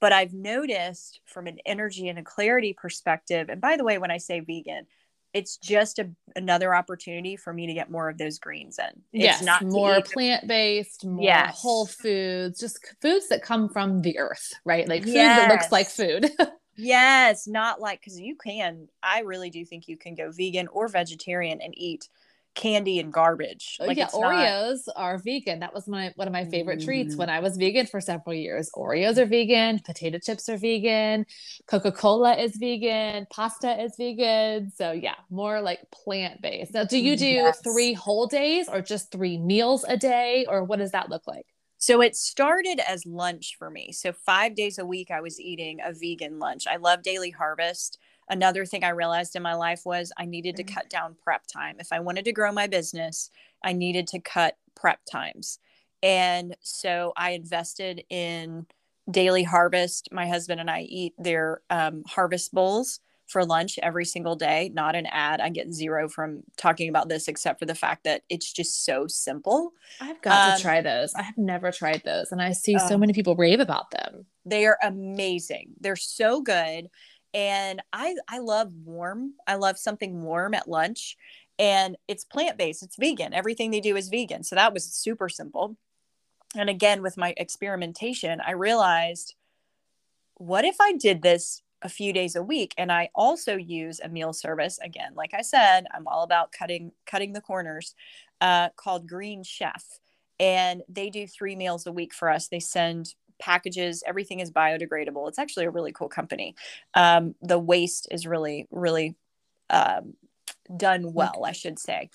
But 0.01 0.13
I've 0.13 0.35
noticed 0.35 1.21
from 1.25 1.47
an 1.47 1.59
energy 1.65 2.09
and 2.09 2.19
a 2.19 2.23
clarity 2.23 2.75
perspective, 2.75 3.49
and 3.49 3.61
by 3.61 3.77
the 3.77 3.85
way, 3.85 3.99
when 3.99 4.11
I 4.11 4.19
say 4.19 4.41
vegan, 4.41 4.87
it's 5.35 5.57
just 5.57 5.99
a, 5.99 6.09
another 6.37 6.75
opportunity 6.75 7.37
for 7.37 7.53
me 7.53 7.67
to 7.67 7.75
get 7.75 7.91
more 7.91 8.09
of 8.09 8.17
those 8.17 8.39
greens 8.39 8.79
in. 8.79 9.03
It's 9.13 9.25
yes, 9.25 9.43
not 9.43 9.63
more 9.65 10.01
plant 10.01 10.47
based, 10.47 11.05
more 11.05 11.25
yes. 11.25 11.61
whole 11.61 11.87
foods, 11.87 12.61
just 12.61 12.79
foods 13.03 13.29
that 13.29 13.43
come 13.43 13.69
from 13.69 14.01
the 14.01 14.19
earth, 14.19 14.53
right? 14.65 14.89
Like 14.89 15.03
food 15.03 15.15
yes. 15.15 15.41
that 15.41 15.51
looks 15.51 15.73
like 15.73 15.89
food. 15.89 16.31
yes, 16.77 17.49
not 17.49 17.81
like 17.81 18.01
because 18.01 18.19
you 18.19 18.37
can. 18.37 18.89
I 19.03 19.21
really 19.21 19.51
do 19.51 19.65
think 19.65 19.89
you 19.89 19.97
can 19.97 20.15
go 20.15 20.31
vegan 20.31 20.69
or 20.69 20.87
vegetarian 20.87 21.61
and 21.61 21.75
eat 21.77 22.09
candy 22.55 23.01
and 23.01 23.13
garbage. 23.13 23.79
Oh, 23.81 23.87
like 23.87 23.97
yeah, 23.97 24.09
Oreos 24.09 24.87
not... 24.87 24.97
are 24.97 25.19
vegan. 25.19 25.61
That 25.61 25.75
was 25.75 25.87
my 25.89 26.13
one 26.17 26.29
of 26.29 26.33
my 26.33 26.45
favorite 26.45 26.81
mm. 26.81 26.85
treats 26.85 27.17
when 27.17 27.29
I 27.29 27.41
was 27.41 27.57
vegan 27.57 27.87
for 27.87 28.01
several 28.01 28.35
years. 28.35 28.71
Oreos 28.75 29.19
are 29.19 29.27
vegan, 29.27 29.81
potato 29.81 30.19
chips 30.19 30.49
are 30.49 30.57
vegan, 30.57 31.27
Coca-Cola 31.67 32.37
is 32.37 32.57
vegan, 32.57 33.27
pasta 33.31 33.83
is 33.83 33.95
vegan. 33.97 34.71
So 34.71 34.93
yeah, 34.93 35.17
more 35.31 35.61
like 35.61 35.81
plant-based. 35.91 36.75
Now, 36.75 36.85
do 36.85 36.99
you 36.99 37.17
do 37.17 37.27
yes. 37.27 37.61
3 37.63 37.93
whole 37.95 38.27
days 38.27 38.69
or 38.69 38.81
just 38.81 39.11
3 39.11 39.39
meals 39.39 39.85
a 39.89 39.97
day 39.97 40.47
or 40.49 40.65
what 40.65 40.79
does 40.79 40.93
that 40.93 41.11
look 41.11 41.27
like? 41.27 41.47
So 41.79 42.01
it 42.01 42.17
started 42.17 42.81
as 42.89 43.05
lunch 43.05 43.57
for 43.59 43.69
me. 43.69 43.93
So 43.93 44.13
5 44.13 44.55
days 44.55 44.79
a 44.79 44.87
week 44.87 45.11
I 45.11 45.21
was 45.21 45.41
eating 45.41 45.81
a 45.85 45.93
vegan 45.93 46.39
lunch. 46.39 46.67
I 46.67 46.77
love 46.77 47.03
Daily 47.03 47.31
Harvest 47.31 47.99
another 48.29 48.65
thing 48.65 48.85
I 48.85 48.91
realized 48.91 49.37
in 49.37 49.43
my 49.43 49.55
life 49.55 49.83
was 49.85 50.13
I 50.19 50.25
needed 50.27 50.57
to 50.57 50.65
mm-hmm. 50.65 50.75
cut 50.75 50.91
down 50.91 51.17
prep 51.23 51.47
time. 51.47 51.77
If 51.79 51.89
I 51.93 52.01
wanted 52.01 52.25
to 52.27 52.33
grow 52.33 52.53
my 52.53 52.67
business, 52.67 53.31
I 53.63 53.73
needed 53.73 54.07
to 54.09 54.21
cut 54.21 54.57
prep 54.75 55.01
times. 55.11 55.59
And 56.03 56.57
so 56.61 57.13
I 57.17 57.31
invested 57.31 58.05
in 58.11 58.67
Daily 59.11 59.43
Harvest. 59.43 60.09
My 60.13 60.27
husband 60.27 60.61
and 60.61 60.71
I 60.71 60.83
eat 60.83 61.15
their 61.19 61.63
um, 61.71 62.03
harvest 62.07 62.53
bowls 62.53 63.01
for 63.27 63.45
lunch 63.45 63.79
every 63.83 64.05
single 64.05 64.37
day. 64.37 64.71
Not 64.75 64.97
an 64.97 65.07
ad. 65.07 65.41
I 65.41 65.49
get 65.49 65.73
zero 65.73 66.09
from 66.09 66.43
talking 66.57 66.89
about 66.89 67.09
this, 67.09 67.27
except 67.27 67.59
for 67.59 67.67
the 67.67 67.75
fact 67.75 68.05
that 68.05 68.23
it's 68.29 68.53
just 68.53 68.85
so 68.85 69.07
simple. 69.07 69.73
I've 70.01 70.21
got 70.21 70.51
um, 70.51 70.57
to 70.57 70.63
try 70.63 70.81
those. 70.83 71.15
I 71.15 71.23
have 71.23 71.39
never 71.39 71.73
tried 71.73 72.03
those, 72.05 72.33
and 72.33 72.43
I 72.43 72.53
see 72.53 72.79
so 72.79 72.99
many 72.99 73.13
people 73.13 73.35
rave 73.35 73.61
about 73.61 73.91
them. 73.91 74.27
They 74.45 74.67
are 74.67 74.79
amazing. 74.83 75.71
They're 75.81 75.97
so 75.97 76.43
good 76.43 76.89
and 77.35 77.83
I 77.93 78.15
I 78.29 78.39
love 78.39 78.73
warm. 78.85 79.35
I 79.47 79.57
love 79.57 79.77
something 79.77 80.23
warm 80.23 80.55
at 80.55 80.69
lunch 80.69 81.17
and 81.59 81.97
it's 82.09 82.25
plant-based. 82.25 82.83
It's 82.83 82.97
vegan. 82.97 83.35
Everything 83.35 83.71
they 83.71 83.81
do 83.81 83.97
is 83.97 84.09
vegan. 84.09 84.45
So 84.45 84.55
that 84.57 84.73
was 84.73 84.85
super 84.85 85.29
simple. 85.29 85.77
And 86.57 86.71
again 86.71 87.03
with 87.03 87.17
my 87.17 87.35
experimentation, 87.37 88.41
I 88.41 88.53
realized 88.53 89.35
what 90.37 90.65
if 90.65 90.77
I 90.81 90.93
did 90.93 91.23
this 91.23 91.63
a 91.83 91.89
few 91.89 92.13
days 92.13 92.35
a 92.35 92.43
week 92.43 92.73
and 92.79 92.91
I 92.91 93.11
also 93.15 93.57
use 93.57 94.01
a 94.01 94.09
meal 94.09 94.33
service 94.33 94.79
again. 94.83 95.13
Like 95.15 95.35
I 95.35 95.43
said, 95.43 95.87
I'm 95.93 96.07
all 96.07 96.23
about 96.23 96.53
cutting 96.53 96.93
cutting 97.05 97.33
the 97.33 97.41
corners 97.41 97.95
uh, 98.41 98.71
called 98.77 99.09
Green 99.09 99.43
Chef 99.43 99.85
and 100.41 100.83
they 100.89 101.11
do 101.11 101.27
3 101.27 101.57
meals 101.57 101.87
a 101.87 101.93
week 101.93 102.15
for 102.15 102.31
us. 102.31 102.49
They 102.49 102.61
send 102.61 103.15
packages 103.41 104.03
everything 104.07 104.41
is 104.41 104.51
biodegradable. 104.51 105.29
It's 105.29 105.39
actually 105.39 105.67
a 105.67 105.71
really 105.71 105.93
cool 105.93 106.09
company. 106.09 106.55
Um, 106.95 107.35
the 107.43 107.59
waste 107.59 108.09
is 108.11 108.27
really 108.27 108.67
really 108.71 109.17
um, 109.71 110.15
done 110.77 111.13
well 111.13 111.45
i 111.45 111.53
should 111.53 111.79
say. 111.79 112.11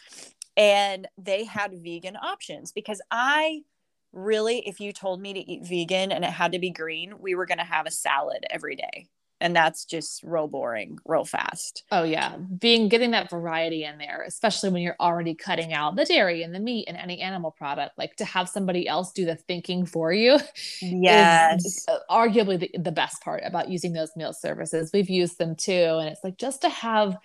And 0.58 1.08
they 1.18 1.46
had 1.46 1.82
vegan 1.82 2.16
options 2.18 2.72
because 2.72 3.02
i 3.12 3.62
really 4.12 4.68
if 4.68 4.80
you 4.80 4.92
told 4.92 5.22
me 5.22 5.34
to 5.34 5.40
eat 5.40 5.68
vegan 5.68 6.12
and 6.12 6.24
it 6.24 6.32
had 6.32 6.52
to 6.52 6.60
be 6.60 6.72
green 6.72 7.14
we 7.20 7.36
were 7.36 7.46
going 7.46 7.60
to 7.60 7.64
have 7.64 7.86
a 7.86 7.92
salad 7.92 8.44
every 8.50 8.76
day 8.76 9.08
and 9.42 9.56
that's 9.56 9.86
just 9.86 10.22
real 10.24 10.48
boring 10.48 10.98
real 11.06 11.26
fast 11.26 11.84
oh 11.92 12.04
yeah 12.04 12.36
being 12.58 12.90
getting 12.90 13.12
that 13.12 13.30
variety 13.30 13.84
in 13.84 13.98
there 13.98 14.24
especially 14.28 14.70
when 14.70 14.82
you're 14.82 14.96
already 15.00 15.34
cutting 15.34 15.74
out 15.74 15.96
the 15.96 16.06
dairy 16.06 16.44
and 16.44 16.54
the 16.54 16.60
meat 16.60 16.86
and 16.88 16.98
any 16.98 17.22
animal 17.22 17.52
product 17.52 17.98
like 17.98 18.16
to 18.16 18.26
have 18.26 18.50
somebody 18.50 18.88
else 18.88 19.12
do 19.12 19.26
the 19.26 19.36
thinking 19.36 19.86
for 19.86 20.12
you 20.12 20.40
yes 20.82 21.86
arguably 22.10 22.60
the, 22.60 22.72
the 22.80 22.92
best 22.92 23.22
part 23.22 23.42
about 23.46 23.70
using 23.70 23.94
those 23.94 24.12
meal 24.16 24.34
services 24.34 24.92
we've 24.94 25.10
used 25.10 25.38
them 25.38 25.56
too 25.56 25.98
and 26.00 26.10
it's 26.10 26.24
like 26.24 26.38
just 26.38 26.62
to 26.62 26.70
have 26.70 27.18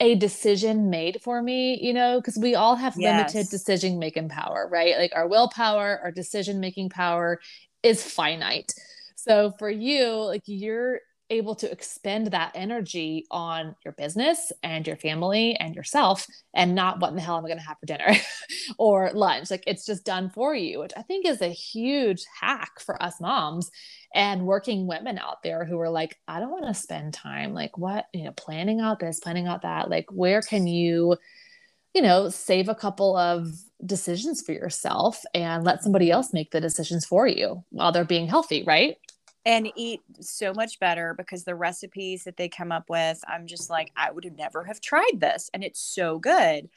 a 0.00 0.16
decision 0.16 0.90
made 0.90 1.20
for 1.22 1.40
me, 1.40 1.78
you 1.80 1.92
know, 1.92 2.18
because 2.18 2.36
we 2.36 2.56
all 2.56 2.74
have 2.74 2.94
yes. 2.96 3.32
limited 3.32 3.50
decision 3.50 4.00
making 4.00 4.28
power, 4.28 4.68
right? 4.68 4.96
Like 4.98 5.12
our 5.14 5.28
willpower, 5.28 6.00
our 6.02 6.10
decision 6.10 6.58
making 6.58 6.90
power 6.90 7.40
is 7.84 8.02
finite. 8.02 8.74
So 9.14 9.52
for 9.60 9.70
you, 9.70 10.14
like 10.24 10.42
you're 10.46 10.98
able 11.32 11.54
to 11.56 11.70
expend 11.70 12.28
that 12.28 12.52
energy 12.54 13.26
on 13.30 13.74
your 13.84 13.92
business 13.92 14.52
and 14.62 14.86
your 14.86 14.96
family 14.96 15.56
and 15.56 15.74
yourself 15.74 16.26
and 16.54 16.74
not 16.74 17.00
what 17.00 17.10
in 17.10 17.16
the 17.16 17.22
hell 17.22 17.38
am 17.38 17.44
I 17.44 17.48
going 17.48 17.58
to 17.58 17.64
have 17.64 17.78
for 17.80 17.86
dinner 17.86 18.14
or 18.78 19.10
lunch. 19.14 19.50
Like 19.50 19.64
it's 19.66 19.86
just 19.86 20.04
done 20.04 20.30
for 20.30 20.54
you, 20.54 20.80
which 20.80 20.92
I 20.96 21.02
think 21.02 21.26
is 21.26 21.40
a 21.40 21.48
huge 21.48 22.24
hack 22.40 22.80
for 22.80 23.02
us 23.02 23.20
moms 23.20 23.70
and 24.14 24.46
working 24.46 24.86
women 24.86 25.18
out 25.18 25.42
there 25.42 25.64
who 25.64 25.80
are 25.80 25.90
like, 25.90 26.18
I 26.28 26.38
don't 26.38 26.50
want 26.50 26.66
to 26.66 26.74
spend 26.74 27.14
time 27.14 27.54
like 27.54 27.78
what, 27.78 28.06
you 28.12 28.24
know, 28.24 28.32
planning 28.32 28.80
out 28.80 29.00
this, 29.00 29.20
planning 29.20 29.46
out 29.46 29.62
that. 29.62 29.88
Like, 29.88 30.06
where 30.10 30.42
can 30.42 30.66
you, 30.66 31.16
you 31.94 32.02
know, 32.02 32.28
save 32.28 32.68
a 32.68 32.74
couple 32.74 33.16
of 33.16 33.48
decisions 33.84 34.42
for 34.42 34.52
yourself 34.52 35.22
and 35.34 35.64
let 35.64 35.82
somebody 35.82 36.10
else 36.10 36.32
make 36.32 36.50
the 36.50 36.60
decisions 36.60 37.04
for 37.04 37.26
you 37.26 37.64
while 37.70 37.90
they're 37.90 38.04
being 38.04 38.28
healthy, 38.28 38.62
right? 38.64 38.96
And 39.44 39.70
eat 39.76 40.00
so 40.20 40.52
much 40.54 40.78
better 40.78 41.14
because 41.14 41.44
the 41.44 41.54
recipes 41.54 42.24
that 42.24 42.36
they 42.36 42.48
come 42.48 42.70
up 42.70 42.88
with, 42.88 43.20
I'm 43.26 43.46
just 43.46 43.70
like, 43.70 43.90
I 43.96 44.10
would 44.10 44.24
have 44.24 44.36
never 44.36 44.64
have 44.64 44.80
tried 44.80 45.18
this. 45.18 45.50
And 45.52 45.64
it's 45.64 45.80
so 45.80 46.18
good. 46.18 46.68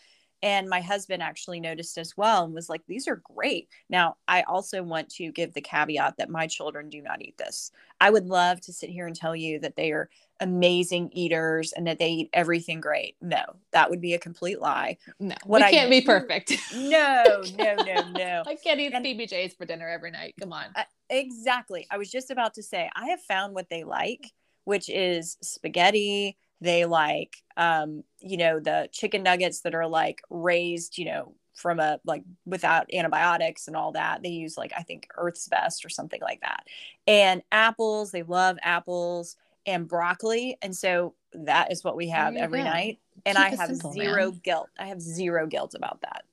And 0.41 0.69
my 0.69 0.81
husband 0.81 1.23
actually 1.23 1.59
noticed 1.59 1.97
as 1.97 2.15
well 2.17 2.43
and 2.43 2.53
was 2.53 2.69
like, 2.69 2.81
these 2.87 3.07
are 3.07 3.21
great. 3.35 3.69
Now, 3.89 4.17
I 4.27 4.43
also 4.43 4.83
want 4.83 5.09
to 5.11 5.31
give 5.31 5.53
the 5.53 5.61
caveat 5.61 6.17
that 6.17 6.29
my 6.29 6.47
children 6.47 6.89
do 6.89 7.01
not 7.01 7.21
eat 7.21 7.37
this. 7.37 7.71
I 8.01 8.09
would 8.09 8.27
love 8.27 8.61
to 8.61 8.73
sit 8.73 8.89
here 8.89 9.07
and 9.07 9.15
tell 9.15 9.35
you 9.35 9.59
that 9.59 9.75
they 9.75 9.91
are 9.91 10.09
amazing 10.39 11.09
eaters 11.13 11.71
and 11.71 11.87
that 11.87 11.99
they 11.99 12.09
eat 12.09 12.29
everything 12.33 12.81
great. 12.81 13.15
No, 13.21 13.43
that 13.71 13.89
would 13.89 14.01
be 14.01 14.13
a 14.13 14.19
complete 14.19 14.59
lie. 14.59 14.97
No, 15.19 15.35
what 15.45 15.61
we 15.63 15.71
can't 15.71 15.87
I, 15.87 15.89
be 15.89 16.01
perfect. 16.01 16.53
No, 16.75 17.41
no, 17.57 17.75
no, 17.75 18.09
no. 18.11 18.43
I 18.45 18.55
can't 18.55 18.79
eat 18.79 18.93
and, 18.93 19.05
PBJs 19.05 19.57
for 19.57 19.65
dinner 19.65 19.87
every 19.87 20.11
night. 20.11 20.35
Come 20.39 20.53
on. 20.53 20.65
Uh, 20.75 20.83
exactly. 21.09 21.87
I 21.89 21.97
was 21.97 22.11
just 22.11 22.31
about 22.31 22.53
to 22.55 22.63
say, 22.63 22.89
I 22.95 23.07
have 23.07 23.21
found 23.21 23.53
what 23.53 23.69
they 23.69 23.83
like, 23.83 24.31
which 24.65 24.89
is 24.89 25.37
spaghetti. 25.41 26.37
They 26.61 26.85
like, 26.85 27.37
um, 27.57 28.03
you 28.19 28.37
know, 28.37 28.59
the 28.59 28.89
chicken 28.91 29.23
nuggets 29.23 29.61
that 29.61 29.75
are 29.75 29.87
like 29.87 30.21
raised, 30.29 30.97
you 30.97 31.05
know, 31.05 31.35
from 31.53 31.79
a 31.79 31.99
like 32.05 32.23
without 32.45 32.93
antibiotics 32.93 33.67
and 33.67 33.75
all 33.75 33.93
that. 33.93 34.21
They 34.21 34.29
use 34.29 34.57
like 34.57 34.73
I 34.77 34.81
think 34.81 35.07
Earth's 35.17 35.47
Best 35.47 35.85
or 35.85 35.89
something 35.89 36.21
like 36.21 36.41
that. 36.41 36.65
And 37.07 37.41
apples, 37.51 38.11
they 38.11 38.23
love 38.23 38.57
apples 38.61 39.37
and 39.65 39.87
broccoli. 39.87 40.57
And 40.61 40.75
so 40.75 41.13
that 41.33 41.71
is 41.71 41.83
what 41.83 41.95
we 41.95 42.09
have 42.09 42.35
every 42.35 42.59
go. 42.59 42.65
night. 42.65 42.99
And 43.25 43.37
Keep 43.37 43.45
I 43.45 43.49
have 43.55 43.69
simple, 43.69 43.93
zero 43.93 44.31
man. 44.31 44.41
guilt. 44.43 44.69
I 44.77 44.87
have 44.87 45.01
zero 45.01 45.47
guilt 45.47 45.73
about 45.75 46.01
that. 46.01 46.23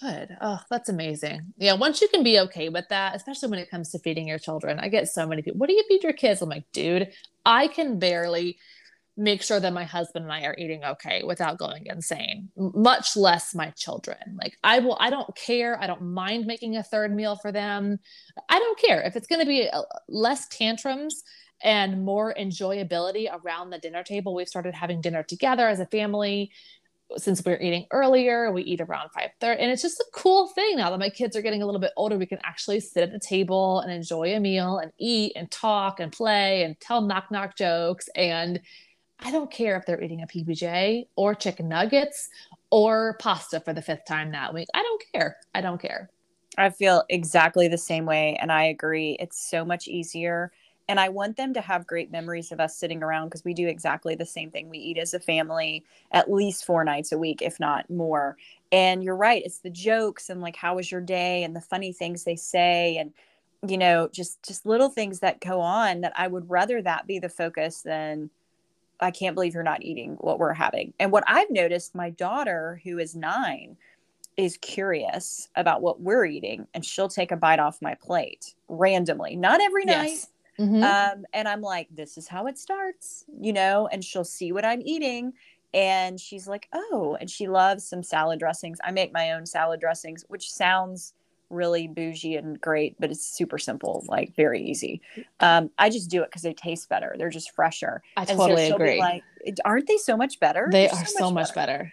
Good. 0.00 0.36
Oh, 0.40 0.60
that's 0.70 0.88
amazing. 0.88 1.52
Yeah. 1.58 1.74
Once 1.74 2.00
you 2.00 2.08
can 2.08 2.22
be 2.22 2.40
okay 2.40 2.70
with 2.70 2.88
that, 2.88 3.14
especially 3.14 3.50
when 3.50 3.58
it 3.58 3.70
comes 3.70 3.90
to 3.90 3.98
feeding 3.98 4.26
your 4.26 4.38
children, 4.38 4.80
I 4.80 4.88
get 4.88 5.08
so 5.08 5.26
many 5.26 5.42
people, 5.42 5.58
what 5.58 5.68
do 5.68 5.74
you 5.74 5.84
feed 5.88 6.02
your 6.02 6.14
kids? 6.14 6.40
I'm 6.40 6.48
like, 6.48 6.64
dude, 6.72 7.12
I 7.44 7.68
can 7.68 7.98
barely 7.98 8.58
make 9.16 9.42
sure 9.42 9.60
that 9.60 9.74
my 9.74 9.84
husband 9.84 10.24
and 10.24 10.32
I 10.32 10.44
are 10.44 10.54
eating 10.56 10.82
okay 10.82 11.22
without 11.22 11.58
going 11.58 11.86
insane, 11.86 12.48
much 12.56 13.16
less 13.16 13.54
my 13.54 13.68
children. 13.70 14.38
Like 14.40 14.56
I 14.64 14.78
will, 14.78 14.96
I 14.98 15.10
don't 15.10 15.34
care. 15.36 15.78
I 15.78 15.86
don't 15.86 16.00
mind 16.00 16.46
making 16.46 16.76
a 16.76 16.82
third 16.82 17.14
meal 17.14 17.36
for 17.36 17.52
them. 17.52 17.98
I 18.48 18.58
don't 18.58 18.78
care 18.78 19.02
if 19.02 19.16
it's 19.16 19.26
going 19.26 19.40
to 19.40 19.46
be 19.46 19.68
uh, 19.68 19.82
less 20.08 20.48
tantrums 20.48 21.22
and 21.62 22.04
more 22.04 22.34
enjoyability 22.38 23.28
around 23.32 23.70
the 23.70 23.78
dinner 23.78 24.02
table. 24.02 24.34
We've 24.34 24.48
started 24.48 24.74
having 24.74 25.00
dinner 25.00 25.22
together 25.22 25.68
as 25.68 25.80
a 25.80 25.86
family 25.86 26.50
since 27.16 27.44
we're 27.44 27.60
eating 27.60 27.86
earlier. 27.90 28.52
We 28.52 28.62
eat 28.62 28.80
around 28.80 29.10
5:30 29.10 29.60
and 29.60 29.70
it's 29.70 29.82
just 29.82 30.00
a 30.00 30.06
cool 30.12 30.48
thing 30.48 30.76
now 30.76 30.90
that 30.90 30.98
my 30.98 31.10
kids 31.10 31.36
are 31.36 31.42
getting 31.42 31.62
a 31.62 31.66
little 31.66 31.80
bit 31.80 31.92
older. 31.96 32.16
We 32.16 32.26
can 32.26 32.38
actually 32.44 32.80
sit 32.80 33.02
at 33.02 33.12
the 33.12 33.18
table 33.18 33.80
and 33.80 33.92
enjoy 33.92 34.34
a 34.34 34.40
meal 34.40 34.78
and 34.78 34.92
eat 34.98 35.32
and 35.36 35.50
talk 35.50 36.00
and 36.00 36.12
play 36.12 36.62
and 36.62 36.78
tell 36.80 37.00
knock 37.00 37.30
knock 37.30 37.56
jokes 37.56 38.08
and 38.14 38.60
I 39.22 39.30
don't 39.30 39.50
care 39.50 39.76
if 39.76 39.84
they're 39.84 40.02
eating 40.02 40.22
a 40.22 40.26
PBJ 40.26 41.06
or 41.16 41.34
chicken 41.34 41.68
nuggets 41.68 42.28
or 42.70 43.16
pasta 43.20 43.60
for 43.60 43.74
the 43.74 43.82
fifth 43.82 44.06
time 44.06 44.32
that 44.32 44.54
week. 44.54 44.68
I 44.72 44.82
don't 44.82 45.02
care. 45.12 45.36
I 45.54 45.60
don't 45.60 45.80
care. 45.80 46.08
I 46.56 46.70
feel 46.70 47.04
exactly 47.08 47.68
the 47.68 47.78
same 47.78 48.06
way 48.06 48.38
and 48.40 48.50
I 48.50 48.64
agree. 48.64 49.16
It's 49.20 49.50
so 49.50 49.64
much 49.64 49.88
easier 49.88 50.52
and 50.90 50.98
I 50.98 51.08
want 51.08 51.36
them 51.36 51.54
to 51.54 51.60
have 51.60 51.86
great 51.86 52.10
memories 52.10 52.50
of 52.50 52.58
us 52.58 52.76
sitting 52.76 53.00
around 53.00 53.28
because 53.28 53.44
we 53.44 53.54
do 53.54 53.68
exactly 53.68 54.16
the 54.16 54.26
same 54.26 54.50
thing. 54.50 54.68
We 54.68 54.78
eat 54.78 54.98
as 54.98 55.14
a 55.14 55.20
family 55.20 55.84
at 56.10 56.28
least 56.28 56.66
four 56.66 56.82
nights 56.82 57.12
a 57.12 57.18
week, 57.18 57.42
if 57.42 57.60
not 57.60 57.88
more. 57.88 58.36
And 58.72 59.04
you're 59.04 59.14
right, 59.14 59.40
it's 59.44 59.60
the 59.60 59.70
jokes 59.70 60.30
and 60.30 60.40
like 60.40 60.56
how 60.56 60.74
was 60.74 60.90
your 60.90 61.00
day 61.00 61.44
and 61.44 61.54
the 61.54 61.60
funny 61.60 61.92
things 61.92 62.24
they 62.24 62.34
say 62.34 62.96
and 62.96 63.12
you 63.68 63.78
know, 63.78 64.08
just 64.10 64.42
just 64.42 64.66
little 64.66 64.88
things 64.88 65.20
that 65.20 65.38
go 65.38 65.60
on 65.60 66.00
that 66.00 66.12
I 66.16 66.26
would 66.26 66.50
rather 66.50 66.82
that 66.82 67.06
be 67.06 67.20
the 67.20 67.28
focus 67.28 67.82
than 67.82 68.28
I 68.98 69.12
can't 69.12 69.36
believe 69.36 69.54
you're 69.54 69.62
not 69.62 69.84
eating 69.84 70.16
what 70.18 70.40
we're 70.40 70.54
having. 70.54 70.92
And 70.98 71.12
what 71.12 71.22
I've 71.28 71.50
noticed, 71.50 71.94
my 71.94 72.10
daughter, 72.10 72.80
who 72.82 72.98
is 72.98 73.14
nine, 73.14 73.76
is 74.36 74.56
curious 74.56 75.50
about 75.54 75.82
what 75.82 76.00
we're 76.00 76.24
eating 76.24 76.66
and 76.74 76.84
she'll 76.84 77.08
take 77.08 77.30
a 77.30 77.36
bite 77.36 77.60
off 77.60 77.80
my 77.80 77.94
plate 77.94 78.54
randomly, 78.68 79.36
not 79.36 79.60
every 79.60 79.84
night. 79.84 80.26
Mm-hmm. 80.60 80.82
Um, 80.82 81.24
and 81.32 81.48
I'm 81.48 81.62
like, 81.62 81.88
this 81.90 82.18
is 82.18 82.28
how 82.28 82.46
it 82.46 82.58
starts, 82.58 83.24
you 83.40 83.52
know, 83.52 83.88
and 83.90 84.04
she'll 84.04 84.24
see 84.24 84.52
what 84.52 84.64
I'm 84.64 84.82
eating. 84.84 85.32
And 85.72 86.20
she's 86.20 86.46
like, 86.46 86.68
oh, 86.72 87.16
and 87.18 87.30
she 87.30 87.48
loves 87.48 87.88
some 87.88 88.02
salad 88.02 88.38
dressings. 88.40 88.78
I 88.84 88.90
make 88.90 89.12
my 89.12 89.32
own 89.32 89.46
salad 89.46 89.80
dressings, 89.80 90.24
which 90.28 90.52
sounds 90.52 91.14
really 91.48 91.88
bougie 91.88 92.36
and 92.36 92.60
great, 92.60 92.96
but 93.00 93.10
it's 93.10 93.24
super 93.24 93.58
simple, 93.58 94.04
like 94.06 94.34
very 94.36 94.62
easy. 94.62 95.00
Um, 95.40 95.70
I 95.78 95.88
just 95.88 96.10
do 96.10 96.22
it 96.22 96.26
because 96.30 96.42
they 96.42 96.52
taste 96.52 96.88
better. 96.88 97.14
They're 97.16 97.30
just 97.30 97.52
fresher. 97.52 98.02
I 98.16 98.24
totally 98.24 98.68
so 98.68 98.76
agree. 98.76 98.98
like, 98.98 99.22
aren't 99.64 99.86
they 99.86 99.96
so 99.96 100.16
much 100.16 100.40
better? 100.40 100.68
They 100.70 100.86
They're 100.86 100.94
are 100.94 101.06
so, 101.06 101.18
so 101.18 101.30
much, 101.30 101.48
much 101.48 101.54
better. 101.54 101.72
better. 101.72 101.92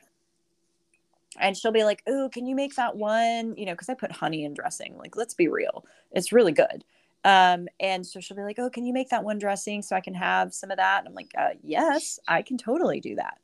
And 1.39 1.55
she'll 1.55 1.71
be 1.71 1.83
like, 1.83 2.03
oh, 2.07 2.29
can 2.31 2.47
you 2.47 2.55
make 2.55 2.75
that 2.75 2.95
one? 2.95 3.55
You 3.57 3.65
know, 3.65 3.73
because 3.73 3.89
I 3.89 3.93
put 3.93 4.11
honey 4.11 4.43
in 4.43 4.53
dressing. 4.53 4.97
Like, 4.97 5.15
let's 5.15 5.33
be 5.33 5.47
real, 5.47 5.85
it's 6.11 6.31
really 6.31 6.51
good. 6.51 6.83
Um, 7.23 7.67
and 7.79 8.05
so 8.05 8.19
she'll 8.19 8.37
be 8.37 8.43
like, 8.43 8.59
"Oh, 8.59 8.69
can 8.69 8.85
you 8.85 8.93
make 8.93 9.09
that 9.09 9.23
one 9.23 9.37
dressing 9.37 9.81
so 9.81 9.95
I 9.95 10.01
can 10.01 10.13
have 10.13 10.53
some 10.53 10.71
of 10.71 10.77
that?" 10.77 10.99
And 10.99 11.07
I'm 11.09 11.13
like, 11.13 11.31
uh, 11.37 11.55
"Yes, 11.63 12.19
I 12.27 12.41
can 12.41 12.57
totally 12.57 12.99
do 12.99 13.15
that." 13.15 13.39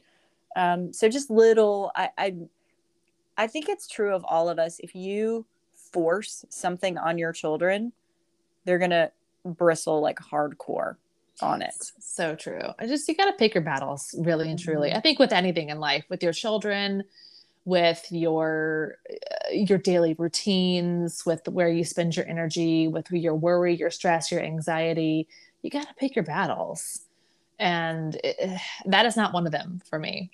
Um, 0.55 0.93
so 0.93 1.09
just 1.09 1.29
little, 1.29 1.91
I, 1.95 2.09
I, 2.17 2.35
I 3.37 3.47
think 3.47 3.67
it's 3.69 3.87
true 3.87 4.13
of 4.13 4.23
all 4.25 4.49
of 4.49 4.59
us. 4.59 4.79
If 4.79 4.95
you 4.95 5.45
force 5.91 6.45
something 6.49 6.97
on 6.97 7.17
your 7.17 7.33
children, 7.33 7.91
they're 8.65 8.79
gonna 8.79 9.11
bristle 9.43 10.01
like 10.01 10.19
hardcore 10.19 10.95
on 11.41 11.61
it. 11.61 11.73
So 11.99 12.35
true. 12.35 12.61
I 12.79 12.87
just 12.87 13.07
you 13.07 13.15
got 13.15 13.25
to 13.25 13.33
pick 13.33 13.53
your 13.53 13.63
battles 13.63 14.13
really 14.17 14.49
and 14.49 14.59
truly. 14.59 14.89
Mm-hmm. 14.89 14.97
I 14.97 15.01
think 15.01 15.19
with 15.19 15.33
anything 15.33 15.69
in 15.69 15.79
life, 15.79 16.05
with 16.09 16.23
your 16.23 16.33
children, 16.33 17.03
with 17.65 18.05
your 18.09 18.97
uh, 19.09 19.51
your 19.51 19.77
daily 19.77 20.13
routines 20.15 21.25
with 21.25 21.47
where 21.47 21.69
you 21.69 21.83
spend 21.83 22.15
your 22.15 22.27
energy 22.27 22.87
with 22.87 23.09
your 23.11 23.35
worry 23.35 23.75
your 23.75 23.89
stress 23.89 24.31
your 24.31 24.41
anxiety 24.41 25.27
you 25.63 25.69
got 25.69 25.87
to 25.87 25.93
pick 25.95 26.15
your 26.15 26.25
battles. 26.25 27.01
And 27.57 28.15
it, 28.23 28.59
that 28.85 29.05
is 29.07 29.15
not 29.15 29.33
one 29.33 29.47
of 29.47 29.51
them 29.51 29.81
for 29.89 29.97
me. 29.97 30.29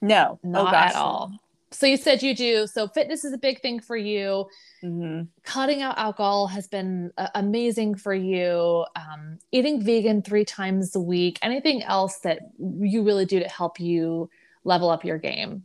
No. 0.00 0.38
Oh, 0.42 0.48
not 0.48 0.72
oh, 0.72 0.76
at 0.76 0.94
all. 0.94 1.32
So 1.70 1.86
you 1.86 1.98
said 1.98 2.22
you 2.22 2.34
do. 2.34 2.66
So 2.66 2.88
fitness 2.88 3.24
is 3.24 3.34
a 3.34 3.38
big 3.38 3.60
thing 3.60 3.80
for 3.80 3.96
you. 3.96 4.46
Mm-hmm. 4.82 5.22
cutting 5.42 5.82
out 5.82 5.98
alcohol 5.98 6.46
has 6.46 6.68
been 6.68 7.10
uh, 7.18 7.28
amazing 7.34 7.96
for 7.96 8.14
you. 8.14 8.86
Um, 8.94 9.38
eating 9.50 9.82
vegan 9.82 10.22
three 10.22 10.44
times 10.44 10.94
a 10.94 11.00
week. 11.00 11.38
Anything 11.42 11.82
else 11.82 12.18
that 12.20 12.38
you 12.58 13.02
really 13.02 13.26
do 13.26 13.40
to 13.40 13.48
help 13.48 13.80
you 13.80 14.30
level 14.64 14.88
up 14.88 15.04
your 15.04 15.18
game 15.18 15.64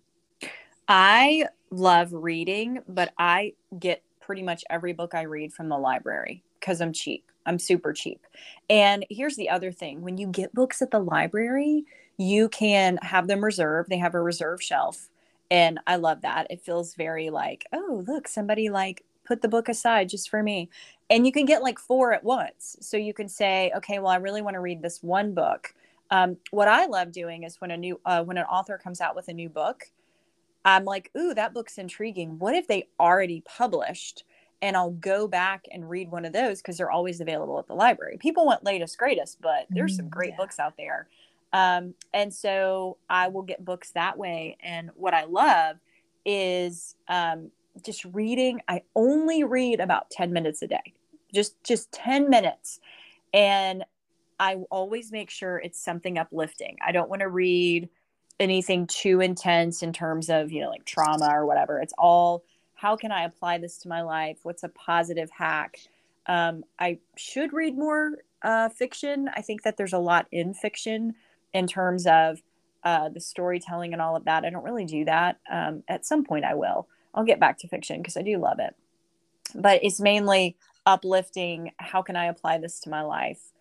I 0.96 1.48
love 1.72 2.14
reading, 2.14 2.84
but 2.88 3.16
I 3.18 3.54
get 3.80 4.04
pretty 4.22 4.44
much 4.44 4.64
every 4.70 4.94
book 4.94 5.16
I 5.16 5.24
read 5.24 5.52
from 5.52 5.68
the 5.70 5.78
library 5.80 6.44
because 6.60 6.82
I'm 6.82 6.94
cheap. 6.94 7.32
I'm 7.48 7.58
super 7.58 7.94
cheap. 7.94 8.28
And 8.70 9.04
here's 9.10 9.36
the 9.36 9.50
other 9.50 9.72
thing 9.72 10.04
when 10.04 10.20
you 10.20 10.28
get 10.28 10.54
books 10.54 10.84
at 10.84 10.92
the 10.92 11.00
library, 11.00 11.86
you 12.18 12.48
can 12.48 13.00
have 13.02 13.28
them 13.28 13.44
reserved. 13.44 13.90
They 13.90 13.98
have 13.98 14.14
a 14.14 14.22
reserve 14.22 14.62
shelf. 14.62 15.10
And 15.50 15.80
I 15.88 15.96
love 15.96 16.22
that. 16.22 16.46
It 16.52 16.62
feels 16.62 16.94
very 16.94 17.32
like, 17.32 17.66
oh, 17.74 18.04
look, 18.08 18.28
somebody 18.28 18.70
like 18.70 19.04
put 19.26 19.42
the 19.42 19.48
book 19.48 19.70
aside 19.70 20.10
just 20.10 20.30
for 20.30 20.44
me. 20.44 20.70
And 21.10 21.26
you 21.26 21.32
can 21.32 21.46
get 21.46 21.64
like 21.64 21.80
four 21.80 22.14
at 22.14 22.24
once. 22.24 22.78
So 22.82 22.98
you 22.98 23.16
can 23.16 23.28
say, 23.28 23.72
okay, 23.78 23.98
well, 23.98 24.12
I 24.12 24.18
really 24.18 24.44
want 24.44 24.54
to 24.54 24.60
read 24.60 24.84
this 24.84 25.02
one 25.02 25.34
book. 25.34 25.74
Um, 26.12 26.38
what 26.52 26.68
I 26.68 26.86
love 26.86 27.12
doing 27.12 27.42
is 27.42 27.60
when 27.60 27.72
a 27.72 27.78
new 27.78 28.00
uh, 28.06 28.24
when 28.24 28.38
an 28.38 28.46
author 28.46 28.78
comes 28.78 29.02
out 29.02 29.16
with 29.16 29.28
a 29.28 29.34
new 29.34 29.50
book, 29.50 29.86
I'm 30.66 30.86
like, 30.86 31.12
ooh, 31.18 31.34
that 31.34 31.54
book's 31.54 31.78
intriguing. 31.78 32.40
What 32.40 32.56
if 32.56 32.68
they 32.68 32.88
already 33.00 33.42
published? 33.46 34.24
And 34.62 34.78
I'll 34.78 34.92
go 34.92 35.28
back 35.28 35.66
and 35.72 35.90
read 35.90 36.10
one 36.10 36.24
of 36.24 36.32
those 36.32 36.62
because 36.62 36.78
they're 36.78 36.92
always 36.92 37.20
available 37.20 37.60
at 37.60 37.68
the 37.68 37.74
library. 37.74 38.18
People 38.18 38.46
want 38.46 38.64
latest, 38.64 38.98
greatest, 38.98 39.42
but 39.42 39.66
there's 39.70 39.98
some 39.98 40.06
mm, 40.06 40.12
great 40.12 40.30
yeah. 40.32 40.38
books 40.38 40.58
out 40.58 40.76
there. 40.78 41.10
Um, 41.52 41.94
and 42.14 42.34
so 42.34 42.98
I 43.10 43.28
will 43.28 43.42
get 43.42 43.64
books 43.64 43.92
that 43.92 44.18
way. 44.18 44.58
And 44.64 44.90
what 44.96 45.14
I 45.14 45.26
love 45.26 45.78
is 46.26 46.96
um, 47.10 47.52
just 47.84 48.06
reading. 48.06 48.62
I 48.68 48.82
only 48.96 49.44
read 49.44 49.80
about 49.80 50.10
10 50.10 50.32
minutes 50.32 50.62
a 50.62 50.68
day, 50.68 50.94
just 51.34 51.62
just 51.64 51.92
10 51.92 52.30
minutes. 52.30 52.80
And 53.34 53.84
I 54.40 54.56
always 54.70 55.12
make 55.12 55.30
sure 55.30 55.58
it's 55.58 55.80
something 55.80 56.18
uplifting. 56.18 56.78
I 56.86 56.92
don't 56.92 57.10
want 57.10 57.22
to 57.22 57.30
read 57.30 57.90
anything 58.40 58.88
too 58.88 59.22
intense 59.22 59.84
in 59.84 59.94
terms 59.94 60.30
of 60.30 60.52
you 60.52 60.62
know 60.62 60.70
like 60.70 60.86
trauma 60.86 61.30
or 61.32 61.46
whatever. 61.46 61.80
It's 61.80 61.94
all 61.98 62.44
how 62.76 62.98
can 62.98 63.12
i 63.14 63.24
apply 63.24 63.58
this 63.60 63.78
to 63.80 63.88
my 63.88 64.02
life? 64.02 64.40
What's 64.44 64.64
a 64.64 64.70
positive 64.70 65.30
hack? 65.32 65.80
Um, 66.26 66.64
i 66.80 67.00
should 67.16 67.54
read 67.54 67.78
more 67.78 68.18
uh, 68.42 68.70
fiction. 68.70 69.30
I 69.34 69.42
think 69.42 69.64
that 69.64 69.78
there's 69.78 69.94
a 69.94 70.00
lot 70.00 70.28
in 70.32 70.54
fiction 70.54 71.16
in 71.54 71.68
terms 71.68 72.06
of 72.08 72.42
uh, 72.84 73.08
the 73.08 73.22
storytelling 73.22 73.94
and 73.94 74.02
all 74.02 74.18
of 74.18 74.26
that. 74.26 74.44
I 74.44 74.50
don't 74.50 74.66
really 74.66 74.86
do 74.86 75.06
that. 75.06 75.40
Um, 75.50 75.84
at 75.88 76.06
some 76.06 76.26
point 76.26 76.46
i 76.46 76.54
will. 76.54 76.88
I'll 77.16 77.24
get 77.24 77.40
back 77.40 77.58
to 77.60 77.68
fiction 77.68 78.02
because 78.02 78.18
i 78.18 78.22
do 78.22 78.38
love 78.38 78.60
it. 78.60 78.76
But 79.56 79.80
it's 79.84 80.00
mainly 80.00 80.58
uplifting 80.86 81.72
how 81.78 82.02
can 82.02 82.18
i 82.18 82.26
apply 82.26 82.58
this 82.58 82.82
to 82.82 82.90
my 82.90 83.02
life 83.02 83.53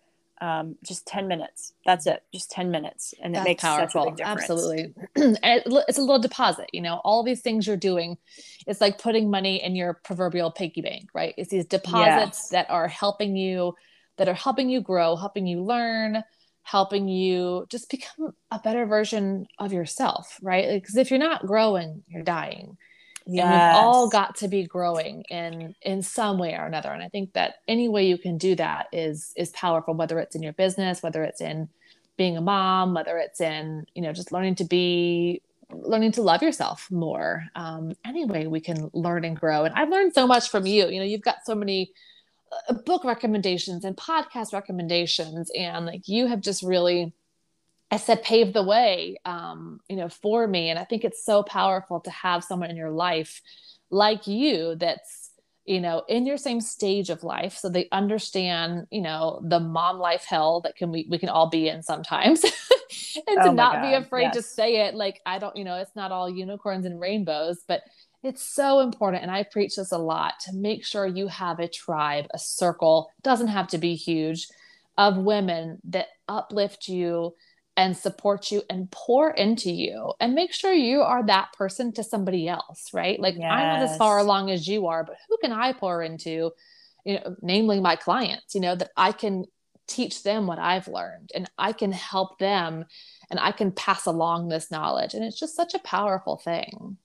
um, 0.43 0.75
just 0.83 1.07
10 1.07 1.29
minutes. 1.29 1.71
That's 1.85 2.05
it. 2.05 2.21
Just 2.33 2.51
10 2.51 2.69
minutes. 2.69 3.13
And 3.23 3.33
it 3.33 3.43
makes 3.45 3.63
powerful. 3.63 3.87
such 3.87 3.95
a 3.95 4.11
big 4.11 4.17
difference. 4.17 4.41
Absolutely. 4.41 4.93
it's 5.15 5.97
a 5.97 6.01
little 6.01 6.19
deposit, 6.19 6.69
you 6.73 6.81
know, 6.81 6.99
all 7.05 7.23
these 7.23 7.39
things 7.39 7.65
you're 7.65 7.77
doing. 7.77 8.17
It's 8.67 8.81
like 8.81 9.01
putting 9.01 9.31
money 9.31 9.63
in 9.63 9.73
your 9.73 10.01
proverbial 10.03 10.51
piggy 10.51 10.81
bank, 10.81 11.09
right? 11.13 11.33
It's 11.37 11.49
these 11.49 11.65
deposits 11.65 12.39
Yes. 12.39 12.49
that 12.49 12.69
are 12.69 12.89
helping 12.89 13.37
you, 13.37 13.75
that 14.17 14.27
are 14.27 14.33
helping 14.33 14.69
you 14.69 14.81
grow, 14.81 15.15
helping 15.15 15.47
you 15.47 15.63
learn, 15.63 16.21
helping 16.63 17.07
you 17.07 17.65
just 17.69 17.89
become 17.89 18.33
a 18.51 18.59
better 18.59 18.85
version 18.85 19.47
of 19.59 19.71
yourself, 19.71 20.39
right? 20.41 20.81
Because 20.81 20.97
if 20.97 21.09
you're 21.09 21.19
not 21.19 21.47
growing, 21.47 22.03
you're 22.07 22.23
dying. 22.23 22.75
And 23.25 23.35
we've 23.35 23.83
all 23.83 24.09
got 24.09 24.35
to 24.37 24.47
be 24.47 24.65
growing 24.65 25.23
in 25.29 25.75
in 25.81 26.01
some 26.01 26.37
way 26.37 26.53
or 26.55 26.65
another. 26.65 26.91
And 26.91 27.01
I 27.01 27.09
think 27.09 27.33
that 27.33 27.55
any 27.67 27.87
way 27.87 28.07
you 28.07 28.17
can 28.17 28.37
do 28.37 28.55
that 28.55 28.87
is 28.91 29.33
is 29.35 29.49
powerful, 29.51 29.93
whether 29.93 30.19
it's 30.19 30.35
in 30.35 30.43
your 30.43 30.53
business, 30.53 31.01
whether 31.01 31.23
it's 31.23 31.41
in 31.41 31.69
being 32.17 32.37
a 32.37 32.41
mom, 32.41 32.93
whether 32.93 33.17
it's 33.17 33.41
in, 33.41 33.85
you 33.95 34.01
know, 34.01 34.13
just 34.13 34.31
learning 34.31 34.55
to 34.55 34.65
be 34.65 35.41
learning 35.71 36.11
to 36.13 36.21
love 36.21 36.43
yourself 36.43 36.89
more. 36.91 37.45
Um, 37.55 37.93
any 38.05 38.25
way 38.25 38.47
we 38.47 38.59
can 38.59 38.89
learn 38.93 39.25
and 39.25 39.39
grow. 39.39 39.65
And 39.65 39.73
I've 39.73 39.89
learned 39.89 40.13
so 40.13 40.27
much 40.27 40.49
from 40.49 40.65
you. 40.65 40.87
You 40.87 40.99
know, 40.99 41.05
you've 41.05 41.21
got 41.21 41.45
so 41.45 41.55
many 41.55 41.91
uh, 42.69 42.73
book 42.73 43.03
recommendations 43.03 43.85
and 43.85 43.95
podcast 43.97 44.53
recommendations, 44.53 45.49
and 45.57 45.85
like 45.85 46.07
you 46.07 46.27
have 46.27 46.41
just 46.41 46.61
really 46.61 47.13
I 47.93 47.97
said 47.97 48.23
pave 48.23 48.53
the 48.53 48.63
way, 48.63 49.17
um, 49.23 49.79
you 49.87 49.95
know, 49.95 50.09
for 50.09 50.47
me. 50.47 50.69
And 50.69 50.79
I 50.79 50.83
think 50.83 51.03
it's 51.03 51.23
so 51.23 51.43
powerful 51.43 51.99
to 51.99 52.09
have 52.09 52.43
someone 52.43 52.71
in 52.71 52.75
your 52.75 52.89
life 52.89 53.39
like 53.91 54.25
you 54.25 54.75
that's, 54.75 55.29
you 55.65 55.79
know, 55.79 56.03
in 56.09 56.25
your 56.25 56.37
same 56.37 56.59
stage 56.59 57.11
of 57.11 57.23
life. 57.23 57.55
So 57.55 57.69
they 57.69 57.87
understand, 57.91 58.87
you 58.89 59.01
know, 59.01 59.41
the 59.43 59.59
mom 59.59 59.99
life 59.99 60.25
hell 60.27 60.61
that 60.61 60.75
can 60.75 60.91
we 60.91 61.05
we 61.07 61.19
can 61.19 61.29
all 61.29 61.51
be 61.51 61.67
in 61.67 61.83
sometimes. 61.83 62.43
and 63.27 63.37
Oh 63.41 63.49
to 63.49 63.53
not 63.53 63.81
be 63.83 63.91
God, 63.91 64.01
afraid 64.01 64.33
to 64.33 64.41
say 64.41 64.87
it. 64.87 64.95
Like, 64.95 65.21
I 65.27 65.37
don't, 65.37 65.55
you 65.55 65.63
know, 65.63 65.75
it's 65.75 65.95
not 65.95 66.11
all 66.11 66.27
unicorns 66.27 66.87
and 66.87 66.99
rainbows, 66.99 67.63
but 67.67 67.83
it's 68.23 68.41
so 68.41 68.79
important. 68.79 69.21
And 69.21 69.31
I 69.31 69.43
preach 69.43 69.75
this 69.75 69.91
a 69.91 69.99
lot 69.99 70.33
to 70.45 70.53
make 70.53 70.83
sure 70.83 71.05
you 71.05 71.27
have 71.27 71.59
a 71.59 71.67
tribe, 71.67 72.25
a 72.33 72.39
circle, 72.39 73.11
doesn't 73.21 73.49
have 73.49 73.67
to 73.67 73.77
be 73.77 73.93
huge, 73.93 74.47
of 74.97 75.17
women 75.17 75.79
that 75.85 76.07
uplift 76.27 76.87
you 76.87 77.35
and 77.75 77.97
support 77.97 78.51
you 78.51 78.61
and 78.69 78.89
pour 78.91 79.31
into 79.31 79.71
you 79.71 80.13
and 80.19 80.35
make 80.35 80.53
sure 80.53 80.71
you 80.71 81.01
are 81.01 81.25
that 81.25 81.53
person 81.53 81.91
to 81.93 82.03
somebody 82.03 82.47
else, 82.47 82.89
right? 82.93 83.19
Like 83.19 83.35
I'm 83.35 83.41
not 83.41 83.81
as 83.81 83.97
far 83.97 84.19
along 84.19 84.51
as 84.51 84.67
you 84.67 84.87
are, 84.87 85.03
but 85.03 85.17
who 85.27 85.37
can 85.41 85.51
I 85.51 85.73
pour 85.73 86.03
into, 86.03 86.51
you 87.03 87.15
know, 87.15 87.35
namely 87.41 87.79
my 87.79 87.95
clients, 87.95 88.53
you 88.53 88.61
know, 88.61 88.75
that 88.75 88.91
I 88.95 89.11
can 89.11 89.45
teach 89.87 90.23
them 90.23 90.47
what 90.47 90.59
I've 90.59 90.87
learned 90.87 91.31
and 91.33 91.49
I 91.57 91.73
can 91.73 91.91
help 91.91 92.37
them 92.37 92.85
and 93.29 93.39
I 93.39 93.51
can 93.51 93.71
pass 93.71 94.05
along 94.05 94.49
this 94.49 94.69
knowledge. 94.69 95.13
And 95.13 95.23
it's 95.23 95.39
just 95.39 95.55
such 95.55 95.73
a 95.73 95.79
powerful 95.79 96.37
thing. 96.37 96.97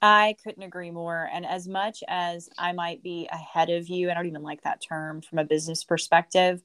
I 0.00 0.36
couldn't 0.44 0.62
agree 0.62 0.90
more. 0.90 1.28
And 1.32 1.44
as 1.44 1.66
much 1.66 2.04
as 2.06 2.48
I 2.58 2.72
might 2.72 3.02
be 3.02 3.28
ahead 3.30 3.70
of 3.70 3.88
you, 3.88 4.10
I 4.10 4.14
don't 4.14 4.26
even 4.26 4.42
like 4.42 4.62
that 4.62 4.82
term 4.86 5.22
from 5.22 5.38
a 5.38 5.44
business 5.44 5.84
perspective. 5.84 6.62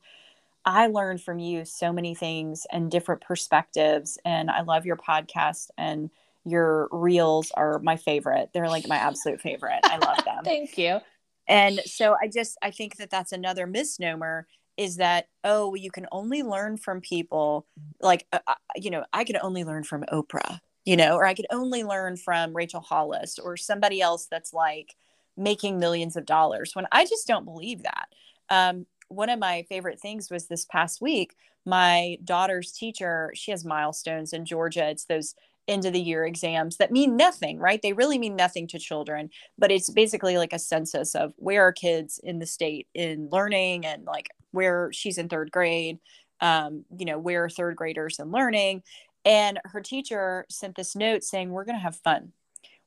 I 0.65 0.87
learned 0.87 1.21
from 1.21 1.39
you 1.39 1.65
so 1.65 1.91
many 1.91 2.15
things 2.15 2.65
and 2.71 2.89
different 2.89 3.21
perspectives. 3.21 4.17
And 4.23 4.49
I 4.49 4.61
love 4.61 4.85
your 4.85 4.95
podcast 4.95 5.69
and 5.77 6.09
your 6.45 6.87
reels 6.91 7.51
are 7.51 7.79
my 7.79 7.97
favorite. 7.97 8.49
They're 8.53 8.69
like 8.69 8.87
my 8.87 8.97
absolute 8.97 9.41
favorite. 9.41 9.79
I 9.83 9.97
love 9.97 10.17
them. 10.25 10.43
Thank 10.43 10.77
you. 10.77 10.99
And 11.47 11.79
so 11.85 12.15
I 12.21 12.27
just 12.27 12.57
I 12.61 12.71
think 12.71 12.97
that 12.97 13.09
that's 13.09 13.31
another 13.31 13.67
misnomer 13.67 14.47
is 14.77 14.95
that 14.97 15.27
oh 15.43 15.75
you 15.75 15.91
can 15.91 16.07
only 16.11 16.41
learn 16.41 16.77
from 16.77 17.01
people 17.01 17.67
like 18.01 18.25
uh, 18.31 18.39
uh, 18.47 18.55
you 18.75 18.89
know 18.89 19.03
I 19.13 19.23
can 19.23 19.37
only 19.41 19.63
learn 19.63 19.83
from 19.83 20.03
Oprah 20.11 20.61
you 20.83 20.97
know 20.97 21.15
or 21.15 21.25
I 21.25 21.35
could 21.35 21.45
only 21.51 21.83
learn 21.83 22.17
from 22.17 22.55
Rachel 22.55 22.79
Hollis 22.79 23.37
or 23.37 23.55
somebody 23.57 24.01
else 24.01 24.27
that's 24.31 24.53
like 24.53 24.95
making 25.37 25.79
millions 25.79 26.15
of 26.15 26.25
dollars 26.25 26.75
when 26.75 26.87
I 26.91 27.05
just 27.05 27.27
don't 27.27 27.45
believe 27.45 27.83
that. 27.83 28.07
Um, 28.49 28.85
one 29.15 29.29
of 29.29 29.39
my 29.39 29.65
favorite 29.69 29.99
things 29.99 30.29
was 30.29 30.47
this 30.47 30.65
past 30.65 31.01
week 31.01 31.35
my 31.65 32.17
daughter's 32.23 32.71
teacher 32.71 33.31
she 33.35 33.51
has 33.51 33.63
milestones 33.63 34.33
in 34.33 34.45
Georgia. 34.45 34.89
It's 34.89 35.05
those 35.05 35.35
end 35.69 35.85
of 35.85 35.93
the 35.93 36.01
year 36.01 36.25
exams 36.25 36.75
that 36.77 36.91
mean 36.91 37.15
nothing 37.15 37.57
right? 37.59 37.81
They 37.81 37.93
really 37.93 38.17
mean 38.17 38.35
nothing 38.35 38.67
to 38.67 38.79
children 38.79 39.29
but 39.57 39.71
it's 39.71 39.89
basically 39.89 40.37
like 40.37 40.53
a 40.53 40.59
census 40.59 41.15
of 41.15 41.33
where 41.37 41.63
are 41.63 41.71
kids 41.71 42.19
in 42.23 42.39
the 42.39 42.45
state 42.45 42.87
in 42.93 43.29
learning 43.31 43.85
and 43.85 44.05
like 44.05 44.29
where 44.51 44.91
she's 44.91 45.17
in 45.17 45.29
third 45.29 45.51
grade 45.51 45.99
um, 46.43 46.83
you 46.95 47.05
know 47.05 47.17
where 47.17 47.49
third 47.49 47.75
graders 47.75 48.19
in 48.19 48.31
learning. 48.31 48.83
And 49.25 49.59
her 49.63 49.81
teacher 49.81 50.45
sent 50.49 50.75
this 50.75 50.95
note 50.95 51.23
saying 51.23 51.49
we're 51.49 51.63
going 51.63 51.77
to 51.77 51.83
have 51.83 51.95
fun. 51.95 52.33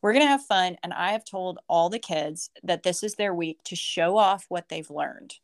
We're 0.03 0.13
going 0.13 0.25
to 0.25 0.31
have 0.31 0.45
fun. 0.45 0.77
And 0.83 0.93
i 0.93 1.13
have 1.13 1.25
told 1.25 1.59
all 1.69 1.89
the 1.89 1.99
kids 1.99 2.51
that 2.63 2.83
this 2.83 3.03
is 3.03 3.15
their 3.15 3.35
week 3.35 3.59
to 3.65 3.75
show 3.75 4.19
off 4.19 4.45
what 4.49 4.69
they've 4.69 4.91
learned 4.91 5.37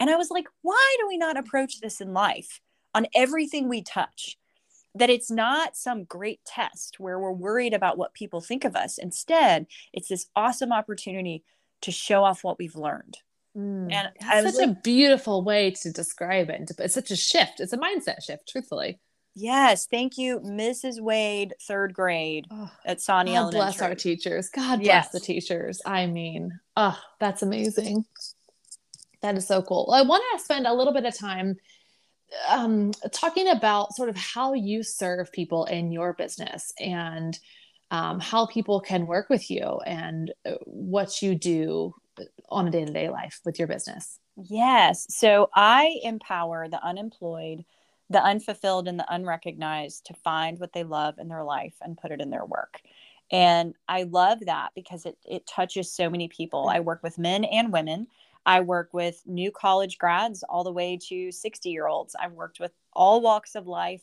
and 0.00 0.10
i 0.10 0.16
was 0.16 0.30
like 0.30 0.46
why 0.62 0.96
do 0.98 1.06
we 1.06 1.16
not 1.16 1.36
approach 1.36 1.80
this 1.80 2.00
in 2.00 2.12
life 2.12 2.60
on 2.94 3.06
everything 3.14 3.68
we 3.68 3.82
touch 3.82 4.36
that 4.96 5.08
it's 5.10 5.30
not 5.30 5.76
some 5.76 6.02
great 6.02 6.40
test 6.44 6.98
where 6.98 7.20
we're 7.20 7.30
worried 7.30 7.72
about 7.72 7.96
what 7.96 8.12
people 8.12 8.40
think 8.40 8.64
of 8.64 8.74
us. 8.74 8.98
Instead, 8.98 9.68
it's 9.92 10.08
this 10.08 10.26
awesome 10.34 10.72
opportunity 10.72 11.44
to 11.82 11.92
show 11.92 12.24
off 12.24 12.42
what 12.42 12.58
we've 12.58 12.74
learned. 12.74 13.18
Mm, 13.56 13.92
And 13.92 14.08
I 14.28 14.42
that's 14.42 14.56
such 14.56 14.66
like- 14.66 14.76
a 14.78 14.80
beautiful 14.82 15.44
way 15.44 15.70
to 15.82 15.92
describe 15.92 16.50
it. 16.50 16.72
It's 16.76 16.94
such 16.94 17.12
a 17.12 17.16
shift. 17.16 17.60
It's 17.60 17.72
a 17.72 17.78
mindset 17.78 18.24
shift, 18.24 18.48
truthfully. 18.48 18.98
Yes, 19.36 19.86
thank 19.86 20.18
you, 20.18 20.40
Mrs. 20.40 21.00
Wade, 21.00 21.54
third 21.62 21.94
grade 21.94 22.48
Oh, 22.50 22.68
at 22.84 23.00
Sawnee 23.00 23.34
God 23.34 23.52
bless 23.52 23.80
our 23.80 23.94
teachers. 23.94 24.48
God 24.50 24.78
bless 24.80 24.86
Yes. 24.86 25.10
the 25.12 25.20
teachers. 25.20 25.80
I 25.86 26.06
mean, 26.06 26.58
oh, 26.76 26.98
that's 27.20 27.42
amazing. 27.42 28.06
That 29.22 29.36
is 29.36 29.46
so 29.46 29.62
cool. 29.62 29.92
I 29.94 30.02
want 30.02 30.24
to 30.32 30.42
spend 30.42 30.66
a 30.66 30.74
little 30.74 30.92
bit 30.92 31.04
of 31.04 31.16
time 31.16 31.56
um, 32.48 32.92
talking 33.12 33.48
about 33.48 33.94
sort 33.94 34.08
of 34.08 34.16
how 34.16 34.54
you 34.54 34.82
serve 34.82 35.32
people 35.32 35.64
in 35.66 35.92
your 35.92 36.12
business 36.14 36.72
and 36.78 37.38
um, 37.90 38.20
how 38.20 38.46
people 38.46 38.80
can 38.80 39.06
work 39.06 39.28
with 39.28 39.50
you 39.50 39.80
and 39.84 40.32
uh, 40.46 40.52
what 40.64 41.22
you 41.22 41.34
do 41.34 41.94
on 42.48 42.68
a 42.68 42.70
day 42.70 42.84
to 42.84 42.92
day 42.92 43.08
life 43.08 43.40
with 43.44 43.58
your 43.58 43.68
business. 43.68 44.18
Yes. 44.36 45.06
So 45.10 45.50
I 45.54 45.98
empower 46.02 46.68
the 46.68 46.82
unemployed, 46.82 47.64
the 48.08 48.22
unfulfilled, 48.22 48.88
and 48.88 48.98
the 48.98 49.12
unrecognized 49.12 50.06
to 50.06 50.14
find 50.14 50.58
what 50.58 50.72
they 50.72 50.84
love 50.84 51.18
in 51.18 51.28
their 51.28 51.44
life 51.44 51.74
and 51.80 51.98
put 51.98 52.12
it 52.12 52.20
in 52.20 52.30
their 52.30 52.44
work. 52.44 52.80
And 53.32 53.74
I 53.88 54.04
love 54.04 54.40
that 54.46 54.70
because 54.74 55.06
it, 55.06 55.16
it 55.24 55.46
touches 55.46 55.92
so 55.92 56.10
many 56.10 56.28
people. 56.28 56.68
I 56.68 56.80
work 56.80 57.02
with 57.02 57.18
men 57.18 57.44
and 57.44 57.72
women. 57.72 58.08
I 58.46 58.60
work 58.60 58.90
with 58.92 59.22
new 59.26 59.50
college 59.50 59.98
grads 59.98 60.42
all 60.42 60.64
the 60.64 60.72
way 60.72 60.98
to 61.08 61.30
60 61.30 61.68
year 61.70 61.86
olds. 61.86 62.16
I've 62.18 62.32
worked 62.32 62.60
with 62.60 62.72
all 62.92 63.20
walks 63.20 63.54
of 63.54 63.66
life, 63.66 64.02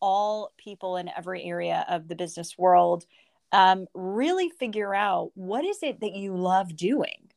all 0.00 0.52
people 0.58 0.96
in 0.96 1.10
every 1.16 1.44
area 1.44 1.84
of 1.88 2.08
the 2.08 2.16
business 2.16 2.58
world. 2.58 3.06
Um, 3.52 3.86
really 3.94 4.50
figure 4.50 4.94
out 4.94 5.30
what 5.34 5.64
is 5.64 5.82
it 5.82 6.00
that 6.00 6.14
you 6.14 6.36
love 6.36 6.76
doing? 6.76 7.30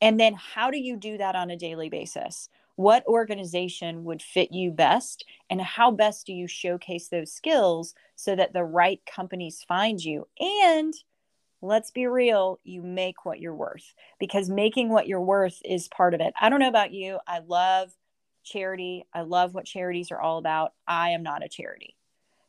And 0.00 0.20
then 0.20 0.34
how 0.34 0.70
do 0.70 0.78
you 0.78 0.96
do 0.96 1.18
that 1.18 1.34
on 1.34 1.50
a 1.50 1.56
daily 1.56 1.88
basis? 1.88 2.48
What 2.76 3.04
organization 3.06 4.04
would 4.04 4.22
fit 4.22 4.52
you 4.52 4.70
best? 4.70 5.24
And 5.50 5.60
how 5.60 5.90
best 5.90 6.26
do 6.26 6.32
you 6.32 6.46
showcase 6.46 7.08
those 7.08 7.32
skills 7.32 7.94
so 8.14 8.36
that 8.36 8.52
the 8.52 8.62
right 8.62 9.00
companies 9.04 9.64
find 9.66 10.00
you? 10.00 10.28
And 10.38 10.94
let's 11.60 11.90
be 11.90 12.06
real, 12.06 12.60
you 12.64 12.82
make 12.82 13.24
what 13.24 13.40
you're 13.40 13.54
worth 13.54 13.94
because 14.20 14.48
making 14.48 14.88
what 14.90 15.08
you're 15.08 15.20
worth 15.20 15.60
is 15.64 15.88
part 15.88 16.14
of 16.14 16.20
it. 16.20 16.32
I 16.40 16.48
don't 16.48 16.60
know 16.60 16.68
about 16.68 16.92
you. 16.92 17.18
I 17.26 17.40
love 17.40 17.90
charity. 18.44 19.04
I 19.12 19.22
love 19.22 19.54
what 19.54 19.64
charities 19.64 20.10
are 20.10 20.20
all 20.20 20.38
about. 20.38 20.72
I 20.86 21.10
am 21.10 21.22
not 21.22 21.44
a 21.44 21.48
charity. 21.48 21.96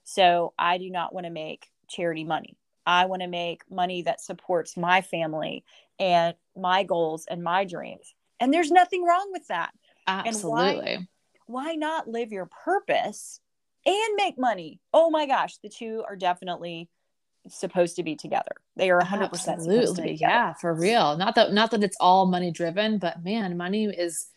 So 0.04 0.54
I 0.58 0.78
do 0.78 0.90
not 0.90 1.14
want 1.14 1.26
to 1.26 1.32
make 1.32 1.68
charity 1.88 2.24
money. 2.24 2.58
I 2.86 3.06
want 3.06 3.22
to 3.22 3.28
make 3.28 3.62
money 3.70 4.04
that 4.04 4.22
supports 4.22 4.78
my 4.78 5.02
family 5.02 5.64
and 6.00 6.36
my 6.56 6.84
goals 6.84 7.26
and 7.30 7.44
my 7.44 7.66
dreams. 7.66 8.14
And 8.40 8.54
there's 8.54 8.72
nothing 8.72 9.04
wrong 9.04 9.30
with 9.32 9.48
that. 9.48 9.72
Absolutely. 10.08 11.08
Why 11.46 11.74
not 11.74 12.08
live 12.08 12.32
your 12.32 12.50
purpose 12.64 13.42
and 13.86 14.16
make 14.16 14.40
money? 14.40 14.80
Oh 14.94 15.10
my 15.10 15.26
gosh, 15.26 15.58
the 15.58 15.70
two 15.70 16.04
are 16.08 16.16
definitely 16.16 16.90
supposed 17.50 17.96
to 17.98 18.04
be 18.04 18.16
together. 18.16 18.52
They 18.76 18.90
are 18.90 19.02
100% 19.02 19.36
supposed 19.38 19.46
to 19.46 19.70
be 19.70 19.78
Absolutely. 19.80 20.16
Yeah, 20.16 20.54
for 20.54 20.74
real. 20.74 21.18
Not 21.18 21.36
that 21.36 21.54
not 21.54 21.72
that 21.72 21.84
it's 21.84 21.98
all 22.00 22.26
money 22.26 22.52
driven, 22.52 22.98
but 22.98 23.24
man, 23.24 23.58
money 23.58 23.86
is 23.86 24.28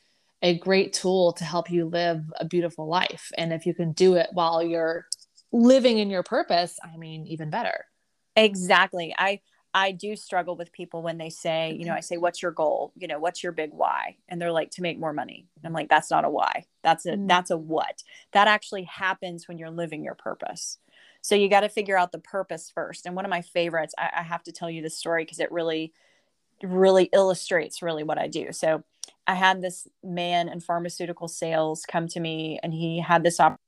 a 0.43 0.59
great 0.59 0.93
tool 0.93 1.33
to 1.35 1.45
help 1.45 1.71
you 1.71 1.87
live 1.87 2.25
a 2.37 2.45
beautiful 2.45 2.89
life. 2.89 3.31
And 3.39 3.53
if 3.53 3.65
you 3.65 3.75
can 3.75 3.93
do 3.93 4.15
it 4.15 4.29
while 4.33 4.63
you're 4.63 5.07
living 5.53 5.99
in 5.99 6.11
your 6.11 6.25
purpose, 6.25 6.79
I 6.83 6.97
mean, 6.97 7.27
even 7.27 7.51
better. 7.51 7.85
Exactly. 8.35 9.15
I 9.17 9.41
I 9.75 9.93
do 9.93 10.17
struggle 10.17 10.57
with 10.57 10.73
people 10.73 11.03
when 11.03 11.17
they 11.17 11.31
say, 11.31 11.75
you 11.79 11.87
know, 11.87 11.95
I 11.95 12.01
say, 12.01 12.19
what's 12.19 12.43
your 12.43 12.51
goal? 12.51 12.93
You 12.97 13.09
know, 13.09 13.19
what's 13.19 13.43
your 13.43 13.53
big 13.53 13.71
why? 13.73 14.17
And 14.29 14.41
they're 14.41 14.53
like, 14.53 14.71
to 14.73 14.83
make 14.83 14.99
more 14.99 15.15
money. 15.15 15.47
And 15.57 15.67
I'm 15.67 15.73
like, 15.73 15.89
that's 15.89 16.11
not 16.11 16.27
a 16.27 16.31
why. 16.31 16.67
That's 16.83 17.07
a, 17.07 17.13
mm. 17.13 17.27
that's 17.27 17.51
a 17.51 17.57
what. 17.57 18.03
That 18.33 18.49
actually 18.49 18.85
happens 18.85 19.49
when 19.49 19.57
you're 19.57 19.71
living 19.71 20.05
your 20.05 20.15
purpose. 20.15 20.77
So 21.23 21.35
you 21.37 21.49
got 21.49 21.61
to 21.61 21.69
figure 21.69 21.97
out 21.97 22.13
the 22.13 22.19
purpose 22.19 22.71
first. 22.73 23.07
And 23.07 23.15
one 23.15 23.25
of 23.25 23.31
my 23.31 23.43
favorites, 23.43 23.95
I, 23.97 24.11
I 24.19 24.23
have 24.23 24.43
to 24.45 24.53
tell 24.53 24.69
you 24.69 24.83
this 24.83 24.99
story 24.99 25.25
because 25.25 25.39
it 25.41 25.51
really, 25.51 25.93
really 26.63 27.05
illustrates 27.13 27.81
really 27.81 28.03
what 28.03 28.19
I 28.19 28.27
do. 28.27 28.53
So 28.53 28.83
I 29.27 29.35
had 29.35 29.63
this 29.63 29.87
man 30.03 30.49
in 30.49 30.61
pharmaceutical 30.61 31.29
sales 31.29 31.85
come 31.89 32.09
to 32.09 32.21
me 32.21 32.59
and 32.63 32.75
he 32.75 33.01
had 33.01 33.23
this 33.23 33.39
op- 33.39 33.61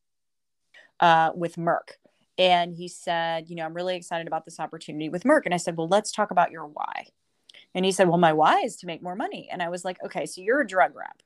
uh, 1.01 1.31
with 1.35 1.57
Merck 1.57 1.93
and 2.37 2.75
he 2.75 2.89
said, 2.89 3.49
You 3.49 3.57
know, 3.57 3.65
I'm 3.65 3.75
really 3.75 3.97
excited 3.97 4.27
about 4.27 4.45
this 4.45 4.59
opportunity 4.59 5.09
with 5.09 5.23
Merck. 5.23 5.43
And 5.45 5.55
I 5.55 5.59
said, 5.59 5.77
Well, 5.77 5.89
let's 5.89 6.11
talk 6.11 6.33
about 6.33 6.51
your 6.51 6.67
why. 6.67 7.07
And 7.75 7.85
he 7.85 7.93
said, 7.93 8.09
Well, 8.09 8.19
my 8.19 8.33
why 8.33 8.61
is 8.61 8.77
to 8.77 8.87
make 8.87 9.03
more 9.03 9.17
money. 9.17 9.49
And 9.51 9.63
I 9.63 9.69
was 9.69 9.85
like, 9.85 9.99
Okay, 10.05 10.27
so 10.27 10.41
you're 10.41 10.61
a 10.61 10.67
drug 10.67 10.95
rep 10.97 11.23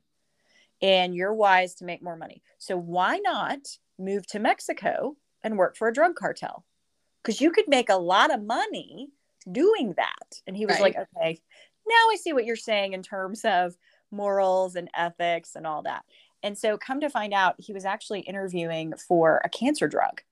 and 0.82 1.14
your 1.14 1.34
why 1.34 1.62
is 1.62 1.74
to 1.76 1.84
make 1.84 2.02
more 2.02 2.16
money. 2.16 2.42
So 2.58 2.76
why 2.76 3.18
not 3.18 3.60
move 3.98 4.26
to 4.28 4.38
Mexico 4.38 5.16
and 5.42 5.58
work 5.58 5.76
for 5.76 5.88
a 5.88 5.92
drug 5.92 6.14
cartel? 6.14 6.64
Because 7.22 7.40
you 7.40 7.50
could 7.50 7.68
make 7.68 7.88
a 7.88 7.96
lot 7.96 8.32
of 8.32 8.42
money 8.42 9.08
doing 9.50 9.94
that. 9.96 10.40
And 10.46 10.56
he 10.56 10.66
was 10.66 10.74
right. 10.80 10.94
like, 10.94 11.08
Okay, 11.16 11.40
now 11.86 11.94
I 12.10 12.16
see 12.20 12.32
what 12.32 12.44
you're 12.44 12.56
saying 12.56 12.92
in 12.92 13.02
terms 13.02 13.44
of 13.44 13.76
morals 14.10 14.76
and 14.76 14.88
ethics 14.94 15.54
and 15.54 15.66
all 15.66 15.82
that. 15.82 16.04
And 16.42 16.56
so, 16.56 16.78
come 16.78 17.00
to 17.00 17.10
find 17.10 17.34
out, 17.34 17.56
he 17.58 17.72
was 17.72 17.84
actually 17.84 18.20
interviewing 18.20 18.94
for 18.96 19.40
a 19.44 19.48
cancer 19.48 19.88
drug. 19.88 20.22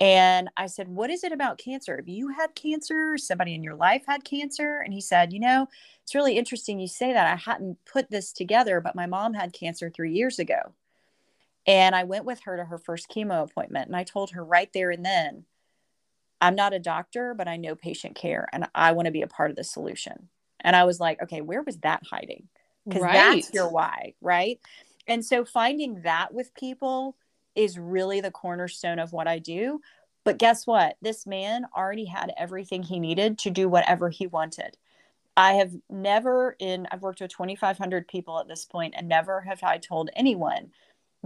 And 0.00 0.50
I 0.56 0.66
said, 0.66 0.88
What 0.88 1.10
is 1.10 1.24
it 1.24 1.32
about 1.32 1.58
cancer? 1.58 1.96
Have 1.96 2.08
you 2.08 2.28
had 2.28 2.54
cancer? 2.54 3.16
Somebody 3.16 3.54
in 3.54 3.62
your 3.62 3.76
life 3.76 4.04
had 4.06 4.24
cancer? 4.24 4.80
And 4.84 4.92
he 4.92 5.00
said, 5.00 5.32
You 5.32 5.40
know, 5.40 5.68
it's 6.02 6.14
really 6.14 6.36
interesting 6.36 6.80
you 6.80 6.88
say 6.88 7.12
that. 7.12 7.32
I 7.32 7.36
hadn't 7.36 7.78
put 7.84 8.10
this 8.10 8.32
together, 8.32 8.80
but 8.80 8.96
my 8.96 9.06
mom 9.06 9.34
had 9.34 9.52
cancer 9.52 9.90
three 9.90 10.12
years 10.12 10.38
ago. 10.38 10.74
And 11.66 11.94
I 11.94 12.04
went 12.04 12.24
with 12.24 12.40
her 12.44 12.56
to 12.56 12.64
her 12.64 12.78
first 12.78 13.08
chemo 13.08 13.42
appointment. 13.42 13.86
And 13.86 13.96
I 13.96 14.04
told 14.04 14.30
her 14.30 14.44
right 14.44 14.70
there 14.72 14.90
and 14.90 15.04
then, 15.04 15.44
I'm 16.40 16.54
not 16.54 16.74
a 16.74 16.78
doctor, 16.78 17.32
but 17.32 17.48
I 17.48 17.56
know 17.56 17.74
patient 17.74 18.16
care 18.16 18.48
and 18.52 18.68
I 18.74 18.92
want 18.92 19.06
to 19.06 19.12
be 19.12 19.22
a 19.22 19.26
part 19.26 19.50
of 19.50 19.56
the 19.56 19.64
solution. 19.64 20.28
And 20.60 20.76
I 20.76 20.84
was 20.84 21.00
like, 21.00 21.22
okay, 21.22 21.40
where 21.40 21.62
was 21.62 21.78
that 21.78 22.02
hiding? 22.10 22.48
Because 22.86 23.02
right. 23.02 23.14
that's 23.14 23.54
your 23.54 23.70
why, 23.70 24.14
right? 24.20 24.60
And 25.06 25.24
so 25.24 25.44
finding 25.44 26.02
that 26.02 26.34
with 26.34 26.54
people 26.54 27.16
is 27.54 27.78
really 27.78 28.20
the 28.20 28.30
cornerstone 28.30 28.98
of 28.98 29.12
what 29.12 29.26
I 29.26 29.38
do. 29.38 29.80
But 30.24 30.38
guess 30.38 30.66
what? 30.66 30.96
This 31.00 31.26
man 31.26 31.66
already 31.76 32.06
had 32.06 32.32
everything 32.36 32.82
he 32.82 32.98
needed 32.98 33.38
to 33.38 33.50
do 33.50 33.68
whatever 33.68 34.10
he 34.10 34.26
wanted. 34.26 34.76
I 35.36 35.54
have 35.54 35.72
never 35.90 36.56
in 36.58 36.86
I've 36.90 37.02
worked 37.02 37.20
with 37.20 37.30
2500 37.30 38.06
people 38.06 38.38
at 38.38 38.48
this 38.48 38.64
point 38.64 38.94
and 38.96 39.08
never 39.08 39.40
have 39.40 39.62
I 39.62 39.78
told 39.78 40.10
anyone 40.14 40.70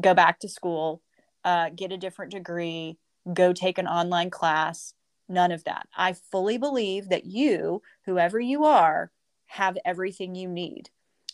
go 0.00 0.14
back 0.14 0.40
to 0.40 0.48
school, 0.48 1.02
uh, 1.44 1.70
get 1.70 1.92
a 1.92 1.96
different 1.96 2.32
degree, 2.32 2.98
go 3.32 3.52
take 3.52 3.78
an 3.78 3.86
online 3.86 4.30
class, 4.30 4.94
none 5.28 5.52
of 5.52 5.64
that. 5.64 5.88
I 5.96 6.12
fully 6.12 6.58
believe 6.58 7.08
that 7.08 7.26
you, 7.26 7.82
whoever 8.06 8.40
you 8.40 8.64
are, 8.64 9.10
have 9.46 9.78
everything 9.84 10.34
you 10.34 10.48
need. 10.48 10.90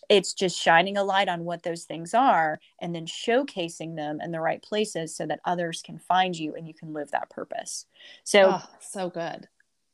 It's 0.08 0.34
just 0.34 0.60
shining 0.60 0.96
a 0.96 1.04
light 1.04 1.28
on 1.28 1.44
what 1.44 1.62
those 1.62 1.84
things 1.84 2.12
are 2.12 2.60
and 2.80 2.94
then 2.94 3.06
showcasing 3.06 3.96
them 3.96 4.20
in 4.20 4.32
the 4.32 4.40
right 4.40 4.62
places 4.62 5.16
so 5.16 5.26
that 5.26 5.40
others 5.44 5.82
can 5.82 5.98
find 5.98 6.36
you 6.36 6.54
and 6.54 6.68
you 6.68 6.74
can 6.74 6.92
live 6.92 7.10
that 7.12 7.30
purpose. 7.30 7.86
So 8.22 8.56
oh, 8.56 8.62
so 8.80 9.08
good. 9.08 9.48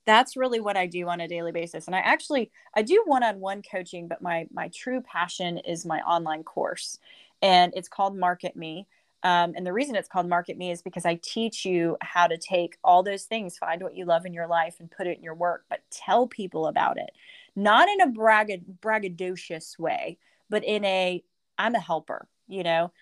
that's 0.06 0.36
really 0.36 0.58
what 0.58 0.76
i 0.76 0.86
do 0.86 1.08
on 1.08 1.20
a 1.20 1.28
daily 1.28 1.52
basis. 1.52 1.86
And 1.86 1.94
i 1.94 2.00
actually 2.00 2.50
i 2.74 2.82
do 2.82 3.02
one-on-one 3.06 3.62
coaching 3.62 4.08
but 4.08 4.20
my 4.20 4.46
my 4.52 4.68
true 4.74 5.00
passion 5.00 5.58
is 5.58 5.86
my 5.86 6.00
online 6.00 6.42
course 6.42 6.98
and 7.42 7.72
it's 7.76 7.88
called 7.88 8.16
market 8.16 8.56
me 8.56 8.86
um, 9.22 9.52
and 9.54 9.66
the 9.66 9.72
reason 9.72 9.96
it's 9.96 10.08
called 10.08 10.30
Market 10.30 10.56
Me 10.56 10.70
is 10.70 10.80
because 10.80 11.04
I 11.04 11.20
teach 11.22 11.66
you 11.66 11.98
how 12.00 12.26
to 12.26 12.38
take 12.38 12.78
all 12.82 13.02
those 13.02 13.24
things, 13.24 13.58
find 13.58 13.82
what 13.82 13.94
you 13.94 14.06
love 14.06 14.24
in 14.24 14.32
your 14.32 14.46
life 14.46 14.76
and 14.80 14.90
put 14.90 15.06
it 15.06 15.18
in 15.18 15.22
your 15.22 15.34
work, 15.34 15.66
but 15.68 15.80
tell 15.90 16.26
people 16.26 16.68
about 16.68 16.96
it 16.96 17.10
not 17.56 17.88
in 17.88 18.00
a 18.00 18.06
bragg- 18.06 18.80
braggadocious 18.80 19.78
way, 19.78 20.18
but 20.48 20.64
in 20.64 20.84
a 20.84 21.22
I'm 21.58 21.74
a 21.74 21.80
helper, 21.80 22.26
you 22.48 22.62
know, 22.62 22.92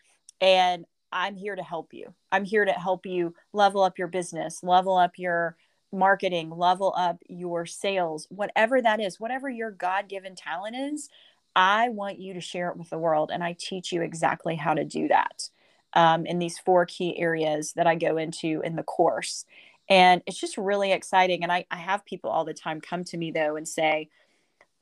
and 0.41 0.85
I'm 1.13 1.37
here 1.37 1.55
to 1.55 1.63
help 1.63 1.95
you. 1.95 2.13
I'm 2.33 2.45
here 2.45 2.65
to 2.65 2.73
help 2.73 3.07
you 3.07 3.35
level 3.53 3.83
up 3.83 3.99
your 3.99 4.09
business, 4.09 4.63
level 4.63 4.97
up 4.97 5.13
your 5.17 5.57
marketing, 5.93 6.51
level 6.51 6.93
up 6.97 7.23
your 7.29 7.65
sales, 7.65 8.27
whatever 8.31 8.83
that 8.83 9.01
is, 9.01 9.21
whatever 9.21 9.49
your 9.49 9.71
God 9.71 10.09
given 10.09 10.35
talent 10.35 10.77
is. 10.77 11.09
I 11.57 11.89
want 11.89 12.19
you 12.19 12.35
to 12.35 12.41
share 12.41 12.69
it 12.71 12.77
with 12.77 12.91
the 12.91 12.99
world. 12.99 13.31
And 13.33 13.43
I 13.43 13.57
teach 13.59 13.93
you 13.93 14.03
exactly 14.03 14.57
how 14.57 14.75
to 14.75 14.85
do 14.85 15.09
that 15.09 15.49
um, 15.95 16.27
in 16.27 16.39
these 16.39 16.59
four 16.59 16.87
key 16.87 17.19
areas 17.19 17.73
that 17.75 17.87
I 17.87 17.95
go 17.95 18.17
into 18.17 18.61
in 18.65 18.77
the 18.77 18.83
course. 18.83 19.45
And 19.89 20.23
it's 20.27 20.39
just 20.39 20.59
really 20.59 20.93
exciting. 20.93 21.43
And 21.43 21.51
I, 21.51 21.65
I 21.71 21.77
have 21.77 22.05
people 22.05 22.31
all 22.31 22.45
the 22.45 22.55
time 22.55 22.81
come 22.81 23.05
to 23.05 23.17
me, 23.17 23.31
though, 23.31 23.57
and 23.57 23.67
say, 23.67 24.11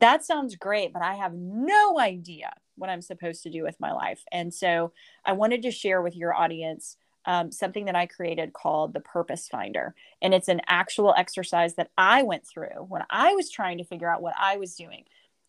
that 0.00 0.24
sounds 0.24 0.56
great, 0.56 0.92
but 0.92 1.02
I 1.02 1.14
have 1.14 1.32
no 1.32 1.98
idea 1.98 2.52
what 2.76 2.90
I'm 2.90 3.00
supposed 3.00 3.42
to 3.44 3.50
do 3.50 3.62
with 3.62 3.80
my 3.80 3.92
life. 3.92 4.22
And 4.30 4.52
so 4.52 4.92
I 5.24 5.32
wanted 5.32 5.62
to 5.62 5.70
share 5.70 6.02
with 6.02 6.14
your 6.14 6.34
audience 6.34 6.96
um, 7.24 7.50
something 7.50 7.86
that 7.86 7.96
I 7.96 8.06
created 8.06 8.52
called 8.52 8.92
the 8.92 9.00
Purpose 9.00 9.48
Finder. 9.48 9.94
And 10.22 10.34
it's 10.34 10.48
an 10.48 10.60
actual 10.68 11.14
exercise 11.16 11.74
that 11.74 11.90
I 11.96 12.22
went 12.22 12.46
through 12.46 12.86
when 12.88 13.02
I 13.10 13.34
was 13.34 13.50
trying 13.50 13.78
to 13.78 13.84
figure 13.84 14.10
out 14.10 14.22
what 14.22 14.34
I 14.38 14.58
was 14.58 14.74
doing. 14.74 15.04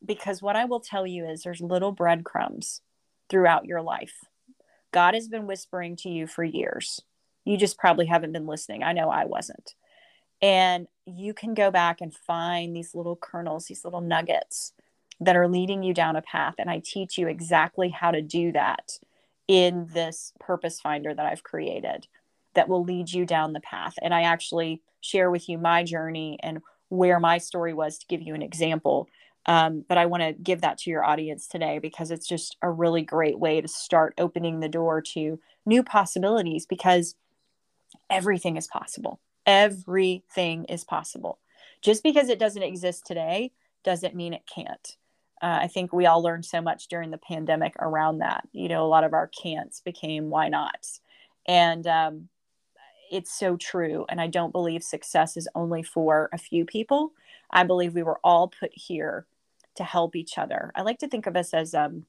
Because 0.06 0.42
what 0.42 0.56
I 0.56 0.66
will 0.66 0.80
tell 0.80 1.08
you 1.08 1.26
is 1.28 1.44
there's 1.44 1.62
little 1.62 1.92
breadcrumbs 1.92 2.82
throughout 3.30 3.66
your 3.66 3.82
life. 3.82 4.14
God 4.92 5.14
has 5.14 5.28
been 5.28 5.48
whispering 5.48 5.96
to 5.98 6.10
you 6.10 6.28
for 6.28 6.44
years. 6.44 7.02
You 7.46 7.58
just 7.58 7.78
probably 7.78 8.06
haven't 8.06 8.32
been 8.32 8.48
listening. 8.48 8.84
I 8.84 8.94
know 8.94 9.10
I 9.10 9.26
wasn't. 9.26 9.74
And 10.42 10.88
you 11.06 11.34
can 11.34 11.54
go 11.54 11.72
back 11.72 12.02
and 12.02 12.14
find 12.14 12.76
these 12.76 12.94
little 12.94 13.16
kernels, 13.16 13.66
these 13.66 13.84
little 13.84 14.02
nuggets 14.02 14.74
that 15.20 15.36
are 15.36 15.48
leading 15.48 15.82
you 15.82 15.94
down 15.94 16.16
a 16.16 16.22
path. 16.22 16.56
And 16.60 16.70
I 16.70 16.82
teach 16.84 17.18
you 17.18 17.28
exactly 17.28 17.90
how 17.90 18.12
to 18.12 18.22
do 18.22 18.52
that 18.52 19.00
in 19.48 19.88
this 19.94 20.34
purpose 20.40 20.80
finder 20.80 21.14
that 21.14 21.26
I've 21.26 21.44
created 21.44 22.08
that 22.54 22.70
will 22.70 22.84
lead 22.84 23.12
you 23.12 23.26
down 23.26 23.54
the 23.54 23.60
path. 23.60 23.96
And 24.02 24.14
I 24.14 24.24
actually 24.24 24.82
share 25.02 25.32
with 25.32 25.48
you 25.48 25.58
my 25.58 25.84
journey 25.84 26.38
and 26.44 26.62
where 26.90 27.20
my 27.20 27.38
story 27.38 27.74
was 27.74 27.98
to 27.98 28.08
give 28.08 28.22
you 28.22 28.36
an 28.36 28.42
example. 28.42 29.08
Um, 29.48 29.86
but 29.88 29.98
I 29.98 30.08
want 30.08 30.24
to 30.24 30.34
give 30.34 30.62
that 30.62 30.78
to 30.80 30.90
your 30.90 31.06
audience 31.06 31.48
today 31.48 31.80
because 31.80 32.12
it's 32.12 32.28
just 32.28 32.58
a 32.62 32.70
really 32.70 33.02
great 33.02 33.40
way 33.40 33.62
to 33.62 33.68
start 33.68 34.14
opening 34.18 34.60
the 34.60 34.68
door 34.68 35.02
to 35.14 35.40
new 35.66 35.84
possibilities 35.84 36.66
because 36.66 37.16
everything 38.10 38.58
is 38.58 38.68
possible 38.68 39.20
everything 39.48 40.66
is 40.66 40.84
possible. 40.84 41.40
Just 41.82 42.04
because 42.04 42.30
it 42.30 42.38
doesn't 42.38 42.62
exist 42.62 43.08
today 43.08 43.54
doesn't 43.84 44.14
mean 44.14 44.34
it 44.34 44.44
can't. 44.54 44.98
Uh, 45.42 45.60
I 45.62 45.68
think 45.68 45.94
we 45.94 46.06
all 46.06 46.22
learned 46.22 46.46
so 46.46 46.62
much 46.62 46.88
during 46.88 47.12
the 47.12 47.18
pandemic 47.18 47.74
around 47.80 48.20
that. 48.20 48.48
You 48.52 48.68
know, 48.68 48.86
a 48.86 48.90
lot 48.90 49.04
of 49.04 49.14
our 49.14 49.28
can'ts 49.28 49.80
became 49.80 50.30
why 50.30 50.50
nots. 50.50 51.00
And 51.48 51.88
um, 51.88 52.28
it's 53.10 53.38
so 53.38 53.56
true. 53.56 54.06
And 54.10 54.20
I 54.20 54.28
don't 54.28 54.52
believe 54.52 54.84
success 54.84 55.38
is 55.38 55.48
only 55.56 55.84
for 55.84 56.30
a 56.34 56.38
few 56.38 56.66
people. 56.66 57.14
I 57.50 57.64
believe 57.64 57.94
we 57.94 58.04
were 58.04 58.20
all 58.24 58.50
put 58.50 58.72
here 58.74 59.26
to 59.78 59.84
help 59.84 60.16
each 60.16 60.38
other. 60.38 60.72
I 60.76 60.82
like 60.82 61.00
to 61.00 61.08
think 61.08 61.26
of 61.26 61.36
us 61.36 61.54
as 61.54 61.74
um, 61.74 62.06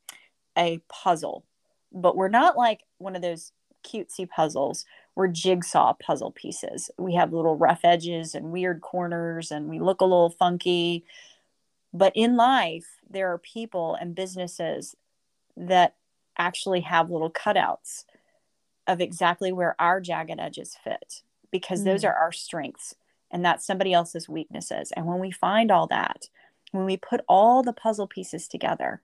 a 0.57 0.81
puzzle, 0.89 1.45
but 1.93 2.16
we're 2.16 2.29
not 2.29 2.57
like 2.57 2.83
one 2.99 3.16
of 3.16 3.23
those 3.23 3.53
cutesy 3.85 4.29
puzzles 4.29 4.85
we're 5.19 5.27
jigsaw 5.27 5.95
puzzle 5.95 6.31
pieces. 6.31 6.93
We 6.97 7.16
have 7.16 7.33
little 7.33 7.57
rough 7.57 7.81
edges 7.83 8.37
and 8.37 8.53
weird 8.53 8.81
corners, 8.83 9.51
and 9.51 9.69
we 9.69 9.81
look 9.81 10.01
a 10.01 10.05
little 10.05 10.31
funky. 10.31 11.05
But 11.93 12.12
in 12.14 12.37
life, 12.37 12.87
there 13.11 13.33
are 13.33 13.39
people 13.39 13.97
and 13.97 14.14
businesses 14.14 14.95
that 15.57 15.97
actually 16.39 16.83
have 16.83 17.11
little 17.11 17.33
cutouts 17.33 18.05
of 18.87 19.01
exactly 19.01 19.51
where 19.51 19.75
our 19.81 20.01
jagged 20.01 20.39
edges 20.39 20.77
fit 20.85 21.23
because 21.51 21.81
mm. 21.81 21.87
those 21.87 22.05
are 22.05 22.14
our 22.14 22.31
strengths 22.31 22.95
and 23.33 23.45
that's 23.45 23.66
somebody 23.66 23.93
else's 23.93 24.29
weaknesses. 24.29 24.93
And 24.97 25.05
when 25.05 25.19
we 25.19 25.33
find 25.33 25.73
all 25.73 25.89
that, 25.89 26.29
when 26.73 26.85
we 26.85 26.97
put 26.97 27.21
all 27.29 27.62
the 27.62 27.73
puzzle 27.73 28.07
pieces 28.07 28.49
together, 28.49 29.03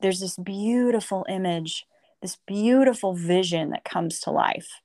there's 0.00 0.20
this 0.20 0.36
beautiful 0.36 1.24
image, 1.28 1.86
this 2.22 2.38
beautiful 2.46 3.14
vision 3.14 3.70
that 3.70 3.84
comes 3.84 4.20
to 4.20 4.30
life 4.30 4.80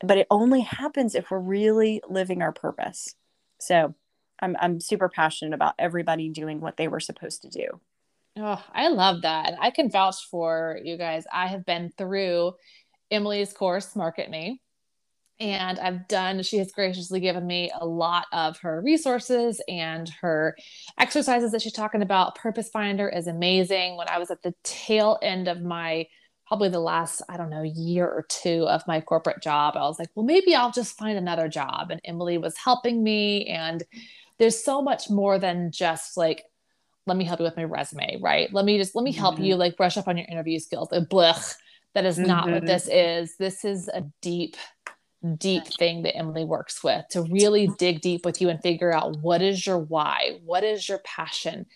but 0.00 0.18
it 0.18 0.26
only 0.30 0.60
happens 0.60 1.14
if 1.14 1.30
we're 1.30 1.38
really 1.38 2.00
living 2.08 2.42
our 2.42 2.52
purpose. 2.52 3.14
So 3.60 3.94
I'm, 4.40 4.56
I'm 4.60 4.80
super 4.80 5.08
passionate 5.08 5.54
about 5.54 5.74
everybody 5.78 6.28
doing 6.28 6.60
what 6.60 6.76
they 6.76 6.88
were 6.88 7.00
supposed 7.00 7.42
to 7.42 7.48
do. 7.48 7.80
Oh, 8.36 8.62
I 8.72 8.88
love 8.88 9.22
that. 9.22 9.54
I 9.60 9.70
can 9.70 9.90
vouch 9.90 10.26
for 10.30 10.78
you 10.84 10.96
guys. 10.96 11.24
I 11.32 11.48
have 11.48 11.66
been 11.66 11.90
through 11.98 12.52
Emily's 13.10 13.52
course, 13.52 13.96
Market 13.96 14.30
Me. 14.30 14.60
And 15.40 15.78
I've 15.78 16.08
done, 16.08 16.42
she 16.42 16.58
has 16.58 16.72
graciously 16.72 17.20
given 17.20 17.46
me 17.46 17.70
a 17.78 17.86
lot 17.86 18.26
of 18.32 18.58
her 18.58 18.80
resources 18.80 19.60
and 19.68 20.08
her 20.20 20.56
exercises 20.98 21.52
that 21.52 21.62
she's 21.62 21.72
talking 21.72 22.02
about. 22.02 22.34
Purpose 22.34 22.70
Finder 22.70 23.08
is 23.08 23.26
amazing. 23.26 23.96
When 23.96 24.08
I 24.08 24.18
was 24.18 24.30
at 24.30 24.42
the 24.42 24.54
tail 24.64 25.18
end 25.22 25.46
of 25.46 25.62
my, 25.62 26.06
probably 26.46 26.70
the 26.70 26.80
last, 26.80 27.22
I 27.28 27.36
don't 27.36 27.50
know, 27.50 27.62
year 27.62 28.06
or 28.06 28.26
two 28.28 28.66
of 28.68 28.82
my 28.88 29.00
corporate 29.00 29.42
job, 29.42 29.76
I 29.76 29.82
was 29.82 29.98
like, 29.98 30.08
well, 30.14 30.26
maybe 30.26 30.54
I'll 30.54 30.72
just 30.72 30.96
find 30.96 31.16
another 31.16 31.48
job. 31.48 31.90
And 31.90 32.00
Emily 32.04 32.38
was 32.38 32.56
helping 32.56 33.04
me. 33.04 33.46
And 33.46 33.82
there's 34.38 34.62
so 34.62 34.82
much 34.82 35.08
more 35.10 35.38
than 35.38 35.70
just 35.70 36.16
like, 36.16 36.44
let 37.06 37.16
me 37.16 37.24
help 37.24 37.40
you 37.40 37.44
with 37.44 37.56
my 37.56 37.64
resume, 37.64 38.18
right? 38.20 38.52
Let 38.52 38.64
me 38.64 38.76
just, 38.76 38.94
let 38.94 39.02
me 39.04 39.12
help 39.12 39.36
mm-hmm. 39.36 39.44
you 39.44 39.56
like 39.56 39.76
brush 39.76 39.96
up 39.96 40.08
on 40.08 40.16
your 40.16 40.26
interview 40.26 40.58
skills. 40.58 40.90
Like, 40.90 41.08
blech, 41.08 41.54
that 41.94 42.04
is 42.04 42.18
not 42.18 42.44
mm-hmm. 42.44 42.54
what 42.54 42.66
this 42.66 42.86
is. 42.86 43.36
This 43.38 43.64
is 43.64 43.88
a 43.88 44.04
deep, 44.20 44.56
deep 45.36 45.66
thing 45.66 46.02
that 46.02 46.16
Emily 46.16 46.44
works 46.44 46.82
with 46.84 47.04
to 47.10 47.22
really 47.22 47.68
dig 47.78 48.00
deep 48.00 48.24
with 48.24 48.40
you 48.40 48.48
and 48.48 48.60
figure 48.60 48.92
out 48.92 49.18
what 49.20 49.42
is 49.42 49.66
your 49.66 49.78
why? 49.78 50.38
What 50.44 50.64
is 50.64 50.88
your 50.88 50.98
passion? 50.98 51.66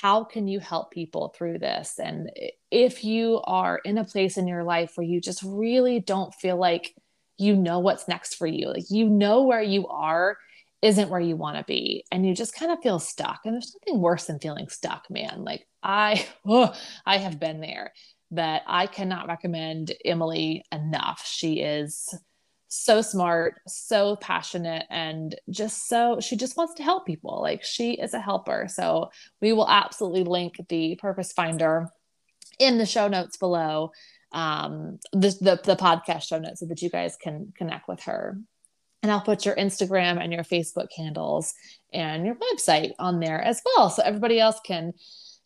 How 0.00 0.24
can 0.24 0.48
you 0.48 0.60
help 0.60 0.90
people 0.90 1.34
through 1.36 1.58
this? 1.58 1.98
And 1.98 2.30
if 2.70 3.04
you 3.04 3.40
are 3.44 3.78
in 3.84 3.98
a 3.98 4.04
place 4.04 4.36
in 4.36 4.46
your 4.46 4.64
life 4.64 4.92
where 4.94 5.06
you 5.06 5.20
just 5.20 5.42
really 5.42 6.00
don't 6.00 6.34
feel 6.34 6.56
like 6.56 6.94
you 7.38 7.56
know 7.56 7.80
what's 7.80 8.08
next 8.08 8.36
for 8.36 8.46
you, 8.46 8.68
like 8.68 8.90
you 8.90 9.08
know 9.08 9.42
where 9.42 9.62
you 9.62 9.88
are 9.88 10.36
isn't 10.82 11.10
where 11.10 11.20
you 11.20 11.36
want 11.36 11.56
to 11.56 11.64
be 11.64 12.04
and 12.10 12.26
you 12.26 12.34
just 12.34 12.54
kind 12.54 12.72
of 12.72 12.82
feel 12.82 12.98
stuck 12.98 13.40
and 13.44 13.54
there's 13.54 13.74
nothing 13.80 14.00
worse 14.00 14.26
than 14.26 14.40
feeling 14.40 14.68
stuck 14.68 15.08
man 15.08 15.44
like 15.44 15.64
i 15.82 16.26
oh, 16.44 16.74
i 17.06 17.18
have 17.18 17.38
been 17.38 17.60
there 17.60 17.92
but 18.32 18.62
i 18.66 18.86
cannot 18.86 19.28
recommend 19.28 19.92
emily 20.04 20.64
enough 20.72 21.24
she 21.24 21.60
is 21.60 22.12
so 22.74 23.02
smart, 23.02 23.60
so 23.66 24.16
passionate, 24.16 24.86
and 24.88 25.34
just 25.50 25.88
so 25.88 26.20
she 26.20 26.36
just 26.36 26.56
wants 26.56 26.72
to 26.74 26.82
help 26.82 27.04
people. 27.04 27.42
Like 27.42 27.62
she 27.62 27.92
is 27.92 28.14
a 28.14 28.20
helper. 28.20 28.66
So 28.68 29.10
we 29.42 29.52
will 29.52 29.68
absolutely 29.68 30.24
link 30.24 30.54
the 30.70 30.96
Purpose 30.96 31.32
Finder 31.32 31.90
in 32.58 32.78
the 32.78 32.86
show 32.86 33.08
notes 33.08 33.36
below, 33.36 33.92
um, 34.32 34.98
the, 35.12 35.36
the, 35.40 35.60
the 35.62 35.76
podcast 35.76 36.22
show 36.22 36.38
notes 36.38 36.60
so 36.60 36.66
that 36.66 36.80
you 36.80 36.88
guys 36.88 37.14
can 37.22 37.52
connect 37.58 37.88
with 37.88 38.04
her. 38.04 38.38
And 39.02 39.12
I'll 39.12 39.20
put 39.20 39.44
your 39.44 39.56
Instagram 39.56 40.18
and 40.22 40.32
your 40.32 40.44
Facebook 40.44 40.88
handles 40.96 41.52
and 41.92 42.24
your 42.24 42.36
website 42.36 42.92
on 42.98 43.20
there 43.20 43.42
as 43.42 43.60
well, 43.66 43.90
so 43.90 44.02
everybody 44.02 44.40
else 44.40 44.60
can 44.64 44.94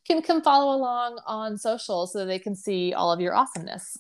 can 0.07 0.23
come 0.23 0.43
follow 0.43 0.77
along 0.77 1.19
on 1.27 1.59
social 1.59 2.07
so 2.07 2.25
they 2.25 2.39
can 2.39 2.55
see 2.55 2.95
all 2.95 3.11
of 3.11 3.21
your 3.21 3.35
awesomeness. 3.35 3.99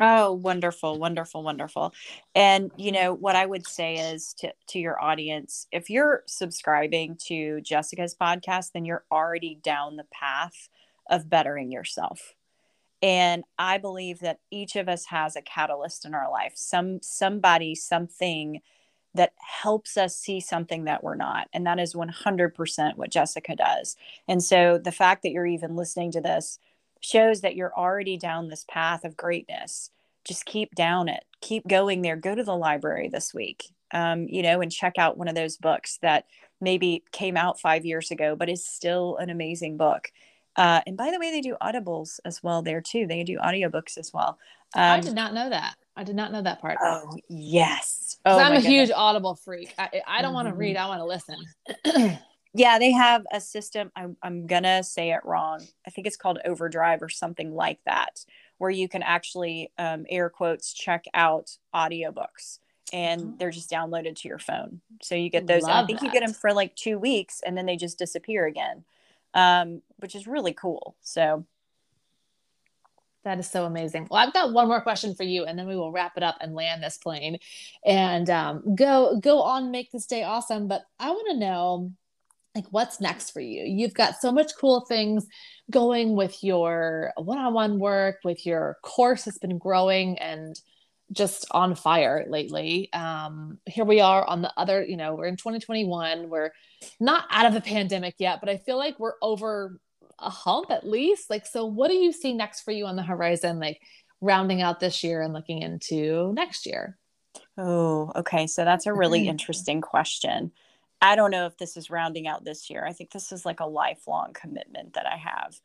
Oh, 0.00 0.32
wonderful, 0.32 0.98
wonderful, 0.98 1.42
wonderful. 1.44 1.92
And 2.34 2.72
you 2.76 2.90
know 2.90 3.14
what 3.14 3.36
I 3.36 3.46
would 3.46 3.66
say 3.66 3.94
is 3.94 4.34
to 4.38 4.52
to 4.68 4.78
your 4.78 5.00
audience, 5.02 5.66
if 5.70 5.88
you're 5.88 6.24
subscribing 6.26 7.16
to 7.26 7.60
Jessica's 7.60 8.16
podcast, 8.20 8.72
then 8.72 8.84
you're 8.84 9.04
already 9.10 9.54
down 9.62 9.96
the 9.96 10.06
path 10.12 10.68
of 11.08 11.30
bettering 11.30 11.70
yourself. 11.70 12.34
And 13.02 13.44
I 13.58 13.78
believe 13.78 14.20
that 14.20 14.40
each 14.50 14.76
of 14.76 14.88
us 14.88 15.06
has 15.06 15.36
a 15.36 15.42
catalyst 15.42 16.04
in 16.04 16.14
our 16.14 16.30
life, 16.30 16.52
some 16.56 17.00
somebody, 17.02 17.74
something 17.74 18.62
that 19.14 19.32
helps 19.38 19.96
us 19.96 20.16
see 20.16 20.40
something 20.40 20.84
that 20.84 21.04
we're 21.04 21.14
not. 21.14 21.48
And 21.52 21.66
that 21.66 21.78
is 21.78 21.94
100% 21.94 22.96
what 22.96 23.10
Jessica 23.10 23.54
does. 23.54 23.96
And 24.26 24.42
so 24.42 24.78
the 24.78 24.92
fact 24.92 25.22
that 25.22 25.30
you're 25.30 25.46
even 25.46 25.76
listening 25.76 26.10
to 26.12 26.20
this 26.20 26.58
shows 27.04 27.42
that 27.42 27.54
you're 27.54 27.76
already 27.76 28.16
down 28.16 28.48
this 28.48 28.64
path 28.68 29.04
of 29.04 29.16
greatness. 29.16 29.90
Just 30.24 30.46
keep 30.46 30.74
down 30.74 31.08
it. 31.08 31.24
Keep 31.42 31.68
going 31.68 32.00
there. 32.00 32.16
Go 32.16 32.34
to 32.34 32.42
the 32.42 32.56
library 32.56 33.08
this 33.08 33.34
week, 33.34 33.72
um, 33.92 34.26
you 34.28 34.42
know, 34.42 34.62
and 34.62 34.72
check 34.72 34.94
out 34.96 35.18
one 35.18 35.28
of 35.28 35.34
those 35.34 35.58
books 35.58 35.98
that 36.00 36.24
maybe 36.62 37.04
came 37.12 37.36
out 37.36 37.60
five 37.60 37.84
years 37.84 38.10
ago, 38.10 38.34
but 38.34 38.48
is 38.48 38.66
still 38.66 39.18
an 39.18 39.28
amazing 39.28 39.76
book. 39.76 40.10
Uh, 40.56 40.80
and 40.86 40.96
by 40.96 41.10
the 41.10 41.18
way, 41.18 41.30
they 41.30 41.42
do 41.42 41.56
audibles 41.60 42.20
as 42.24 42.42
well 42.42 42.62
there 42.62 42.80
too. 42.80 43.06
They 43.06 43.22
do 43.22 43.38
audiobooks 43.38 43.98
as 43.98 44.12
well. 44.14 44.38
Um, 44.74 44.82
I 44.82 45.00
did 45.00 45.14
not 45.14 45.34
know 45.34 45.50
that. 45.50 45.74
I 45.96 46.04
did 46.04 46.16
not 46.16 46.32
know 46.32 46.42
that 46.42 46.60
part. 46.60 46.78
Oh 46.80 47.18
yes. 47.28 48.18
Oh, 48.24 48.38
I'm 48.38 48.52
a 48.52 48.56
goodness. 48.56 48.66
huge 48.66 48.90
Audible 48.94 49.34
freak. 49.34 49.74
I, 49.78 50.02
I 50.06 50.22
don't 50.22 50.28
mm-hmm. 50.28 50.34
want 50.34 50.48
to 50.48 50.54
read. 50.54 50.76
I 50.76 50.88
want 50.88 51.00
to 51.00 51.04
listen. 51.04 52.18
yeah, 52.54 52.78
they 52.78 52.92
have 52.92 53.24
a 53.32 53.40
system. 53.40 53.90
I'm, 53.96 54.16
I'm 54.22 54.46
gonna 54.46 54.82
say 54.82 55.12
it 55.12 55.24
wrong. 55.24 55.66
I 55.86 55.90
think 55.90 56.06
it's 56.06 56.16
called 56.16 56.38
Overdrive 56.44 57.02
or 57.02 57.08
something 57.08 57.54
like 57.54 57.80
that, 57.84 58.24
where 58.58 58.70
you 58.70 58.88
can 58.88 59.02
actually 59.02 59.72
um, 59.78 60.06
air 60.08 60.30
quotes 60.30 60.72
check 60.72 61.04
out 61.14 61.56
audiobooks 61.74 62.60
and 62.92 63.22
oh. 63.22 63.34
they're 63.38 63.50
just 63.50 63.70
downloaded 63.70 64.16
to 64.16 64.28
your 64.28 64.38
phone. 64.38 64.80
So 65.02 65.14
you 65.14 65.30
get 65.30 65.46
those. 65.46 65.64
I 65.64 65.84
think 65.84 66.00
that. 66.00 66.06
you 66.06 66.12
get 66.12 66.24
them 66.24 66.34
for 66.34 66.52
like 66.52 66.76
two 66.76 66.98
weeks 66.98 67.40
and 67.44 67.56
then 67.56 67.66
they 67.66 67.76
just 67.76 67.98
disappear 67.98 68.46
again, 68.46 68.84
um, 69.34 69.82
which 69.96 70.14
is 70.14 70.26
really 70.26 70.52
cool. 70.52 70.94
So 71.00 71.44
that 73.24 73.38
is 73.38 73.50
so 73.50 73.64
amazing. 73.64 74.06
Well, 74.10 74.24
I've 74.24 74.34
got 74.34 74.52
one 74.52 74.68
more 74.68 74.82
question 74.82 75.14
for 75.14 75.22
you, 75.22 75.44
and 75.44 75.58
then 75.58 75.66
we 75.66 75.76
will 75.76 75.90
wrap 75.90 76.16
it 76.16 76.22
up 76.22 76.36
and 76.40 76.54
land 76.54 76.82
this 76.82 76.98
plane, 76.98 77.38
and 77.84 78.28
um, 78.28 78.74
go 78.76 79.18
go 79.18 79.40
on, 79.40 79.70
make 79.70 79.90
this 79.90 80.06
day 80.06 80.22
awesome. 80.22 80.68
But 80.68 80.82
I 81.00 81.10
want 81.10 81.28
to 81.30 81.38
know 81.38 81.92
like 82.54 82.66
what's 82.70 83.00
next 83.00 83.30
for 83.30 83.40
you? 83.40 83.64
You've 83.64 83.94
got 83.94 84.20
so 84.20 84.30
much 84.30 84.52
cool 84.58 84.80
things 84.82 85.26
going 85.70 86.14
with 86.14 86.42
your 86.42 87.12
one-on-one 87.16 87.78
work 87.78 88.18
with 88.24 88.46
your 88.46 88.76
course 88.82 89.24
has 89.24 89.38
been 89.38 89.58
growing 89.58 90.18
and 90.18 90.58
just 91.12 91.46
on 91.50 91.74
fire 91.74 92.24
lately. 92.28 92.90
Um 92.92 93.58
here 93.66 93.84
we 93.84 94.00
are 94.00 94.24
on 94.26 94.42
the 94.42 94.52
other 94.56 94.84
you 94.84 94.96
know 94.96 95.14
we're 95.14 95.26
in 95.26 95.36
2021 95.36 96.28
we're 96.28 96.50
not 97.00 97.24
out 97.30 97.46
of 97.46 97.54
the 97.54 97.60
pandemic 97.60 98.14
yet 98.18 98.40
but 98.40 98.48
i 98.48 98.56
feel 98.56 98.78
like 98.78 98.98
we're 98.98 99.14
over 99.22 99.78
a 100.18 100.30
hump 100.30 100.70
at 100.70 100.86
least. 100.86 101.30
Like 101.30 101.46
so 101.46 101.66
what 101.66 101.88
do 101.88 101.94
you 101.94 102.12
see 102.12 102.34
next 102.34 102.62
for 102.62 102.70
you 102.70 102.86
on 102.86 102.96
the 102.96 103.02
horizon 103.02 103.58
like 103.58 103.80
rounding 104.20 104.62
out 104.62 104.80
this 104.80 105.04
year 105.04 105.22
and 105.22 105.32
looking 105.32 105.62
into 105.62 106.32
next 106.34 106.66
year? 106.66 106.98
Oh 107.58 108.12
okay. 108.16 108.46
So 108.46 108.64
that's 108.64 108.86
a 108.86 108.94
really 108.94 109.28
interesting 109.28 109.80
question 109.80 110.52
I 111.04 111.16
don't 111.16 111.30
know 111.30 111.44
if 111.44 111.58
this 111.58 111.76
is 111.76 111.90
rounding 111.90 112.26
out 112.26 112.44
this 112.44 112.70
year. 112.70 112.86
I 112.86 112.94
think 112.94 113.10
this 113.10 113.30
is 113.30 113.44
like 113.44 113.60
a 113.60 113.66
lifelong 113.66 114.32
commitment 114.32 114.94
that 114.94 115.06
I 115.06 115.16
have. 115.16 115.60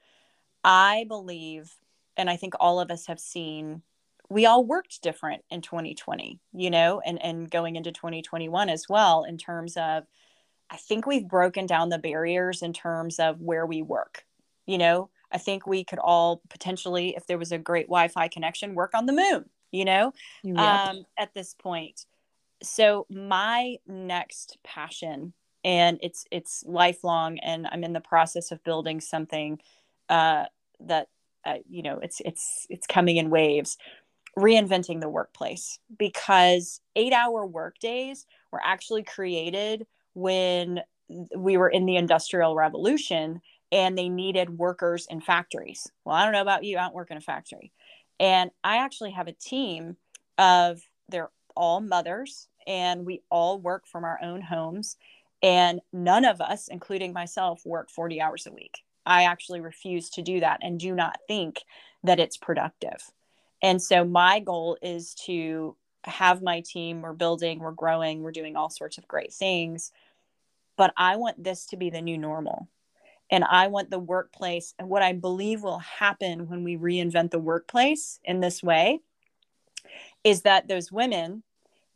I 0.65 1.05
believe, 1.07 1.77
and 2.17 2.29
I 2.29 2.35
think 2.35 2.55
all 2.59 2.81
of 2.81 2.91
us 2.91 3.07
have 3.07 3.21
seen, 3.21 3.81
we 4.29 4.45
all 4.45 4.65
worked 4.65 5.01
different 5.01 5.45
in 5.49 5.61
2020, 5.61 6.41
you 6.53 6.69
know, 6.69 7.01
and, 7.05 7.23
and 7.23 7.49
going 7.49 7.77
into 7.77 7.93
2021 7.93 8.67
as 8.67 8.89
well, 8.89 9.23
in 9.23 9.37
terms 9.37 9.77
of, 9.77 10.03
I 10.69 10.75
think 10.75 11.05
we've 11.07 11.27
broken 11.27 11.65
down 11.65 11.87
the 11.87 11.97
barriers 11.97 12.61
in 12.61 12.73
terms 12.73 13.17
of 13.17 13.39
where 13.39 13.65
we 13.65 13.81
work. 13.81 14.25
You 14.65 14.77
know, 14.77 15.09
I 15.31 15.37
think 15.37 15.65
we 15.65 15.85
could 15.85 15.99
all 15.99 16.41
potentially, 16.49 17.15
if 17.15 17.27
there 17.27 17.37
was 17.37 17.53
a 17.53 17.57
great 17.57 17.87
Wi 17.87 18.09
Fi 18.09 18.27
connection, 18.27 18.75
work 18.75 18.93
on 18.93 19.05
the 19.05 19.13
moon, 19.13 19.45
you 19.71 19.85
know, 19.85 20.11
yep. 20.43 20.57
um, 20.57 21.05
at 21.17 21.33
this 21.33 21.53
point 21.53 22.05
so 22.61 23.05
my 23.09 23.77
next 23.87 24.57
passion 24.63 25.33
and 25.63 25.99
it's 26.01 26.25
it's 26.31 26.63
lifelong 26.65 27.37
and 27.39 27.67
i'm 27.71 27.83
in 27.83 27.93
the 27.93 28.01
process 28.01 28.51
of 28.51 28.63
building 28.63 28.99
something 28.99 29.59
uh, 30.09 30.45
that 30.79 31.07
uh, 31.45 31.57
you 31.69 31.83
know 31.83 31.99
it's 31.99 32.21
it's 32.25 32.65
it's 32.69 32.87
coming 32.87 33.17
in 33.17 33.29
waves 33.29 33.77
reinventing 34.37 35.01
the 35.01 35.09
workplace. 35.09 35.79
Because 35.97 36.81
eight 36.95 37.13
hour 37.13 37.45
work 37.45 37.79
days 37.79 38.25
were 38.51 38.61
actually 38.63 39.03
created 39.03 39.85
when 40.13 40.81
we 41.35 41.57
were 41.57 41.69
in 41.69 41.85
the 41.85 41.95
industrial 41.95 42.55
revolution 42.55 43.41
and 43.71 43.97
they 43.97 44.09
needed 44.09 44.57
workers 44.57 45.07
in 45.09 45.21
factories. 45.21 45.91
Well 46.05 46.15
i 46.15 46.23
don't 46.23 46.33
know 46.33 46.41
about 46.41 46.63
you 46.63 46.77
i 46.77 46.81
don't 46.81 46.93
work 46.93 47.11
in 47.11 47.17
a 47.17 47.21
factory. 47.21 47.71
And 48.19 48.51
i 48.63 48.77
actually 48.77 49.11
have 49.11 49.27
a 49.27 49.33
team 49.33 49.97
of 50.37 50.81
they're 51.09 51.31
all 51.59 51.81
mothers 51.81 52.47
and 52.65 53.05
we 53.05 53.21
all 53.29 53.59
work 53.59 53.85
from 53.85 54.05
our 54.05 54.17
own 54.23 54.41
homes. 54.41 54.95
And 55.43 55.81
none 55.91 56.23
of 56.23 56.39
us, 56.39 56.69
including 56.69 57.11
myself, 57.13 57.65
work 57.65 57.89
40 57.89 58.21
hours 58.21 58.47
a 58.47 58.51
week. 58.51 58.79
I 59.05 59.23
actually 59.23 59.59
refuse 59.59 60.09
to 60.11 60.21
do 60.21 60.39
that 60.39 60.59
and 60.61 60.79
do 60.79 60.95
not 60.95 61.19
think 61.27 61.63
that 62.03 62.19
it's 62.19 62.37
productive. 62.37 63.11
And 63.61 63.81
so 63.81 64.05
my 64.05 64.39
goal 64.39 64.77
is 64.81 65.13
to 65.25 65.75
have 66.05 66.41
my 66.41 66.61
team, 66.61 67.01
we're 67.01 67.13
building, 67.13 67.59
we're 67.59 67.71
growing, 67.71 68.21
we're 68.21 68.31
doing 68.31 68.55
all 68.55 68.69
sorts 68.69 68.97
of 68.97 69.07
great 69.07 69.33
things. 69.33 69.91
But 70.77 70.93
I 70.95 71.17
want 71.17 71.43
this 71.43 71.65
to 71.67 71.77
be 71.77 71.89
the 71.89 72.01
new 72.01 72.17
normal. 72.17 72.69
And 73.29 73.43
I 73.43 73.67
want 73.67 73.91
the 73.91 73.99
workplace, 73.99 74.73
and 74.79 74.89
what 74.89 75.03
I 75.03 75.13
believe 75.13 75.61
will 75.61 75.79
happen 75.79 76.47
when 76.47 76.63
we 76.63 76.77
reinvent 76.77 77.29
the 77.29 77.37
workplace 77.37 78.19
in 78.23 78.39
this 78.39 78.63
way 78.63 79.01
is 80.23 80.41
that 80.41 80.67
those 80.67 80.91
women 80.91 81.43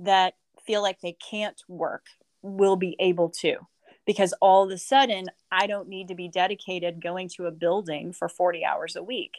that 0.03 0.35
feel 0.65 0.81
like 0.81 1.01
they 1.01 1.13
can't 1.13 1.61
work 1.67 2.05
will 2.41 2.75
be 2.75 2.95
able 2.99 3.29
to 3.29 3.57
because 4.05 4.33
all 4.41 4.63
of 4.63 4.71
a 4.71 4.77
sudden 4.77 5.25
I 5.51 5.67
don't 5.67 5.89
need 5.89 6.09
to 6.09 6.15
be 6.15 6.27
dedicated 6.27 7.01
going 7.01 7.29
to 7.35 7.45
a 7.45 7.51
building 7.51 8.13
for 8.13 8.29
40 8.29 8.65
hours 8.65 8.95
a 8.95 9.03
week. 9.03 9.33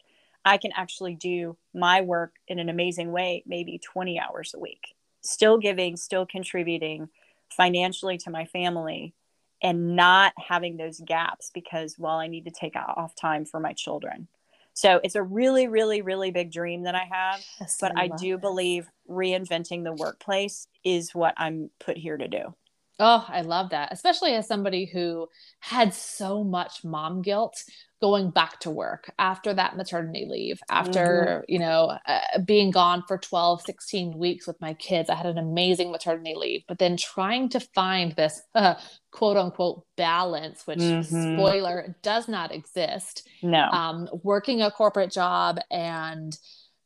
I 0.44 0.58
can 0.58 0.72
actually 0.76 1.14
do 1.14 1.56
my 1.72 2.02
work 2.02 2.34
in 2.48 2.58
an 2.58 2.68
amazing 2.68 3.12
way, 3.12 3.42
maybe 3.46 3.78
20 3.78 4.18
hours 4.20 4.54
a 4.54 4.58
week. 4.58 4.94
still 5.22 5.56
giving, 5.56 5.96
still 5.96 6.26
contributing 6.26 7.08
financially 7.48 8.18
to 8.18 8.30
my 8.30 8.44
family 8.44 9.14
and 9.62 9.96
not 9.96 10.34
having 10.36 10.76
those 10.76 11.00
gaps 11.00 11.50
because 11.54 11.96
well 11.98 12.16
I 12.16 12.26
need 12.26 12.44
to 12.44 12.50
take 12.50 12.76
off 12.76 13.14
time 13.14 13.46
for 13.46 13.58
my 13.58 13.72
children. 13.72 14.28
So 14.74 15.00
it's 15.04 15.14
a 15.14 15.22
really, 15.22 15.68
really, 15.68 16.02
really 16.02 16.30
big 16.32 16.52
dream 16.52 16.82
that 16.82 16.94
I 16.94 17.08
have. 17.10 17.40
Yes, 17.60 17.78
but 17.80 17.92
I, 17.96 18.02
I 18.02 18.08
do 18.08 18.34
it. 18.34 18.40
believe 18.40 18.88
reinventing 19.08 19.84
the 19.84 19.92
workplace 19.92 20.66
is 20.84 21.14
what 21.14 21.34
I'm 21.36 21.70
put 21.78 21.96
here 21.96 22.16
to 22.16 22.28
do. 22.28 22.54
Oh, 23.00 23.24
I 23.28 23.40
love 23.40 23.70
that. 23.70 23.92
Especially 23.92 24.34
as 24.34 24.46
somebody 24.46 24.84
who 24.84 25.28
had 25.60 25.92
so 25.92 26.44
much 26.44 26.84
mom 26.84 27.22
guilt 27.22 27.62
going 28.00 28.30
back 28.30 28.60
to 28.60 28.70
work 28.70 29.10
after 29.18 29.54
that 29.54 29.76
maternity 29.76 30.26
leave, 30.28 30.60
after, 30.70 31.42
mm-hmm. 31.42 31.52
you 31.52 31.58
know, 31.58 31.96
uh, 32.06 32.38
being 32.44 32.70
gone 32.70 33.02
for 33.08 33.16
12, 33.16 33.62
16 33.62 34.18
weeks 34.18 34.46
with 34.46 34.60
my 34.60 34.74
kids. 34.74 35.08
I 35.08 35.14
had 35.14 35.26
an 35.26 35.38
amazing 35.38 35.90
maternity 35.90 36.34
leave, 36.36 36.64
but 36.68 36.78
then 36.78 36.96
trying 36.96 37.48
to 37.48 37.60
find 37.60 38.12
this 38.12 38.42
uh, 38.54 38.74
quote 39.10 39.36
unquote 39.36 39.86
balance, 39.96 40.66
which 40.66 40.78
mm-hmm. 40.78 41.36
spoiler 41.36 41.96
does 42.02 42.28
not 42.28 42.52
exist. 42.52 43.26
No. 43.42 43.70
Um, 43.70 44.08
working 44.22 44.60
a 44.60 44.70
corporate 44.70 45.10
job 45.10 45.58
and 45.70 46.36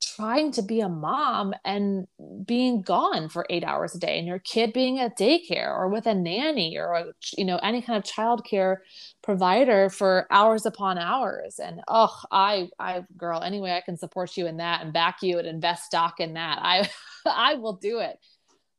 trying 0.01 0.53
to 0.53 0.63
be 0.63 0.81
a 0.81 0.89
mom 0.89 1.53
and 1.65 2.07
being 2.45 2.83
gone 2.83 3.29
for 3.29 3.47
eight 3.51 3.65
hours 3.65 3.95
a 3.95 3.99
day 3.99 4.19
and 4.19 4.27
your 4.27 4.39
kid 4.39 4.73
being 4.73 4.99
at 5.01 5.19
daycare 5.19 5.69
or 5.69 5.89
with 5.89 6.07
a 6.07 6.15
nanny 6.15 6.77
or 6.77 6.93
a, 6.93 7.07
you 7.37 7.45
know 7.45 7.57
any 7.59 7.83
kind 7.83 7.97
of 7.97 8.05
childcare 8.05 8.77
provider 9.23 9.91
for 9.91 10.27
hours 10.31 10.67
upon 10.67 10.99
hours. 10.99 11.59
And 11.59 11.81
oh 11.89 12.15
i 12.31 12.69
i 12.79 13.05
girl 13.17 13.43
anyway 13.43 13.73
i 13.73 13.81
can 13.81 13.97
support 13.97 14.37
you 14.37 14.47
in 14.47 14.59
that 14.59 14.83
and 14.83 14.93
back 14.93 15.19
you 15.23 15.39
and 15.39 15.49
invest 15.49 15.85
stock 15.85 16.21
in 16.21 16.35
that. 16.35 16.59
I 16.63 16.89
i 17.27 17.55
will 17.55 17.75
do 17.75 17.99
it 17.99 18.19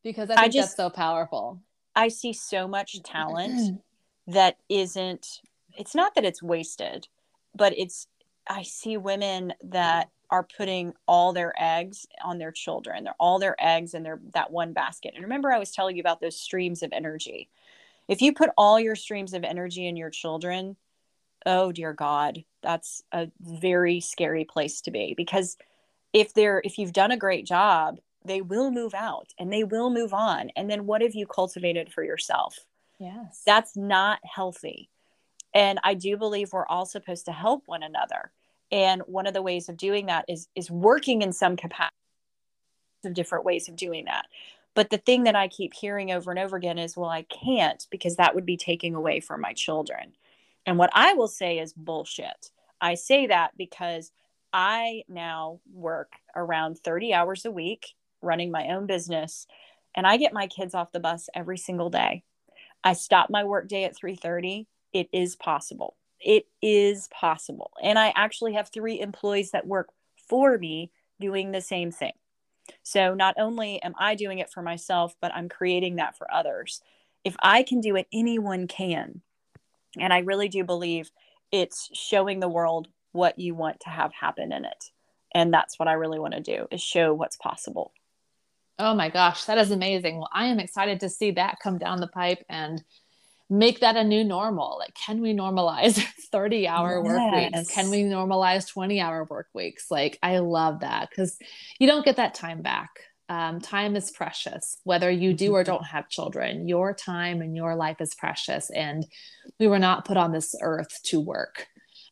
because 0.03 0.29
i 0.29 0.35
think 0.35 0.39
I 0.39 0.47
just, 0.47 0.77
that's 0.77 0.77
so 0.77 0.89
powerful. 0.89 1.59
I 1.95 2.07
see 2.07 2.33
so 2.33 2.67
much 2.67 3.01
talent 3.03 3.81
that 4.27 4.57
isn't 4.69 5.41
it's 5.77 5.95
not 5.95 6.15
that 6.15 6.23
it's 6.23 6.43
wasted 6.43 7.07
but 7.55 7.73
it's 7.77 8.07
i 8.47 8.61
see 8.61 8.95
women 8.95 9.53
that 9.63 10.09
are 10.31 10.43
putting 10.43 10.93
all 11.07 11.33
their 11.33 11.53
eggs 11.57 12.05
on 12.23 12.37
their 12.37 12.51
children. 12.51 13.03
They're 13.03 13.13
all 13.19 13.39
their 13.39 13.55
eggs 13.59 13.93
in 13.93 14.03
their 14.03 14.19
that 14.33 14.51
one 14.51 14.73
basket. 14.73 15.13
And 15.15 15.23
remember 15.23 15.51
I 15.51 15.59
was 15.59 15.71
telling 15.71 15.95
you 15.95 16.01
about 16.01 16.21
those 16.21 16.39
streams 16.39 16.83
of 16.83 16.91
energy. 16.93 17.49
If 18.07 18.21
you 18.21 18.33
put 18.33 18.51
all 18.57 18.79
your 18.79 18.95
streams 18.95 19.33
of 19.33 19.43
energy 19.43 19.87
in 19.87 19.95
your 19.95 20.09
children, 20.09 20.75
oh 21.45 21.71
dear 21.71 21.93
god, 21.93 22.43
that's 22.61 23.03
a 23.11 23.29
very 23.39 23.99
scary 23.99 24.45
place 24.45 24.81
to 24.81 24.91
be 24.91 25.13
because 25.15 25.57
if 26.13 26.33
they're 26.33 26.61
if 26.63 26.77
you've 26.77 26.93
done 26.93 27.11
a 27.11 27.17
great 27.17 27.45
job, 27.45 27.99
they 28.25 28.41
will 28.41 28.71
move 28.71 28.93
out 28.93 29.33
and 29.39 29.51
they 29.51 29.63
will 29.63 29.89
move 29.89 30.13
on. 30.13 30.51
And 30.55 30.69
then 30.69 30.85
what 30.85 31.01
have 31.01 31.15
you 31.15 31.25
cultivated 31.25 31.91
for 31.91 32.03
yourself? 32.03 32.57
Yes. 32.99 33.41
That's 33.45 33.77
not 33.77 34.19
healthy. 34.23 34.89
And 35.53 35.79
I 35.83 35.95
do 35.95 36.17
believe 36.17 36.53
we're 36.53 36.67
all 36.67 36.85
supposed 36.85 37.25
to 37.25 37.31
help 37.31 37.63
one 37.65 37.81
another 37.81 38.31
and 38.71 39.01
one 39.05 39.27
of 39.27 39.33
the 39.33 39.41
ways 39.41 39.69
of 39.69 39.77
doing 39.77 40.07
that 40.07 40.25
is 40.27 40.47
is 40.55 40.69
working 40.69 41.21
in 41.21 41.33
some 41.33 41.55
capacity 41.55 41.95
of 43.05 43.13
different 43.13 43.45
ways 43.45 43.69
of 43.69 43.75
doing 43.75 44.05
that. 44.05 44.25
But 44.75 44.89
the 44.89 44.97
thing 44.97 45.23
that 45.23 45.35
i 45.35 45.47
keep 45.47 45.73
hearing 45.73 46.11
over 46.11 46.31
and 46.31 46.39
over 46.39 46.57
again 46.57 46.77
is 46.77 46.95
well 46.95 47.09
i 47.09 47.23
can't 47.23 47.85
because 47.89 48.15
that 48.15 48.35
would 48.35 48.45
be 48.45 48.57
taking 48.57 48.95
away 48.95 49.19
from 49.19 49.41
my 49.41 49.53
children. 49.53 50.13
And 50.65 50.77
what 50.77 50.91
i 50.93 51.13
will 51.13 51.27
say 51.27 51.59
is 51.59 51.73
bullshit. 51.73 52.51
I 52.81 52.95
say 52.95 53.27
that 53.27 53.51
because 53.57 54.11
i 54.53 55.03
now 55.07 55.59
work 55.71 56.13
around 56.35 56.79
30 56.79 57.13
hours 57.13 57.45
a 57.45 57.51
week 57.51 57.93
running 58.21 58.51
my 58.51 58.69
own 58.69 58.85
business 58.85 59.47
and 59.95 60.05
i 60.05 60.17
get 60.17 60.33
my 60.33 60.47
kids 60.47 60.73
off 60.73 60.91
the 60.91 60.99
bus 60.99 61.29
every 61.33 61.57
single 61.57 61.89
day. 61.89 62.23
I 62.83 62.93
stop 62.93 63.29
my 63.29 63.43
work 63.43 63.67
day 63.67 63.83
at 63.85 63.97
3.30 63.97 64.65
it 64.93 65.09
is 65.11 65.35
possible 65.35 65.95
it 66.19 66.45
is 66.61 67.07
possible. 67.09 67.71
And 67.81 67.97
I 67.97 68.13
actually 68.15 68.53
have 68.53 68.69
three 68.69 68.99
employees 68.99 69.51
that 69.51 69.67
work 69.67 69.89
for 70.27 70.57
me 70.57 70.91
doing 71.19 71.51
the 71.51 71.61
same 71.61 71.91
thing. 71.91 72.13
So 72.83 73.13
not 73.13 73.35
only 73.37 73.81
am 73.81 73.95
I 73.99 74.15
doing 74.15 74.39
it 74.39 74.51
for 74.51 74.61
myself, 74.61 75.15
but 75.21 75.33
I'm 75.33 75.49
creating 75.49 75.95
that 75.95 76.17
for 76.17 76.31
others. 76.31 76.81
If 77.23 77.35
I 77.41 77.63
can 77.63 77.81
do 77.81 77.95
it, 77.95 78.07
anyone 78.13 78.67
can. 78.67 79.21
And 79.99 80.13
I 80.13 80.19
really 80.19 80.49
do 80.49 80.63
believe 80.63 81.11
it's 81.51 81.89
showing 81.93 82.39
the 82.39 82.49
world 82.49 82.87
what 83.11 83.39
you 83.39 83.55
want 83.55 83.79
to 83.81 83.89
have 83.89 84.13
happen 84.13 84.51
in 84.51 84.65
it. 84.65 84.91
And 85.33 85.53
that's 85.53 85.79
what 85.79 85.87
I 85.87 85.93
really 85.93 86.19
want 86.19 86.33
to 86.35 86.41
do 86.41 86.67
is 86.71 86.81
show 86.81 87.13
what's 87.13 87.37
possible. 87.37 87.91
Oh 88.77 88.95
my 88.95 89.09
gosh, 89.09 89.45
that 89.45 89.57
is 89.57 89.71
amazing. 89.71 90.17
Well, 90.17 90.29
I 90.31 90.45
am 90.45 90.59
excited 90.59 91.01
to 91.01 91.09
see 91.09 91.31
that 91.31 91.57
come 91.61 91.77
down 91.77 91.99
the 91.99 92.07
pipe 92.07 92.45
and 92.49 92.83
make 93.49 93.79
that 93.79 93.95
a 93.97 94.03
new 94.03 94.23
normal. 94.23 94.77
Like, 94.79 94.93
can 94.93 95.21
we 95.21 95.33
normalize 95.33 96.01
30 96.31 96.67
hour 96.67 97.01
yes. 97.03 97.05
work 97.05 97.33
weeks? 97.33 97.71
Can 97.71 97.89
we 97.89 98.03
normalize 98.03 98.67
20 98.67 98.99
hour 98.99 99.25
work 99.29 99.47
weeks? 99.53 99.89
Like, 99.89 100.19
I 100.21 100.39
love 100.39 100.81
that 100.81 101.09
because 101.09 101.37
you 101.79 101.87
don't 101.87 102.05
get 102.05 102.17
that 102.17 102.35
time 102.35 102.61
back. 102.61 102.89
Um, 103.27 103.61
time 103.61 103.95
is 103.95 104.09
precious, 104.09 104.77
whether 104.83 105.09
you 105.09 105.33
do 105.33 105.53
or 105.53 105.61
mm-hmm. 105.61 105.71
don't 105.71 105.85
have 105.85 106.09
children. 106.09 106.67
Your 106.67 106.93
time 106.93 107.41
and 107.41 107.55
your 107.55 107.75
life 107.75 108.01
is 108.01 108.15
precious. 108.15 108.71
And 108.71 109.05
we 109.59 109.67
were 109.67 109.79
not 109.79 110.05
put 110.05 110.17
on 110.17 110.31
this 110.31 110.55
earth 110.61 110.99
to 111.05 111.19
work. 111.19 111.67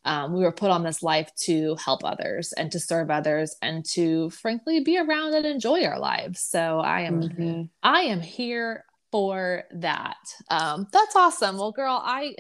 Um, 0.05 0.33
we 0.33 0.41
were 0.41 0.53
put 0.53 0.71
on 0.71 0.83
this 0.83 1.03
life 1.03 1.29
to 1.45 1.75
help 1.83 2.05
others 2.05 2.53
and 2.53 2.71
to 2.71 2.79
serve 2.79 3.11
others 3.11 3.57
and 3.61 3.83
to 3.93 4.29
frankly 4.29 4.79
be 4.79 4.97
around 4.97 5.33
and 5.33 5.45
enjoy 5.45 5.83
our 5.83 5.99
lives 5.99 6.39
so 6.39 6.79
i 6.79 7.01
am 7.01 7.21
mm-hmm. 7.23 7.63
i 7.83 8.03
am 8.03 8.21
here 8.21 8.85
for 9.11 9.63
that. 9.71 10.17
Um, 10.49 10.87
that's 10.91 11.15
awesome. 11.15 11.57
Well, 11.57 11.71
girl, 11.71 12.01
I 12.03 12.35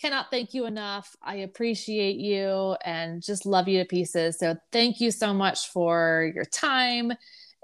cannot 0.00 0.30
thank 0.30 0.54
you 0.54 0.66
enough. 0.66 1.14
I 1.22 1.36
appreciate 1.36 2.16
you 2.16 2.76
and 2.84 3.22
just 3.22 3.46
love 3.46 3.68
you 3.68 3.78
to 3.78 3.84
pieces. 3.84 4.38
So 4.38 4.56
thank 4.72 5.00
you 5.00 5.10
so 5.10 5.32
much 5.32 5.68
for 5.68 6.30
your 6.34 6.44
time 6.44 7.12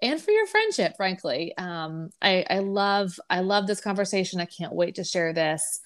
and 0.02 0.20
for 0.20 0.30
your 0.30 0.46
friendship, 0.46 0.96
frankly. 0.96 1.52
Um, 1.58 2.10
I, 2.22 2.44
I 2.48 2.58
love, 2.60 3.18
I 3.28 3.40
love 3.40 3.66
this 3.66 3.80
conversation. 3.80 4.40
I 4.40 4.46
can't 4.46 4.72
wait 4.72 4.94
to 4.94 5.04
share 5.04 5.32
this 5.32 5.80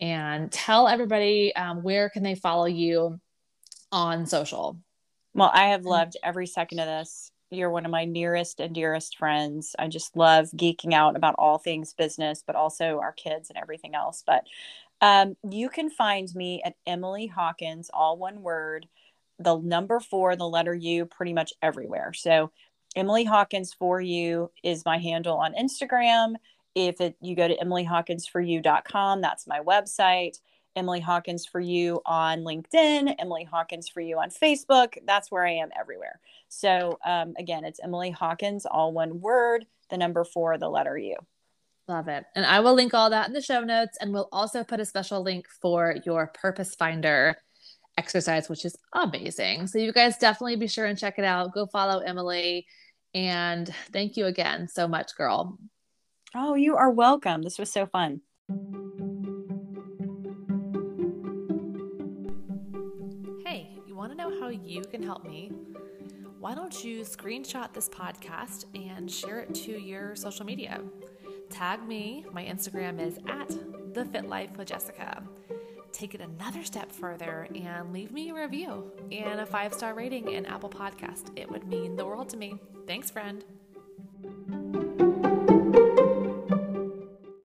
and 0.00 0.50
tell 0.50 0.88
everybody 0.88 1.54
um, 1.54 1.82
where 1.82 2.08
can 2.08 2.22
they 2.22 2.34
follow 2.34 2.64
you 2.64 3.20
on 3.92 4.26
social. 4.26 4.78
Well, 5.34 5.50
I 5.52 5.68
have 5.68 5.84
loved 5.84 6.16
every 6.24 6.46
second 6.46 6.80
of 6.80 6.86
this. 6.86 7.30
You're 7.50 7.70
one 7.70 7.84
of 7.84 7.90
my 7.90 8.04
nearest 8.04 8.60
and 8.60 8.74
dearest 8.74 9.18
friends. 9.18 9.74
I 9.78 9.88
just 9.88 10.16
love 10.16 10.50
geeking 10.52 10.92
out 10.92 11.16
about 11.16 11.34
all 11.36 11.58
things 11.58 11.92
business, 11.92 12.44
but 12.46 12.56
also 12.56 13.00
our 13.00 13.12
kids 13.12 13.50
and 13.50 13.58
everything 13.58 13.94
else. 13.94 14.22
But 14.24 14.44
um, 15.00 15.36
you 15.48 15.68
can 15.68 15.90
find 15.90 16.32
me 16.34 16.62
at 16.64 16.76
Emily 16.86 17.26
Hawkins, 17.26 17.90
all 17.92 18.16
one 18.16 18.42
word, 18.42 18.86
the 19.38 19.58
number 19.58 19.98
four, 19.98 20.36
the 20.36 20.48
letter 20.48 20.74
U, 20.74 21.06
pretty 21.06 21.32
much 21.32 21.52
everywhere. 21.62 22.12
So 22.12 22.52
Emily 22.94 23.24
Hawkins 23.24 23.72
for 23.72 24.00
you 24.00 24.50
is 24.62 24.84
my 24.84 24.98
handle 24.98 25.38
on 25.38 25.54
Instagram. 25.54 26.34
If 26.74 27.00
it, 27.00 27.16
you 27.20 27.34
go 27.34 27.48
to 27.48 27.56
emilyhawkinsforyou.com, 27.56 29.20
that's 29.20 29.46
my 29.46 29.60
website. 29.60 30.38
Emily 30.76 31.00
Hawkins 31.00 31.46
for 31.46 31.60
you 31.60 32.00
on 32.06 32.40
LinkedIn, 32.40 33.14
Emily 33.18 33.44
Hawkins 33.44 33.88
for 33.88 34.00
you 34.00 34.18
on 34.18 34.30
Facebook. 34.30 34.96
That's 35.06 35.30
where 35.30 35.46
I 35.46 35.52
am 35.52 35.70
everywhere. 35.78 36.20
So 36.48 36.98
um, 37.04 37.34
again, 37.38 37.64
it's 37.64 37.80
Emily 37.82 38.10
Hawkins, 38.10 38.66
all 38.66 38.92
one 38.92 39.20
word, 39.20 39.66
the 39.90 39.98
number 39.98 40.24
four, 40.24 40.58
the 40.58 40.68
letter 40.68 40.96
U. 40.96 41.16
Love 41.88 42.08
it. 42.08 42.24
And 42.36 42.46
I 42.46 42.60
will 42.60 42.74
link 42.74 42.94
all 42.94 43.10
that 43.10 43.26
in 43.26 43.32
the 43.32 43.42
show 43.42 43.62
notes. 43.62 43.98
And 44.00 44.12
we'll 44.12 44.28
also 44.30 44.62
put 44.62 44.78
a 44.78 44.84
special 44.84 45.22
link 45.22 45.46
for 45.60 45.96
your 46.06 46.28
Purpose 46.28 46.74
Finder 46.76 47.36
exercise, 47.98 48.48
which 48.48 48.64
is 48.64 48.76
amazing. 48.94 49.66
So 49.66 49.78
you 49.78 49.92
guys 49.92 50.16
definitely 50.16 50.56
be 50.56 50.68
sure 50.68 50.86
and 50.86 50.96
check 50.96 51.18
it 51.18 51.24
out. 51.24 51.52
Go 51.52 51.66
follow 51.66 51.98
Emily. 51.98 52.66
And 53.12 53.68
thank 53.92 54.16
you 54.16 54.26
again 54.26 54.68
so 54.68 54.86
much, 54.86 55.16
girl. 55.16 55.58
Oh, 56.32 56.54
you 56.54 56.76
are 56.76 56.90
welcome. 56.90 57.42
This 57.42 57.58
was 57.58 57.72
so 57.72 57.86
fun. 57.86 58.20
Know 64.20 64.38
how 64.38 64.48
you 64.48 64.82
can 64.82 65.02
help 65.02 65.24
me, 65.24 65.50
why 66.40 66.54
don't 66.54 66.84
you 66.84 67.00
screenshot 67.00 67.72
this 67.72 67.88
podcast 67.88 68.66
and 68.74 69.10
share 69.10 69.40
it 69.40 69.54
to 69.54 69.72
your 69.72 70.14
social 70.14 70.44
media? 70.44 70.80
Tag 71.48 71.86
me. 71.88 72.26
My 72.30 72.44
Instagram 72.44 73.00
is 73.00 73.18
at 73.28 73.48
the 73.94 74.04
Fit 74.04 74.28
Life 74.28 74.56
with 74.58 74.68
Jessica. 74.68 75.22
Take 75.92 76.14
it 76.14 76.20
another 76.20 76.64
step 76.64 76.92
further 76.92 77.48
and 77.54 77.94
leave 77.94 78.12
me 78.12 78.30
a 78.30 78.34
review 78.34 78.92
and 79.10 79.40
a 79.40 79.46
five 79.46 79.72
star 79.72 79.94
rating 79.94 80.30
in 80.30 80.44
Apple 80.44 80.70
Podcast. 80.70 81.30
It 81.34 81.50
would 81.50 81.66
mean 81.66 81.96
the 81.96 82.04
world 82.04 82.28
to 82.30 82.36
me. 82.36 82.58
Thanks, 82.86 83.10
friend. 83.10 83.42